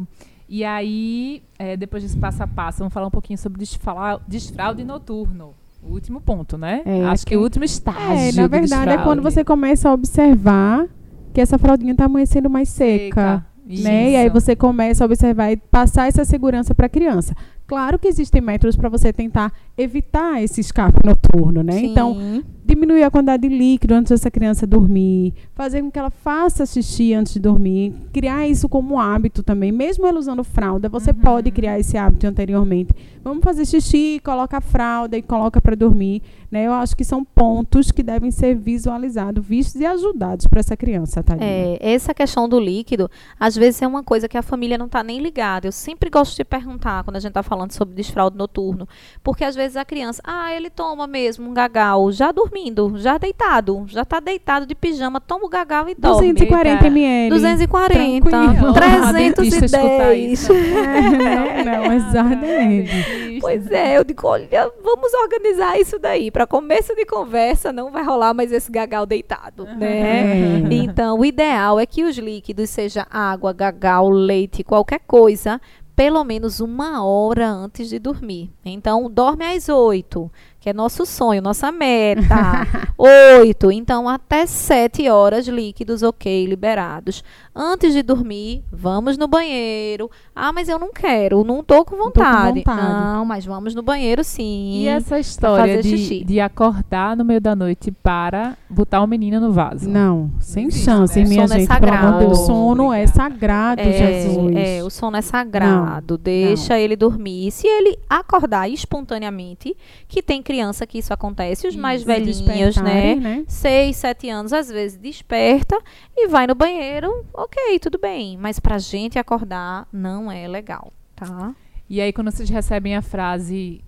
E 0.49 0.64
aí, 0.64 1.43
é, 1.59 1.77
depois 1.77 2.03
desse 2.03 2.16
passo 2.16 2.43
a 2.43 2.47
passo, 2.47 2.79
vamos 2.79 2.95
falar 2.95 3.07
um 3.07 3.11
pouquinho 3.11 3.39
sobre 3.39 3.59
desfala- 3.59 4.20
desfraude 4.27 4.83
noturno. 4.85 5.55
O 5.83 5.93
último 5.93 6.20
ponto, 6.22 6.57
né? 6.57 6.81
É, 6.87 7.05
Acho 7.05 7.25
que 7.27 7.31
que- 7.33 7.37
o 7.37 7.43
último 7.43 7.64
estágio. 7.64 8.01
É, 8.39 8.43
na 8.43 8.47
verdade, 8.47 8.91
é 8.93 8.99
quando 8.99 9.20
você 9.22 9.45
começa 9.45 9.89
a 9.91 9.93
observar 9.93 10.87
que 11.35 11.41
essa 11.41 11.59
fraldinha 11.59 11.93
está 11.93 12.05
amanhecendo 12.07 12.49
mais 12.49 12.68
seca. 12.70 13.45
né? 13.82 14.11
E 14.12 14.16
aí 14.16 14.28
você 14.28 14.55
começa 14.55 15.03
a 15.03 15.07
observar 15.07 15.51
e 15.51 15.57
passar 15.57 16.07
essa 16.07 16.24
segurança 16.24 16.74
para 16.74 16.87
a 16.87 16.89
criança. 16.89 17.35
Claro 17.66 17.99
que 17.99 18.07
existem 18.09 18.41
métodos 18.43 18.76
para 18.76 18.89
você 18.91 19.12
tentar 19.12 19.51
evitar 19.77 20.43
esse 20.43 20.61
escape 20.61 20.99
noturno, 21.05 21.62
né? 21.62 21.81
Então, 21.81 22.14
Sim. 22.14 22.45
diminuir 22.64 23.03
a 23.03 23.11
quantidade 23.11 23.49
de 23.49 23.55
líquido 23.55 23.95
antes 23.95 24.11
dessa 24.11 24.31
criança 24.31 24.66
dormir, 24.66 25.35
fazer 25.55 25.83
com 25.83 25.91
que 25.91 25.99
ela 25.99 26.11
faça 26.11 26.64
xixi 26.64 27.12
antes 27.12 27.35
de 27.35 27.41
dormir, 27.41 27.93
criar 28.12 28.47
isso 28.47 28.68
como 28.68 29.01
hábito 29.01 29.43
também. 29.43 29.72
Mesmo 29.72 30.07
ela 30.07 30.18
usando 30.18 30.45
fralda, 30.45 30.89
você 30.89 31.11
Uhum. 31.11 31.16
pode 31.16 31.51
criar 31.51 31.79
esse 31.79 31.97
hábito 31.99 32.27
anteriormente. 32.27 32.93
Vamos 33.22 33.43
fazer 33.43 33.64
xixi, 33.66 34.20
coloca 34.22 34.59
a 34.59 34.61
fralda 34.61 35.16
e 35.16 35.22
coloca 35.22 35.61
para 35.61 35.75
dormir. 35.75 36.22
Né? 36.51 36.66
Eu 36.66 36.72
acho 36.72 36.95
que 36.97 37.05
são 37.05 37.25
pontos 37.25 37.91
que 37.91 38.03
devem 38.03 38.31
ser 38.31 38.55
visualizados, 38.55 39.45
vistos 39.45 39.81
e 39.81 39.87
ajudados 39.87 40.47
para 40.47 40.61
essa 40.61 40.77
criança, 40.77 41.22
tadinha. 41.22 41.49
É, 41.49 41.79
essa 41.81 42.14
questão 42.14 42.49
do 42.49 42.61
líquido, 42.61 43.11
às 43.41 43.57
vezes 43.57 43.83
é 43.83 43.87
uma 43.89 44.05
coisa 44.05 44.29
que 44.29 44.37
a 44.39 44.43
família 44.43 44.79
não 44.79 44.87
está 44.87 45.03
nem 45.03 45.20
ligada. 45.20 45.66
Eu 45.66 45.72
sempre 45.72 46.09
gosto 46.11 46.37
de 46.37 46.45
perguntar 46.45 47.03
quando 47.03 47.16
a 47.16 47.20
gente 47.20 47.31
está 47.31 47.43
falando 47.43 47.72
sobre 47.72 47.95
desfraude 47.95 48.37
noturno, 48.37 48.87
porque 49.22 49.43
às 49.43 49.55
vezes 49.57 49.64
a 49.77 49.85
criança, 49.85 50.21
ah, 50.25 50.55
ele 50.55 50.69
toma 50.71 51.07
mesmo 51.07 51.49
um 51.49 51.55
gagal 51.55 52.11
já 52.12 52.31
dormindo, 52.31 52.93
já 52.97 53.19
deitado, 53.19 53.85
já 53.89 54.03
está 54.03 54.21
deitado 54.21 54.67
de 54.67 54.75
pijama, 54.75 55.21
toma 55.21 55.47
o 55.47 55.49
gagal 55.49 55.89
e 55.89 55.95
dorme. 55.95 56.33
240 56.33 56.87
ml. 56.87 57.31
240, 57.31 58.31
Tranquilo. 58.31 58.75
A 59.05 59.12
dentista 59.12 59.65
escutar 59.65 59.81
310. 59.81 60.33
isso. 60.33 60.53
não, 60.55 61.65
não, 61.65 61.93
exatamente. 61.93 63.39
Pois 63.41 63.71
é, 63.71 63.97
eu 63.99 64.05
digo, 64.05 64.27
olha, 64.27 64.71
vamos 64.83 65.12
organizar 65.15 65.79
isso 65.79 65.99
daí. 65.99 66.31
Para 66.31 66.47
começo 66.47 66.95
de 66.95 67.05
conversa, 67.05 67.73
não 67.73 67.91
vai 67.91 68.05
rolar 68.05 68.35
mais 68.35 68.53
esse 68.53 68.71
gagal 68.71 69.07
deitado, 69.07 69.65
né? 69.65 70.62
É. 70.71 70.75
Então, 70.75 71.19
o 71.19 71.25
ideal 71.25 71.79
é 71.79 71.87
que 71.87 72.05
os 72.05 72.17
líquidos, 72.17 72.71
seja 72.71 73.07
água, 73.11 73.53
gagal, 73.53 74.09
leite, 74.09 74.62
qualquer 74.62 75.01
coisa, 75.07 75.61
pelo 75.97 76.25
menos 76.25 76.61
uma 76.61 77.05
hora 77.05 77.49
antes 77.49 77.89
de 77.89 77.99
dormir. 77.99 78.51
Então, 78.65 79.11
dorme 79.11 79.45
às 79.45 79.69
oito, 79.69 80.31
que 80.65 80.71
é 80.71 80.73
nosso 80.73 81.05
sonho, 81.05 81.43
nossa 81.43 81.71
meta. 81.71 82.67
Oito. 82.97 83.71
Então, 83.71 84.09
até 84.09 84.47
sete 84.47 85.11
horas 85.11 85.47
líquidos, 85.47 86.03
ok, 86.03 86.47
liberados. 86.47 87.23
Antes 87.55 87.93
de 87.93 88.03
dormir, 88.03 88.65
vamos 88.73 89.19
no 89.19 89.29
banheiro. 89.29 90.11
Ah, 90.35 90.55
mas 90.55 90.71
eu 90.71 90.79
não 90.79 90.91
quero, 90.91 91.45
não 91.45 91.62
tô 91.62 91.85
com 91.85 91.97
Não 91.97 92.11
tô 92.11 92.12
com 92.12 92.27
vontade. 92.27 92.61
vontade. 92.61 92.81
Não, 92.81 93.27
mas 93.27 93.45
vamos 93.45 93.75
no 93.75 93.83
banheiro 93.83 94.25
sim. 94.25 94.71
E 94.79 94.89
essa 94.89 95.19
história 95.19 95.83
de, 95.83 96.25
de 96.25 96.41
acordar 96.41 97.15
no 97.15 97.27
meio 97.27 97.43
da 97.43 97.55
noite 97.55 97.91
para 97.91 98.57
botar 98.71 99.03
o 99.03 99.07
menino 99.07 99.39
no 99.39 99.53
vaso. 99.53 99.87
Não, 99.87 100.31
sem 100.41 100.69
existe, 100.69 100.87
chance, 100.87 101.21
né? 101.21 101.29
minha 101.29 101.47
Sono 101.47 101.61
é 101.61 101.61
gente. 101.61 101.69
Deus, 101.69 101.79
sagrado. 101.91 102.35
sono 102.37 102.93
é 102.95 103.07
sagrado, 103.07 103.83
Jesus. 103.83 104.57
É, 104.57 104.83
o 104.83 104.89
sono 104.89 105.19
é 105.19 105.21
sagrado. 105.21 106.17
Deixa 106.17 106.81
ele 106.81 106.97
dormir. 106.97 107.51
Se 107.51 107.67
ele 107.67 107.99
acordar 108.09 108.67
espontaneamente, 108.71 109.77
que 110.09 110.23
tem 110.23 110.43
criança 110.43 110.54
que 110.87 110.99
isso 110.99 111.13
acontece, 111.13 111.67
os 111.67 111.77
mais 111.77 112.03
velhinhos, 112.03 112.77
né? 112.77 113.15
né? 113.15 113.45
Seis, 113.49 113.97
sete 113.97 114.29
anos, 114.29 114.53
às 114.53 114.69
vezes 114.69 114.99
desperta 114.99 115.81
e 116.17 116.29
vai 116.29 116.47
no 116.47 116.55
banheiro, 116.55 117.25
ok, 117.33 117.79
tudo 117.79 117.99
bem. 117.99 118.37
Mas 118.37 118.59
pra 118.59 118.79
gente 118.79 119.19
acordar 119.19 119.89
não 119.93 120.31
é 120.31 120.47
legal, 120.47 120.93
tá? 121.17 121.55
E 121.89 122.01
aí, 122.01 122.13
quando 122.13 122.31
vocês 122.31 122.49
recebem 122.49 122.97
a 122.97 123.03
frase. 123.03 123.85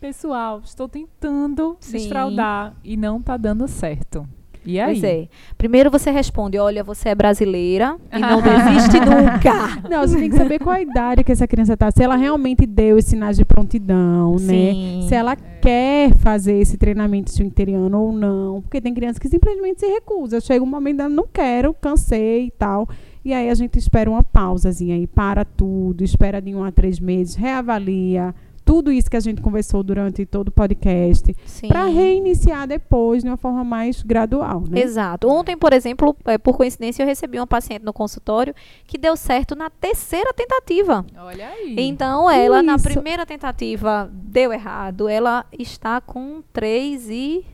Pessoal, 0.00 0.60
estou 0.62 0.88
tentando 0.88 1.76
Sim. 1.80 1.92
desfraudar 1.92 2.74
e 2.84 2.96
não 2.96 3.22
tá 3.22 3.36
dando 3.36 3.66
certo. 3.66 4.28
E 4.66 4.80
aí? 4.80 5.00
Pois 5.00 5.04
é. 5.04 5.28
Primeiro 5.56 5.90
você 5.90 6.10
responde: 6.10 6.58
olha, 6.58 6.82
você 6.82 7.10
é 7.10 7.14
brasileira 7.14 7.96
e 8.12 8.18
não 8.18 8.42
desiste 8.42 8.98
nunca. 9.00 9.88
Não, 9.88 10.06
você 10.06 10.18
tem 10.18 10.30
que 10.30 10.36
saber 10.36 10.58
qual 10.58 10.74
a 10.74 10.80
idade 10.80 11.22
que 11.24 11.32
essa 11.32 11.46
criança 11.46 11.74
está. 11.74 11.90
Se 11.90 12.02
ela 12.02 12.16
realmente 12.16 12.66
deu 12.66 12.96
os 12.96 13.04
sinais 13.04 13.36
de 13.36 13.44
prontidão, 13.44 14.32
né? 14.32 14.72
Sim. 14.72 15.06
Se 15.08 15.14
ela 15.14 15.36
quer 15.36 16.14
fazer 16.14 16.54
esse 16.60 16.76
treinamento 16.76 17.30
esfinteriano 17.30 18.00
ou 18.00 18.12
não. 18.12 18.62
Porque 18.62 18.80
tem 18.80 18.94
criança 18.94 19.20
que 19.20 19.28
simplesmente 19.28 19.80
se 19.80 19.86
recusa. 19.86 20.40
Chega 20.40 20.64
um 20.64 20.68
momento 20.68 20.98
dela, 20.98 21.08
não 21.08 21.26
quero, 21.32 21.74
cansei 21.74 22.46
e 22.46 22.50
tal. 22.50 22.88
E 23.24 23.34
aí 23.34 23.50
a 23.50 23.54
gente 23.54 23.76
espera 23.76 24.08
uma 24.08 24.22
pausazinha 24.22 24.94
aí, 24.94 25.04
para 25.04 25.44
tudo, 25.44 26.04
espera 26.04 26.40
de 26.40 26.54
um 26.54 26.62
a 26.62 26.70
três 26.70 27.00
meses, 27.00 27.34
reavalia. 27.34 28.32
Tudo 28.66 28.90
isso 28.90 29.08
que 29.08 29.16
a 29.16 29.20
gente 29.20 29.40
conversou 29.40 29.80
durante 29.84 30.26
todo 30.26 30.48
o 30.48 30.50
podcast. 30.50 31.32
Para 31.68 31.84
reiniciar 31.84 32.66
depois 32.66 33.22
de 33.22 33.30
uma 33.30 33.36
forma 33.36 33.62
mais 33.62 34.02
gradual, 34.02 34.64
né? 34.68 34.80
Exato. 34.80 35.28
Ontem, 35.28 35.56
por 35.56 35.72
exemplo, 35.72 36.16
eh, 36.24 36.36
por 36.36 36.56
coincidência, 36.56 37.04
eu 37.04 37.06
recebi 37.06 37.38
uma 37.38 37.46
paciente 37.46 37.84
no 37.84 37.92
consultório 37.92 38.52
que 38.84 38.98
deu 38.98 39.16
certo 39.16 39.54
na 39.54 39.70
terceira 39.70 40.34
tentativa. 40.34 41.06
Olha 41.16 41.48
aí. 41.48 41.76
Então, 41.78 42.28
ela, 42.28 42.60
na 42.60 42.74
Isso. 42.74 42.82
primeira 42.82 43.24
tentativa, 43.24 44.10
deu 44.12 44.52
errado. 44.52 45.08
Ela 45.08 45.46
está 45.56 46.00
com 46.00 46.42
3 46.52 47.08
e. 47.08 47.46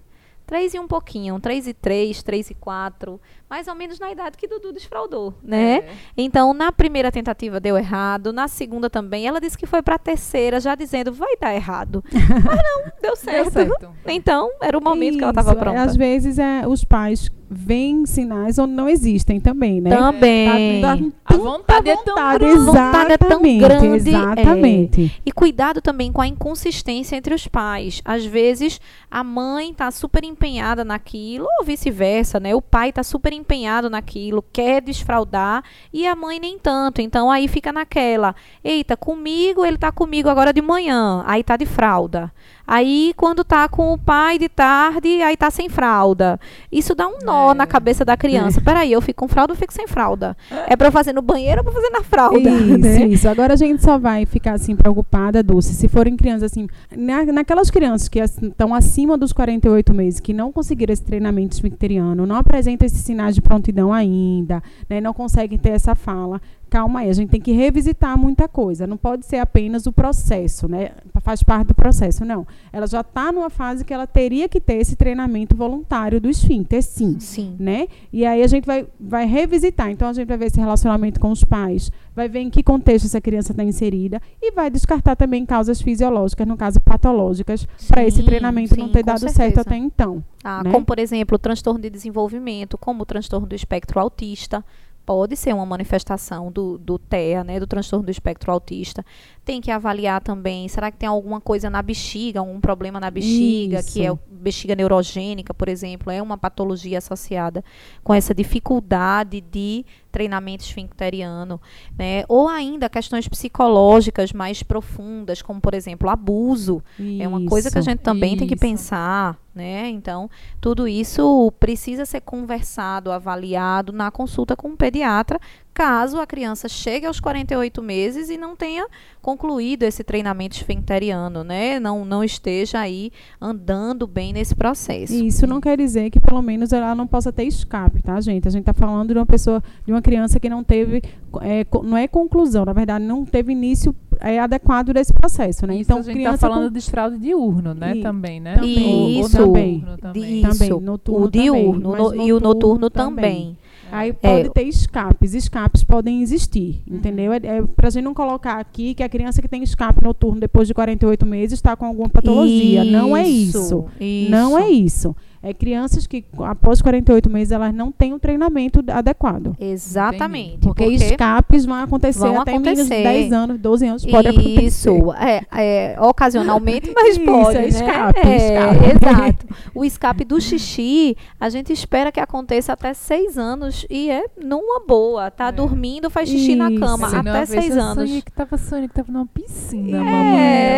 3 0.47 0.75
e 0.75 0.79
um 0.79 0.89
pouquinho, 0.89 1.39
3 1.39 1.69
e 1.69 1.75
3, 1.75 2.23
3 2.23 2.51
e 2.51 2.55
4, 2.55 3.21
mais 3.53 3.69
ou 3.69 3.75
menos 3.75 3.99
na 3.99 4.11
idade 4.11 4.39
que 4.39 4.49
Dudu 4.49 4.73
desfraudou, 4.73 5.35
né? 5.43 5.75
É. 5.75 5.89
Então, 6.17 6.55
na 6.55 6.73
primeira 6.73 7.13
tentativa 7.13 7.61
deu 7.61 7.77
errado, 7.77 8.33
na 8.33 8.49
segunda 8.49 8.89
também. 8.89 9.27
Ela 9.27 9.39
disse 9.39 9.59
que 9.59 9.67
foi 9.67 9.83
para 9.83 9.97
a 9.97 9.99
terceira, 9.99 10.59
já 10.59 10.75
dizendo, 10.75 11.13
vai 11.13 11.37
dar 11.39 11.55
errado. 11.55 12.03
Mas 12.11 12.57
não, 12.57 12.83
deu 12.85 12.93
Deu 13.03 13.17
certo. 13.17 13.51
certo. 13.53 13.91
Então, 14.07 14.49
era 14.63 14.79
o 14.79 14.83
momento 14.83 15.19
que 15.19 15.23
ela 15.23 15.33
estava 15.33 15.51
Isso, 15.51 15.61
pronta. 15.61 15.83
Às 15.83 15.95
vezes 15.95 16.39
é, 16.39 16.67
os 16.67 16.83
pais 16.83 17.31
veem 17.55 18.07
sinais 18.07 18.59
onde 18.59 18.73
não 18.73 18.89
existem 18.89 19.39
também, 19.39 19.79
né? 19.83 19.95
Também. 19.95 20.81
Tá- 20.81 20.97
tá- 20.97 21.03
A 21.27 21.37
vontade 21.37 21.91
é 21.91 21.97
tão 21.97 22.15
vontade, 22.15 22.39
grande. 22.39 22.65
vontade 22.65 23.13
é 23.13 23.19
tão 23.19 23.29
exatamente, 23.45 23.59
grande, 23.61 23.87
é. 23.87 24.13
Exatamente. 24.15 25.21
E 25.27 25.31
cuidado 25.31 25.83
também 25.83 26.11
com 26.11 26.23
a 26.23 26.27
inconsistência 26.27 27.15
entre 27.15 27.35
os 27.35 27.47
pais. 27.47 28.01
Às 28.07 28.25
vezes, 28.25 28.81
a 29.11 29.23
mãe 29.23 29.71
está 29.73 29.91
super 29.91 30.25
empenhada 30.25 30.83
naquilo, 30.83 31.47
ou 31.59 31.67
vice-versa, 31.67 32.41
né? 32.41 32.55
O 32.55 32.63
pai 32.63 32.89
está 32.89 33.03
super 33.03 33.31
empenhado 33.35 33.42
naquilo, 33.91 34.45
quer 34.53 34.81
desfraudar, 34.81 35.63
e 35.93 36.07
a 36.07 36.15
mãe 36.15 36.39
nem 36.39 36.59
tanto. 36.59 37.01
Então, 37.01 37.31
aí 37.31 37.49
fica 37.49 37.73
naquela. 37.73 38.35
Eita, 38.63 38.97
comigo, 38.97 39.65
ele 39.65 39.79
tá 39.79 39.91
comigo 39.91 40.29
agora 40.29 40.53
de 40.53 40.63
manhã, 40.63 41.23
aí 41.27 41.43
tá 41.43 41.57
de 41.57 41.67
fralda. 41.67 42.33
Aí, 42.75 43.13
quando 43.19 43.45
tá 43.45 43.69
com 43.69 43.93
o 43.93 43.99
pai 43.99 44.39
de 44.39 44.49
tarde, 44.49 45.21
aí 45.21 45.37
tá 45.37 45.51
sem 45.51 45.69
fralda. 45.69 46.41
Isso 46.73 46.95
dá 46.95 47.07
um 47.07 47.19
nó 47.23 47.51
É. 47.51 47.55
na 47.55 47.67
cabeça 47.67 48.03
da 48.03 48.17
criança. 48.17 48.63
Peraí, 48.63 48.91
eu 48.91 49.03
fico 49.03 49.21
com 49.27 49.29
fralda 49.29 49.53
ou 49.53 49.57
fico 49.59 49.75
sem 49.75 49.87
fralda? 49.87 50.35
É 50.67 50.75
pra 50.75 50.89
eu 50.89 50.93
fazer 50.93 51.13
no 51.13 51.21
banheiro 51.21 51.59
ou 51.61 51.65
pra 51.65 51.73
fazer 51.75 51.91
na 51.91 52.03
fralda? 52.03 52.39
Isso, 52.49 52.79
né? 52.79 53.05
isso. 53.09 53.29
Agora 53.29 53.53
a 53.53 53.57
gente 53.57 53.83
só 53.83 53.99
vai 53.99 54.25
ficar 54.25 54.55
assim 54.55 54.75
preocupada, 54.75 55.43
Dulce, 55.43 55.75
se 55.75 55.87
forem 55.87 56.17
crianças 56.17 56.45
assim, 56.45 56.67
na, 56.97 57.27
naquelas 57.27 57.71
crianças 57.71 58.09
que 58.09 58.19
estão 58.19 58.73
acima 58.75 59.19
dos 59.19 59.35
48 59.35 59.93
meses, 59.93 60.19
que 60.19 60.33
não 60.33 60.51
conseguiram 60.51 60.95
esse 60.95 61.03
treinamento 61.03 61.55
esfincteriano, 61.55 62.25
não 62.25 62.37
apresentam 62.37 62.87
esses 62.87 63.03
sinais 63.03 63.35
de 63.35 63.43
prontidão 63.43 63.93
ainda, 63.93 64.63
né, 64.89 64.99
não 64.99 65.13
conseguem 65.13 65.59
ter 65.59 65.71
essa 65.73 65.95
fala. 65.95 66.41
Calma 66.73 67.01
aí, 67.01 67.11
a 67.11 67.13
gente 67.13 67.29
tem 67.29 67.39
que 67.39 67.53
revisitar 67.53 68.17
muita 68.17 68.49
coisa. 68.49 68.87
Não 68.87 68.97
pode 68.97 69.27
ser 69.27 69.37
apenas 69.37 69.85
o 69.85 69.93
processo, 69.93 70.67
né? 70.67 70.93
Faz 71.21 71.43
parte 71.43 71.67
do 71.67 71.75
processo, 71.75 72.25
não. 72.25 72.47
Ela 72.73 72.87
já 72.87 73.03
está 73.03 73.31
numa 73.31 73.51
fase 73.51 73.85
que 73.85 73.93
ela 73.93 74.07
teria 74.07 74.49
que 74.49 74.59
ter 74.59 74.77
esse 74.77 74.97
treinamento 74.97 75.55
voluntário 75.55 76.19
do 76.19 76.31
esfíncter, 76.31 76.83
sim 76.83 77.21
Sim. 77.21 77.57
né? 77.61 77.89
E 78.11 78.25
aí 78.25 78.43
a 78.43 78.47
gente 78.47 78.65
vai, 78.65 78.87
vai 78.99 79.27
revisitar. 79.27 79.91
Então 79.91 80.09
a 80.09 80.15
gente 80.15 80.27
vai 80.27 80.39
ver 80.39 80.47
esse 80.47 80.59
relacionamento 80.59 81.21
com 81.21 81.31
os 81.31 81.45
pais, 81.45 81.93
vai 82.17 82.27
ver 82.27 82.41
em 82.41 82.49
que 82.49 82.63
contexto 82.63 83.05
essa 83.05 83.21
criança 83.21 83.53
está 83.53 83.63
inserida 83.63 84.19
e 84.41 84.51
vai 84.53 84.71
descartar 84.71 85.15
também 85.15 85.45
causas 85.45 85.79
fisiológicas, 85.83 86.49
no 86.49 86.57
caso 86.57 86.81
patológicas, 86.81 87.69
para 87.87 88.03
esse 88.03 88.21
Sim, 88.21 88.25
treinamento 88.25 88.79
não 88.79 88.87
sim, 88.87 88.93
ter 88.93 89.01
com 89.01 89.07
dado 89.09 89.21
certo 89.21 89.35
certeza. 89.35 89.61
até 89.61 89.77
então. 89.77 90.25
Ah, 90.43 90.65
né? 90.65 90.73
Como, 90.73 90.87
por 90.87 90.99
exemplo, 90.99 91.37
o 91.37 91.39
transtorno 91.39 91.83
de 91.83 91.91
desenvolvimento, 91.91 92.79
como 92.79 93.03
o 93.03 93.05
transtorno 93.05 93.47
do 93.47 93.55
espectro 93.55 94.01
autista. 94.01 94.65
Pode 95.05 95.37
ser 95.37 95.53
uma 95.53 95.67
manifestação 95.67 96.51
do, 96.51 96.79
do 96.79 96.99
TEA, 96.99 97.43
né, 97.43 97.59
do 97.59 97.67
transtorno 97.67 98.05
do 98.05 98.11
espectro 98.11 98.53
autista. 98.53 99.05
Tem 99.45 99.61
que 99.61 99.71
avaliar 99.71 100.23
também, 100.23 100.69
será 100.69 100.91
que 100.91 100.97
tem 100.97 101.09
alguma 101.09 101.41
coisa 101.41 101.69
na 101.69 101.83
bexiga, 101.83 102.41
algum 102.41 102.61
problema 102.61 103.01
na 103.01 103.11
bexiga, 103.11 103.83
que 103.83 104.01
é 104.01 104.07
Isso. 104.07 104.19
bexiga 104.31 104.77
neurogênica, 104.77 105.53
por 105.53 105.69
exemplo, 105.69 106.11
é 106.11 106.23
uma 106.23 106.39
patologia 106.39 106.99
associada 106.99 107.65
com 108.05 108.15
essa 108.15 108.33
dificuldade 108.35 109.41
de 109.41 109.85
treinamento 110.13 110.63
esfincteriano, 110.63 111.61
né? 111.99 112.23
Ou 112.29 112.47
ainda 112.47 112.89
questões 112.89 113.27
psicológicas 113.27 114.33
mais 114.33 114.63
profundas, 114.63 115.41
como, 115.41 115.61
por 115.61 115.75
exemplo, 115.75 116.09
abuso. 116.11 116.85
É 117.19 117.27
uma 117.27 117.45
coisa 117.47 117.71
que 117.71 117.79
a 117.79 117.81
Isso. 117.81 117.91
gente 117.91 118.01
também 118.01 118.37
tem 118.37 118.47
que 118.47 118.55
isso. 118.55 118.61
pensar, 118.61 119.39
né? 119.55 119.89
Então, 119.89 120.31
tudo 120.61 120.87
isso 120.87 121.51
precisa 121.59 122.05
ser 122.05 122.21
conversado, 122.21 123.11
avaliado 123.11 123.93
na 123.93 124.11
consulta 124.11 124.55
com 124.55 124.69
um 124.69 124.77
pediatra, 124.77 125.41
caso 125.75 126.19
a 126.21 126.27
criança 126.27 126.69
chegue 126.69 127.07
aos 127.07 127.19
48 127.21 127.83
meses 127.83 128.29
e 128.31 128.37
não 128.37 128.55
tenha 128.55 128.87
concluído 129.21 129.85
esse 129.85 130.03
treinamento 130.05 130.57
esfenteriano, 130.57 131.43
né? 131.45 131.79
Não, 131.81 132.05
não 132.05 132.23
esteja 132.23 132.81
aí 132.81 133.11
andando 133.41 134.07
bem 134.07 134.33
nesse 134.33 134.55
processo. 134.55 135.13
E 135.13 135.27
isso 135.27 135.47
não 135.47 135.61
quer 135.61 135.77
dizer 135.77 136.11
que 136.11 136.21
pelo 136.21 136.43
menos 136.43 136.73
ela 136.73 136.95
não 136.95 137.07
possa 137.07 137.33
ter 137.33 137.45
escape, 137.45 138.03
tá, 138.03 138.21
gente? 138.21 138.47
A 138.49 138.51
gente 138.51 138.63
está 138.63 138.75
falando 138.75 139.13
de 139.13 139.19
uma 139.19 139.27
pessoa, 139.27 139.63
de 139.87 139.93
uma 139.93 140.03
criança 140.03 140.39
que 140.41 140.49
não 140.49 140.63
teve, 140.65 141.03
é, 141.41 141.65
co- 141.65 141.83
não 141.83 141.97
é 141.97 142.07
conclusão, 142.09 142.65
na 142.65 142.73
verdade, 142.73 143.05
não 143.05 143.25
teve 143.25 143.53
início 143.53 143.95
é, 144.21 144.39
adequado 144.39 144.93
desse 144.93 145.13
processo, 145.13 145.67
né? 145.67 145.75
Isso 145.75 145.83
então, 145.85 145.99
a 145.99 146.03
gente 146.03 146.15
criança 146.15 146.39
tá 146.39 146.49
falando 146.49 146.73
com- 146.73 146.79
de 146.79 146.91
fraude 146.91 147.19
diurno, 147.19 147.75
né? 147.75 147.97
E- 147.97 148.03
também, 148.03 148.39
né? 148.41 148.55
também. 148.57 148.85
Ou- 148.87 149.01
ou 149.01 149.09
Isso. 149.21 149.39
noturno 149.39 149.99
também. 149.99 150.41
Isso. 150.41 150.59
Também, 150.59 150.81
noturno 150.81 151.27
o 151.27 151.31
diurno 151.31 151.93
também, 151.93 152.19
no- 152.19 152.25
e 152.27 152.33
o 152.33 152.39
noturno 152.41 152.41
noturno 152.41 152.91
também. 152.91 153.59
Aí 153.93 154.13
pode 154.13 154.47
É. 154.47 154.51
ter 154.51 154.63
escapes. 154.63 155.35
Escapes 155.35 155.85
podem 155.85 156.23
existir, 156.23 156.83
Uhum. 156.89 156.97
entendeu? 156.97 157.33
É, 157.33 157.37
é 157.37 157.63
pra 157.77 157.91
gente 157.91 158.05
não 158.05 158.15
colocar 158.15 158.59
aqui 158.59 158.95
que 158.95 159.03
a 159.03 159.09
criança 159.09 159.41
que 159.43 159.49
tem 159.49 159.63
escape 159.63 160.03
noturno 160.03 160.41
depois 160.41 160.67
de 160.67 160.75
48 160.75 161.27
meses 161.27 161.55
está 161.59 161.77
com 161.77 161.85
alguma 161.87 162.09
patologia. 162.09 162.85
Não 162.85 163.17
é 163.17 163.29
isso. 163.29 163.85
Não 164.31 164.59
é 164.59 164.69
isso. 164.71 165.15
É 165.43 165.53
crianças 165.53 166.07
que 166.07 166.25
após 166.39 166.81
48 166.81 167.29
meses 167.29 167.51
elas 167.51 167.75
não 167.75 167.91
têm 167.91 168.13
o 168.15 168.19
treinamento 168.19 168.83
adequado. 168.89 169.57
Exatamente. 169.59 170.59
Porque, 170.61 170.85
escapes 170.85 171.65
vão 171.65 171.77
acontecer 171.83 172.21
Vão 172.21 172.41
até 172.41 172.53
meninos 172.53 172.77
de 172.77 172.81
acontecer. 172.83 173.03
10 173.03 173.33
anos, 173.33 173.59
12 173.59 173.87
anos, 173.87 174.07
pode 174.07 174.29
acontecer. 174.29 174.63
Isso, 174.63 175.13
é, 175.15 175.43
é, 175.53 175.97
ocasionalmente, 176.01 176.93
mas 176.95 177.17
Isso, 177.17 177.25
pode, 177.25 177.59
é 177.59 177.61
né? 177.63 177.69
escape, 177.69 178.21
É, 178.21 178.37
escape. 178.37 178.85
Exato. 178.85 179.47
O 179.75 179.85
escape 179.85 180.25
do 180.25 180.41
xixi, 180.41 181.17
a 181.41 181.49
gente 181.49 181.73
espera 181.73 182.13
que 182.13 182.21
aconteça 182.21 182.73
até 182.73 182.95
seis 182.95 183.37
anos 183.37 183.85
e 183.91 184.11
é 184.11 184.25
numa 184.41 184.81
boa. 184.87 185.31
Tá 185.31 185.49
É. 185.49 185.53
dormindo, 185.53 186.09
faz 186.09 186.29
xixi 186.29 186.55
na 186.55 186.71
Isso. 186.71 186.81
cama 186.81 187.09
Senão, 187.09 187.33
até 187.33 187.41
às 187.43 187.49
vezes, 187.51 187.65
seis 187.65 187.77
eu 187.77 187.83
anos. 187.83 187.95
Sonhei 188.09 188.23
que 188.23 188.31
tava 188.31 188.57
sonhando 188.57 188.89
que 188.89 188.95
tava 188.95 189.11
numa 189.13 189.27
piscina, 189.27 189.99
É, 189.99 190.03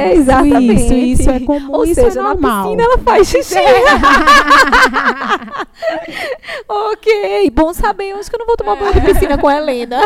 mamãe. 0.06 0.12
exatamente. 0.18 0.82
Isso, 0.82 0.94
isso 0.94 1.30
é 1.30 1.40
comum, 1.40 1.72
Ou 1.74 1.84
isso 1.84 1.94
seja, 1.96 2.20
é 2.20 2.22
na 2.22 2.28
normal. 2.30 2.64
piscina 2.64 2.82
ela 2.82 2.98
faz 2.98 3.28
xixi. 3.28 3.54
ok, 6.68 7.50
bom 7.50 7.72
saber. 7.72 8.12
Acho 8.12 8.30
que 8.30 8.36
eu 8.36 8.40
não 8.40 8.46
vou 8.46 8.56
tomar 8.56 8.76
banho 8.76 8.92
de 8.92 9.00
piscina 9.00 9.38
com 9.38 9.48
a 9.48 9.56
Helena. 9.56 10.00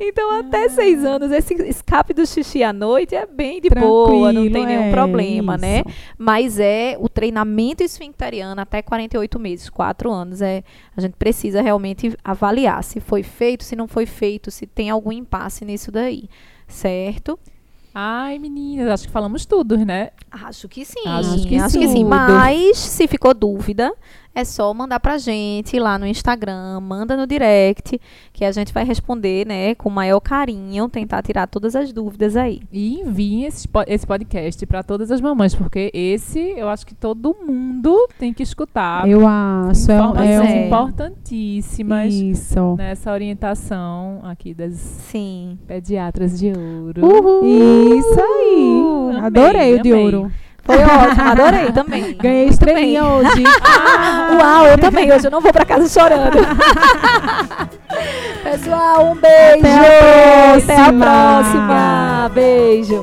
então, 0.00 0.38
até 0.38 0.68
seis 0.68 1.04
anos, 1.04 1.30
esse 1.30 1.54
escape 1.68 2.12
do 2.12 2.26
xixi 2.26 2.62
à 2.62 2.72
noite 2.72 3.14
é 3.14 3.26
bem 3.26 3.60
de 3.60 3.68
boa, 3.70 4.32
não 4.32 4.42
tem 4.42 4.50
Tranquilo, 4.52 4.66
nenhum 4.66 4.88
é, 4.88 4.90
problema, 4.90 5.56
né? 5.56 5.82
isso. 5.86 5.96
Mas 6.16 6.58
é 6.58 6.96
o 6.98 7.08
treinamento 7.08 7.82
esfincteriano 7.82 8.60
até 8.60 8.82
48 8.82 9.38
meses, 9.38 9.70
4 9.70 10.10
anos. 10.10 10.42
É, 10.42 10.62
a 10.96 11.00
gente 11.00 11.14
precisa 11.16 11.62
realmente 11.62 12.16
avaliar 12.24 12.82
se 12.82 13.00
foi 13.00 13.22
feito, 13.22 13.64
se 13.64 13.76
não 13.76 13.86
foi 13.88 14.06
feito, 14.06 14.50
se 14.50 14.66
tem 14.66 14.90
algum 14.90 15.12
impasse 15.12 15.64
nisso 15.64 15.90
daí. 15.92 16.28
Certo? 16.66 17.38
Ai, 17.94 18.38
meninas, 18.38 18.88
acho 18.88 19.06
que 19.06 19.12
falamos 19.12 19.46
tudo, 19.46 19.76
né? 19.76 20.10
Acho 20.30 20.68
que 20.68 20.84
sim. 20.84 21.06
Acho 21.06 21.46
que 21.48 21.68
sim. 21.68 21.88
sim. 21.88 22.04
Mas 22.04 22.78
se 22.78 23.08
ficou 23.08 23.34
dúvida, 23.34 23.92
é 24.34 24.44
só 24.44 24.72
mandar 24.72 25.00
pra 25.00 25.18
gente 25.18 25.78
lá 25.80 25.98
no 25.98 26.06
Instagram, 26.06 26.80
manda 26.80 27.16
no 27.16 27.26
direct, 27.26 28.00
que 28.32 28.44
a 28.44 28.52
gente 28.52 28.72
vai 28.72 28.84
responder, 28.84 29.44
né, 29.46 29.74
com 29.74 29.88
o 29.88 29.92
maior 29.92 30.20
carinho, 30.20 30.88
tentar 30.88 31.22
tirar 31.22 31.46
todas 31.48 31.74
as 31.74 31.92
dúvidas 31.92 32.36
aí. 32.36 32.60
E 32.72 33.00
enviem 33.00 33.44
esse, 33.44 33.66
po- 33.66 33.82
esse 33.86 34.06
podcast 34.06 34.64
para 34.66 34.82
todas 34.84 35.10
as 35.10 35.20
mamães, 35.20 35.54
porque 35.54 35.90
esse 35.92 36.38
eu 36.56 36.68
acho 36.68 36.86
que 36.86 36.94
todo 36.94 37.36
mundo 37.44 38.08
tem 38.18 38.32
que 38.32 38.42
escutar. 38.42 39.08
Eu 39.08 39.26
acho. 39.26 39.90
É, 39.90 39.94
Informações 39.96 40.30
é 40.30 40.40
um- 40.40 40.44
é. 40.44 40.66
importantíssimas 40.66 42.14
Isso. 42.14 42.76
nessa 42.76 43.12
orientação 43.12 44.20
aqui 44.22 44.54
das 44.54 44.74
Sim. 44.74 45.58
pediatras 45.66 46.38
de 46.38 46.52
ouro. 46.52 47.04
Uhul! 47.04 47.98
Isso 47.98 48.20
aí. 48.20 48.82
Amei, 49.16 49.20
Adorei 49.26 49.74
o 49.74 49.82
de 49.82 49.92
amei. 49.92 50.04
ouro. 50.04 50.32
Foi 50.68 50.84
ótimo, 50.84 51.30
adorei 51.30 51.72
também. 51.72 52.14
Ganhei 52.20 52.48
estrelinha 52.48 53.02
hoje. 53.04 53.42
Uau, 54.38 54.66
eu 54.66 54.76
também. 54.78 55.10
Hoje 55.10 55.26
eu 55.26 55.30
não 55.30 55.40
vou 55.40 55.50
pra 55.50 55.64
casa 55.64 55.88
chorando. 55.88 56.36
Pessoal, 58.44 59.12
um 59.12 59.14
beijo. 59.14 59.66
Até 59.66 60.50
a 60.50 60.56
Até 60.56 60.74
a 60.74 60.92
próxima. 60.92 61.06
próxima. 61.06 62.30
Beijo. 62.34 63.00